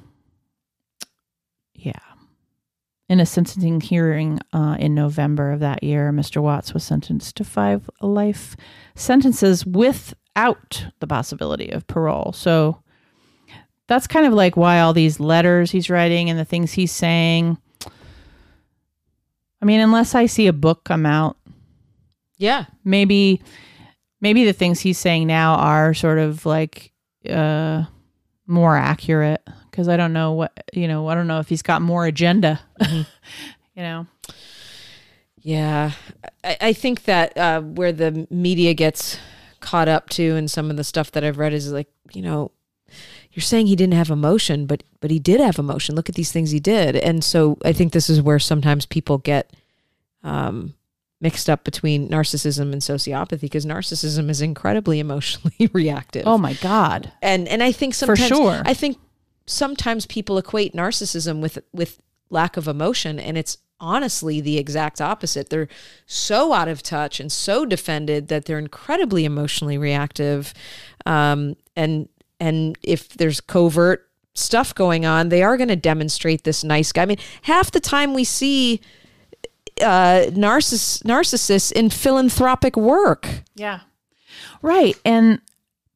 yeah. 1.73 1.93
In 3.09 3.21
a 3.21 3.27
sentencing 3.27 3.83
hearing 3.83 4.41
uh, 4.55 4.77
in 4.81 4.95
November 4.95 5.53
of 5.53 5.61
that 5.61 5.83
year, 5.83 6.11
Mr. 6.11 6.41
Watts 6.41 6.73
was 6.73 6.85
sentenced 6.85 7.37
to 7.37 7.45
five 7.45 7.89
life 8.01 8.57
sentences 8.95 9.67
without 9.67 10.87
the 11.01 11.07
possibility 11.07 11.69
of 11.71 11.87
parole. 11.87 12.33
So 12.33 12.81
that's 13.89 14.07
kind 14.07 14.27
of 14.27 14.33
like 14.33 14.57
why 14.57 14.81
all 14.81 14.95
these 14.95 15.21
letters 15.21 15.71
he's 15.71 15.91
writing 15.91 16.31
and 16.31 16.39
the 16.39 16.47
things 16.47 16.73
he's 16.73 16.93
saying. 16.93 17.59
I 19.61 19.67
mean, 19.67 19.81
unless 19.81 20.15
I 20.15 20.25
see 20.25 20.47
a 20.47 20.53
book 20.55 20.85
come 20.85 21.05
out, 21.05 21.37
Yeah. 22.39 22.65
maybe 22.85 23.43
maybe 24.23 24.45
the 24.47 24.53
things 24.55 24.81
he's 24.81 24.97
saying 24.99 25.27
now 25.27 25.57
are 25.57 25.93
sort 25.93 26.19
of 26.19 26.47
like 26.47 26.93
uh 27.29 27.85
more 28.47 28.77
accurate 28.77 29.47
because 29.75 29.89
I 29.89 29.97
don't 29.97 30.13
know 30.13 30.31
what 30.33 30.53
you 30.73 30.87
know, 30.87 31.09
I 31.09 31.17
don't 31.17 31.27
know 31.27 31.41
if 31.41 31.49
he's 31.49 31.63
got 31.63 31.83
more 31.83 32.07
agenda. 32.07 32.61
you 32.91 33.05
know. 33.77 34.07
Yeah, 35.41 35.91
I, 36.45 36.57
I 36.61 36.73
think 36.73 37.05
that 37.05 37.37
uh, 37.37 37.61
where 37.61 37.93
the 37.93 38.27
media 38.31 38.73
gets 38.73 39.19
caught 39.59 39.89
up 39.89 40.09
to, 40.11 40.37
and 40.37 40.49
some 40.49 40.71
of 40.71 40.77
the 40.77 40.85
stuff 40.85 41.11
that 41.11 41.25
I've 41.25 41.39
read 41.39 41.53
is 41.53 41.73
like, 41.73 41.89
you 42.13 42.23
know, 42.23 42.53
you're 43.33 43.43
saying 43.43 43.67
he 43.67 43.75
didn't 43.75 43.95
have 43.95 44.11
emotion, 44.11 44.67
but 44.67 44.85
but 45.01 45.11
he 45.11 45.19
did 45.19 45.41
have 45.41 45.59
emotion. 45.59 45.97
Look 45.97 46.09
at 46.09 46.15
these 46.15 46.31
things 46.31 46.53
he 46.53 46.61
did, 46.61 46.95
and 46.95 47.25
so 47.25 47.59
I 47.65 47.73
think 47.73 47.93
this 47.93 48.09
is 48.09 48.23
where 48.23 48.39
sometimes 48.39 48.87
people 48.87 49.19
get 49.19 49.53
um, 50.23 50.75
mixed 51.21 51.51
up 51.51 51.65
between 51.65 52.09
narcissism 52.09 52.73
and 52.73 52.81
sociopathy 52.81 53.41
because 53.41 53.67
narcissism 53.67 54.31
is 54.31 54.41
incredibly 54.41 55.01
emotionally 55.01 55.69
reactive. 55.73 56.23
Oh 56.27 56.39
my 56.39 56.55
god. 56.55 57.11
and 57.21 57.49
and 57.49 57.61
I 57.61 57.73
think 57.73 57.95
For 57.95 58.15
sometimes 58.17 58.29
sure. 58.29 58.63
I 58.65 58.73
think 58.73 58.99
sometimes 59.47 60.07
people 60.07 60.39
equate 60.39 60.75
narcissism 60.75 61.41
with 61.41 61.59
with 61.73 62.01
lack 62.31 62.57
of 62.57 62.67
emotion 62.67 63.21
and 63.21 63.37
it's 63.37 63.59
honestly 63.81 64.41
the 64.41 64.59
exact 64.59 65.01
opposite. 65.01 65.51
They're 65.51 65.69
so 66.07 66.53
out 66.53 66.69
of 66.69 66.83
touch 66.83 67.21
and 67.21 67.31
so 67.31 67.65
defended 67.65 68.29
that 68.29 68.47
they're 68.47 68.59
incredibly 68.59 69.25
emotionally 69.25 69.79
reactive. 69.79 70.55
Um, 71.07 71.57
and 71.77 72.09
and 72.41 72.79
if 72.83 73.09
there's 73.11 73.41
covert 73.41 74.09
stuff 74.35 74.75
going 74.75 75.07
on, 75.07 75.29
they 75.29 75.43
are 75.43 75.57
going 75.57 75.69
to 75.69 75.77
demonstrate 75.77 76.45
this 76.45 76.65
nice 76.65 76.93
guy. 76.93 77.03
I 77.03 77.07
mean, 77.07 77.19
half 77.43 77.71
the 77.71 77.81
time 77.81 78.15
we 78.15 78.25
see 78.25 78.81
uh, 79.81 80.27
narciss- 80.31 81.03
narcissists 81.05 81.73
in 81.73 81.91
philanthropic 81.91 82.77
work. 82.77 83.29
Yeah. 83.55 83.81
Right. 84.63 84.97
And 85.05 85.41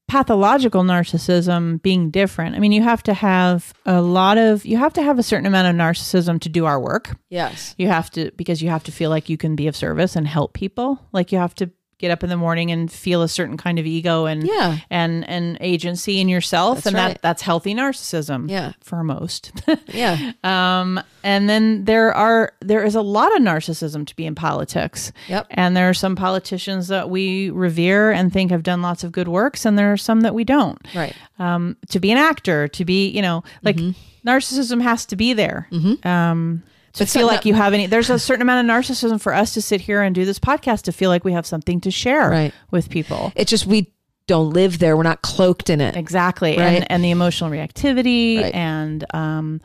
pathological 0.08 0.82
narcissism 0.82 1.80
being 1.82 2.10
different. 2.10 2.56
I 2.56 2.58
mean, 2.58 2.72
you 2.72 2.82
have 2.82 3.02
to 3.04 3.14
have 3.14 3.72
a 3.86 4.00
lot 4.00 4.38
of 4.38 4.64
you 4.64 4.78
have 4.78 4.94
to 4.94 5.02
have 5.02 5.18
a 5.18 5.22
certain 5.22 5.46
amount 5.46 5.68
of 5.68 5.76
narcissism 5.76 6.40
to 6.40 6.48
do 6.48 6.64
our 6.64 6.80
work. 6.80 7.16
Yes. 7.28 7.74
You 7.78 7.88
have 7.88 8.10
to 8.12 8.32
because 8.36 8.62
you 8.62 8.70
have 8.70 8.82
to 8.84 8.92
feel 8.92 9.10
like 9.10 9.28
you 9.28 9.36
can 9.36 9.54
be 9.54 9.68
of 9.68 9.76
service 9.76 10.16
and 10.16 10.26
help 10.26 10.54
people. 10.54 11.06
Like 11.12 11.30
you 11.30 11.38
have 11.38 11.54
to 11.56 11.70
get 11.98 12.10
up 12.10 12.22
in 12.22 12.30
the 12.30 12.36
morning 12.36 12.70
and 12.70 12.90
feel 12.90 13.22
a 13.22 13.28
certain 13.28 13.56
kind 13.56 13.78
of 13.78 13.86
ego 13.86 14.24
and 14.26 14.46
Yeah. 14.46 14.78
and 14.90 15.28
and 15.28 15.56
agency 15.60 16.20
in 16.20 16.28
yourself 16.28 16.76
That's 16.78 16.86
and 16.86 16.96
right. 16.96 17.08
that 17.14 17.22
that's 17.22 17.42
healthy 17.42 17.74
narcissism 17.74 18.48
Yeah. 18.48 18.72
for 18.80 19.02
most. 19.04 19.52
Yeah. 19.92 20.32
um 20.44 21.00
and 21.24 21.48
then 21.48 21.84
there 21.84 22.12
are 22.14 22.52
there 22.60 22.84
is 22.84 22.94
a 22.94 23.00
lot 23.02 23.34
of 23.36 23.42
narcissism 23.42 24.06
to 24.06 24.14
be 24.16 24.26
in 24.26 24.34
politics. 24.34 25.12
Yep. 25.28 25.46
And 25.50 25.76
there 25.76 25.88
are 25.88 25.94
some 25.94 26.14
politicians 26.16 26.88
that 26.88 27.10
we 27.10 27.50
revere 27.50 28.10
and 28.12 28.32
think 28.32 28.50
have 28.50 28.62
done 28.62 28.80
lots 28.82 29.02
of 29.04 29.12
good 29.12 29.28
works 29.28 29.64
and 29.66 29.76
there 29.78 29.92
are 29.92 29.96
some 29.96 30.20
that 30.22 30.34
we 30.34 30.44
don't 30.44 30.78
Right. 30.94 31.14
um, 31.38 31.76
to 31.90 31.98
be 32.00 32.10
an 32.12 32.18
actor, 32.18 32.68
to 32.68 32.84
be, 32.84 33.08
you 33.08 33.22
know, 33.22 33.42
like 33.62 33.76
Mm-hmm. 33.76 34.28
narcissism 34.28 34.82
has 34.82 35.04
to 35.06 35.16
be 35.16 35.32
there. 35.32 35.68
Um, 36.04 36.62
to 36.94 37.06
feel 37.06 37.26
like 37.26 37.44
you 37.44 37.54
have 37.54 37.72
any, 37.74 37.86
there's 37.86 38.10
a 38.10 38.18
certain 38.18 38.42
amount 38.42 38.68
of 38.68 38.74
narcissism 38.74 39.20
for 39.20 39.32
us 39.34 39.54
to 39.54 39.62
sit 39.62 39.80
here 39.82 40.02
and 40.02 40.14
do 40.14 40.24
this 40.24 40.38
podcast 40.38 40.82
to 40.82 40.92
feel 40.92 41.10
like 41.10 41.24
we 41.24 41.32
have 41.32 41.46
something 41.46 41.80
to 41.82 41.90
share 41.90 42.30
Right. 42.30 42.52
with 42.70 42.90
people. 42.90 43.32
It's 43.36 43.50
just 43.50 43.66
we 43.66 43.92
don't 44.26 44.50
live 44.50 44.78
there. 44.78 44.96
We're 44.96 45.02
not 45.04 45.22
cloaked 45.22 45.70
in 45.70 45.80
it. 45.80 45.96
Exactly. 45.96 46.56
Right. 46.56 46.74
And, 46.82 46.90
and 46.90 47.04
the 47.04 47.10
emotional 47.10 47.50
reactivity 47.50 48.42
Right. 48.42 48.54
and 48.54 49.04
um, 49.14 49.60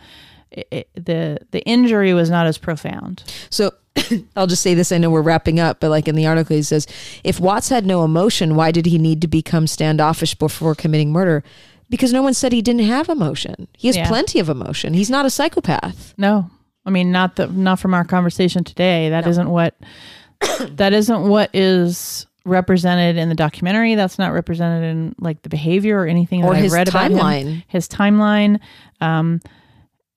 it- 0.52 0.90
the, 0.96 1.40
the 1.52 1.62
injury 1.64 2.14
was 2.14 2.30
not 2.30 2.46
as 2.46 2.58
profound. 2.58 3.24
So 3.50 3.72
I'll 4.36 4.48
just 4.48 4.62
say 4.62 4.74
this. 4.74 4.92
I 4.92 4.98
know 4.98 5.10
we're 5.10 5.22
wrapping 5.22 5.60
up, 5.60 5.80
but 5.80 5.90
like 5.90 6.08
in 6.08 6.16
the 6.16 6.26
article, 6.28 6.56
he 6.56 6.64
says, 6.64 6.88
if 7.24 7.40
Watts 7.40 7.70
had 7.70 7.86
no 7.86 8.04
emotion, 8.04 8.56
why 8.56 8.72
did 8.72 8.86
he 8.86 8.98
need 8.98 9.22
to 9.22 9.28
become 9.28 9.68
standoffish 9.68 10.36
before 10.36 10.76
committing 10.76 11.12
murder? 11.12 11.44
Because 11.90 12.12
no 12.14 12.24
one 12.24 12.34
said 12.34 12.52
he 12.54 12.62
didn't 12.64 12.86
have 12.86 13.08
emotion. 13.10 13.68
He 13.78 13.88
has 13.88 13.96
Yeah. 13.98 14.08
plenty 14.08 14.40
of 14.40 14.50
emotion. 14.50 14.94
He's 14.96 15.10
not 15.12 15.26
a 15.26 15.30
psychopath. 15.30 16.14
No, 16.18 16.50
I 16.86 16.90
mean 16.90 17.12
not 17.12 17.36
the 17.38 17.48
not 17.48 17.80
from 17.80 17.94
our 17.94 18.04
conversation 18.04 18.64
today. 18.64 19.10
That 19.10 19.26
not 19.26 19.48
what 19.48 19.76
that 20.72 20.94
isn't 20.94 21.28
what 21.28 21.50
is 21.54 22.26
represented 22.46 23.18
in 23.18 23.30
the 23.30 23.36
documentary. 23.36 23.96
That's 23.96 24.20
not 24.20 24.34
represented 24.34 24.84
in 24.84 25.16
like 25.20 25.42
the 25.44 25.50
behavior 25.50 26.00
or 26.02 26.08
anything 26.08 26.42
that 26.42 26.48
Or 26.48 26.56
I've 26.56 26.64
his 26.64 26.74
read 26.74 26.90
about 26.90 27.12
him. 27.12 27.18
timeline. 27.20 27.64
His 27.68 27.88
timeline, 27.88 28.60
um, 29.02 29.40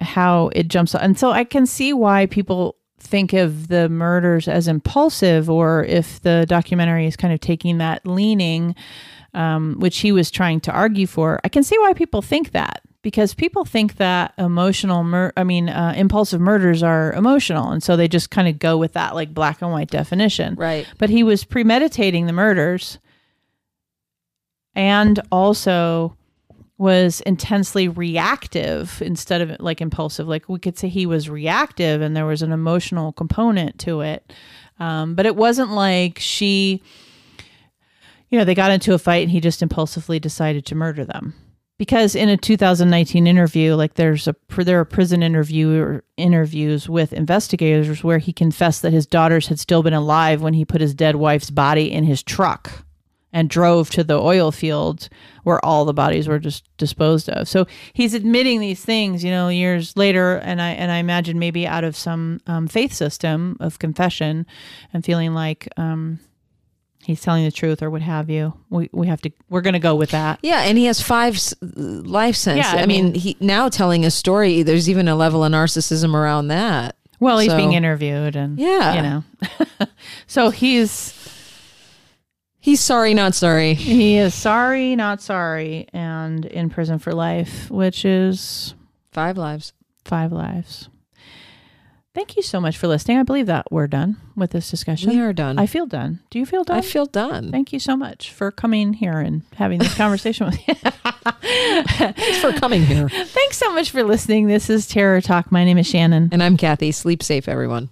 how 0.00 0.48
it 0.54 0.68
jumps, 0.68 0.94
and 0.94 1.18
so 1.18 1.30
I 1.30 1.44
can 1.44 1.66
see 1.66 1.92
why 1.92 2.26
people 2.26 2.76
think 2.98 3.32
of 3.32 3.68
the 3.68 3.88
murders 3.88 4.48
as 4.48 4.66
impulsive, 4.66 5.48
or 5.48 5.84
if 5.84 6.20
the 6.22 6.44
documentary 6.48 7.06
is 7.06 7.16
kind 7.16 7.32
of 7.32 7.40
taking 7.40 7.78
that 7.78 8.04
leaning, 8.06 8.74
um, 9.34 9.76
which 9.78 9.98
he 9.98 10.10
was 10.10 10.30
trying 10.30 10.60
to 10.60 10.72
argue 10.72 11.06
for. 11.06 11.38
I 11.44 11.48
can 11.48 11.62
see 11.62 11.78
why 11.78 11.92
people 11.92 12.22
think 12.22 12.50
that 12.52 12.82
because 13.06 13.34
people 13.34 13.64
think 13.64 13.98
that 13.98 14.34
emotional, 14.36 15.04
mur- 15.04 15.32
I 15.36 15.44
mean, 15.44 15.68
uh, 15.68 15.94
impulsive 15.96 16.40
murders 16.40 16.82
are 16.82 17.12
emotional, 17.12 17.70
and 17.70 17.80
so 17.80 17.96
they 17.96 18.08
just 18.08 18.32
kind 18.32 18.48
of 18.48 18.58
go 18.58 18.76
with 18.76 18.94
that 18.94 19.14
like 19.14 19.32
black 19.32 19.62
and 19.62 19.70
white 19.70 19.92
definition. 19.92 20.56
Right. 20.56 20.88
But 20.98 21.08
he 21.08 21.22
was 21.22 21.44
premeditating 21.44 22.26
the 22.26 22.32
murders, 22.32 22.98
and 24.74 25.20
also 25.30 26.16
was 26.78 27.20
intensely 27.20 27.86
reactive 27.86 29.00
instead 29.00 29.40
of 29.40 29.60
like 29.60 29.80
impulsive. 29.80 30.26
Like 30.26 30.48
we 30.48 30.58
could 30.58 30.76
say 30.76 30.88
he 30.88 31.06
was 31.06 31.30
reactive, 31.30 32.00
and 32.00 32.16
there 32.16 32.26
was 32.26 32.42
an 32.42 32.50
emotional 32.50 33.12
component 33.12 33.78
to 33.82 34.00
it. 34.00 34.32
Um, 34.80 35.14
but 35.14 35.26
it 35.26 35.36
wasn't 35.36 35.70
like 35.70 36.18
she 36.18 36.82
you 38.30 38.36
know, 38.36 38.44
they 38.44 38.56
got 38.56 38.72
into 38.72 38.94
a 38.94 38.98
fight 38.98 39.22
and 39.22 39.30
he 39.30 39.40
just 39.40 39.62
impulsively 39.62 40.18
decided 40.18 40.66
to 40.66 40.74
murder 40.74 41.04
them. 41.04 41.34
Because 41.78 42.14
in 42.14 42.30
a 42.30 42.38
2019 42.38 43.26
interview, 43.26 43.74
like 43.74 43.94
there's 43.94 44.26
a 44.26 44.34
there 44.56 44.80
are 44.80 44.84
prison 44.86 45.22
interview 45.22 46.00
interviews 46.16 46.88
with 46.88 47.12
investigators 47.12 48.02
where 48.02 48.18
he 48.18 48.32
confessed 48.32 48.80
that 48.82 48.94
his 48.94 49.06
daughters 49.06 49.48
had 49.48 49.58
still 49.58 49.82
been 49.82 49.92
alive 49.92 50.40
when 50.40 50.54
he 50.54 50.64
put 50.64 50.80
his 50.80 50.94
dead 50.94 51.16
wife's 51.16 51.50
body 51.50 51.92
in 51.92 52.04
his 52.04 52.22
truck 52.22 52.86
and 53.36 53.50
drove 53.50 53.90
to 53.90 54.02
the 54.02 54.18
oil 54.18 54.50
field 54.50 55.10
where 55.42 55.62
all 55.62 55.84
the 55.84 55.92
bodies 55.92 56.26
were 56.26 56.38
just 56.38 56.64
disposed 56.78 57.28
of. 57.28 57.46
So 57.46 57.66
he's 57.92 58.14
admitting 58.14 58.60
these 58.60 58.82
things, 58.82 59.22
you 59.22 59.30
know, 59.30 59.48
years 59.48 59.94
later, 59.94 60.36
and 60.36 60.62
I 60.62 60.70
and 60.70 60.90
I 60.90 60.96
imagine 60.96 61.38
maybe 61.38 61.66
out 61.66 61.84
of 61.84 61.94
some 61.94 62.40
um, 62.46 62.66
faith 62.66 62.94
system 62.94 63.58
of 63.60 63.78
confession 63.78 64.46
and 64.94 65.04
feeling 65.04 65.34
like 65.34 65.68
um, 65.76 66.20
he's 67.06 67.20
telling 67.22 67.44
the 67.44 67.50
truth 67.52 67.82
or 67.82 67.90
what 67.90 68.02
have 68.02 68.28
you. 68.28 68.52
We 68.68 68.90
we 68.92 69.06
have 69.06 69.20
to 69.22 69.30
we're 69.48 69.60
going 69.62 69.74
to 69.74 69.78
go 69.80 69.94
with 69.94 70.10
that. 70.10 70.40
Yeah, 70.42 70.60
and 70.62 70.76
he 70.76 70.86
has 70.86 71.00
five 71.00 71.38
life 71.62 72.36
sentences. 72.36 72.72
Yeah, 72.74 72.80
I, 72.80 72.82
I 72.82 72.86
mean, 72.86 73.12
mean- 73.12 73.14
he 73.14 73.36
now 73.40 73.68
telling 73.68 74.04
a 74.04 74.10
story. 74.10 74.62
There's 74.62 74.90
even 74.90 75.08
a 75.08 75.14
level 75.16 75.44
of 75.44 75.52
narcissism 75.52 76.14
around 76.14 76.48
that. 76.48 76.96
Well, 77.20 77.38
he's 77.38 77.50
So- 77.50 77.56
being 77.56 77.72
interviewed 77.72 78.36
and 78.36 78.58
Yeah. 78.58 78.94
you 78.94 79.02
know. 79.02 79.86
so 80.26 80.50
he's 80.50 81.14
He's 82.58 82.80
sorry, 82.80 83.14
not 83.14 83.34
sorry. 83.36 83.74
he 83.74 84.16
is 84.16 84.34
sorry, 84.34 84.96
not 84.96 85.22
sorry 85.22 85.86
and 85.92 86.44
in 86.44 86.68
prison 86.68 86.98
for 86.98 87.14
life, 87.14 87.70
which 87.70 88.04
is 88.04 88.74
Five 89.12 89.38
lives. 89.38 89.72
five 90.04 90.32
lives. 90.32 90.88
Thank 92.16 92.34
you 92.34 92.40
so 92.42 92.62
much 92.62 92.78
for 92.78 92.88
listening. 92.88 93.18
I 93.18 93.24
believe 93.24 93.44
that 93.44 93.70
we're 93.70 93.86
done 93.86 94.16
with 94.34 94.52
this 94.52 94.70
discussion. 94.70 95.10
We 95.10 95.20
are 95.20 95.34
done. 95.34 95.58
I 95.58 95.66
feel 95.66 95.84
done. 95.84 96.20
Do 96.30 96.38
you 96.38 96.46
feel 96.46 96.64
done? 96.64 96.78
I 96.78 96.80
feel 96.80 97.04
done. 97.04 97.52
Thank 97.52 97.74
you 97.74 97.78
so 97.78 97.94
much 97.94 98.32
for 98.32 98.50
coming 98.50 98.94
here 98.94 99.18
and 99.18 99.42
having 99.56 99.80
this 99.80 99.94
conversation 99.94 100.46
with 100.46 100.66
me. 100.66 100.74
Thanks 101.42 102.38
for 102.38 102.54
coming 102.54 102.86
here. 102.86 103.08
Thanks 103.12 103.58
so 103.58 103.70
much 103.74 103.90
for 103.90 104.02
listening. 104.02 104.46
This 104.46 104.70
is 104.70 104.86
Terror 104.86 105.20
Talk. 105.20 105.52
My 105.52 105.62
name 105.62 105.76
is 105.76 105.86
Shannon. 105.86 106.30
And 106.32 106.42
I'm 106.42 106.56
Kathy. 106.56 106.90
Sleep 106.90 107.22
safe, 107.22 107.48
everyone. 107.48 107.90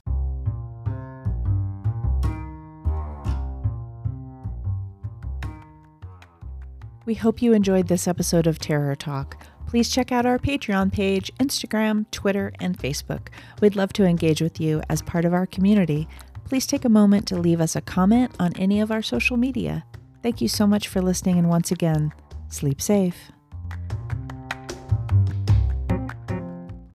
We 7.04 7.12
hope 7.12 7.42
you 7.42 7.52
enjoyed 7.52 7.88
this 7.88 8.08
episode 8.08 8.46
of 8.46 8.58
Terror 8.58 8.96
Talk. 8.96 9.46
Please 9.66 9.88
check 9.88 10.12
out 10.12 10.26
our 10.26 10.38
Patreon 10.38 10.92
page, 10.92 11.32
Instagram, 11.40 12.08
Twitter, 12.10 12.52
and 12.60 12.78
Facebook. 12.78 13.28
We'd 13.60 13.76
love 13.76 13.92
to 13.94 14.04
engage 14.04 14.40
with 14.40 14.60
you 14.60 14.82
as 14.88 15.02
part 15.02 15.24
of 15.24 15.32
our 15.34 15.46
community. 15.46 16.08
please 16.44 16.66
take 16.66 16.84
a 16.84 16.88
moment 16.90 17.26
to 17.26 17.36
leave 17.36 17.60
us 17.60 17.74
a 17.74 17.80
comment 17.80 18.30
on 18.38 18.52
any 18.56 18.80
of 18.80 18.92
our 18.92 19.02
social 19.02 19.36
media. 19.36 19.84
Thank 20.22 20.40
you 20.40 20.48
so 20.48 20.66
much 20.66 20.88
for 20.88 21.00
listening, 21.00 21.38
and 21.38 21.48
once 21.48 21.70
again, 21.70 22.12
sleep 22.48 22.80
safe. 22.80 23.33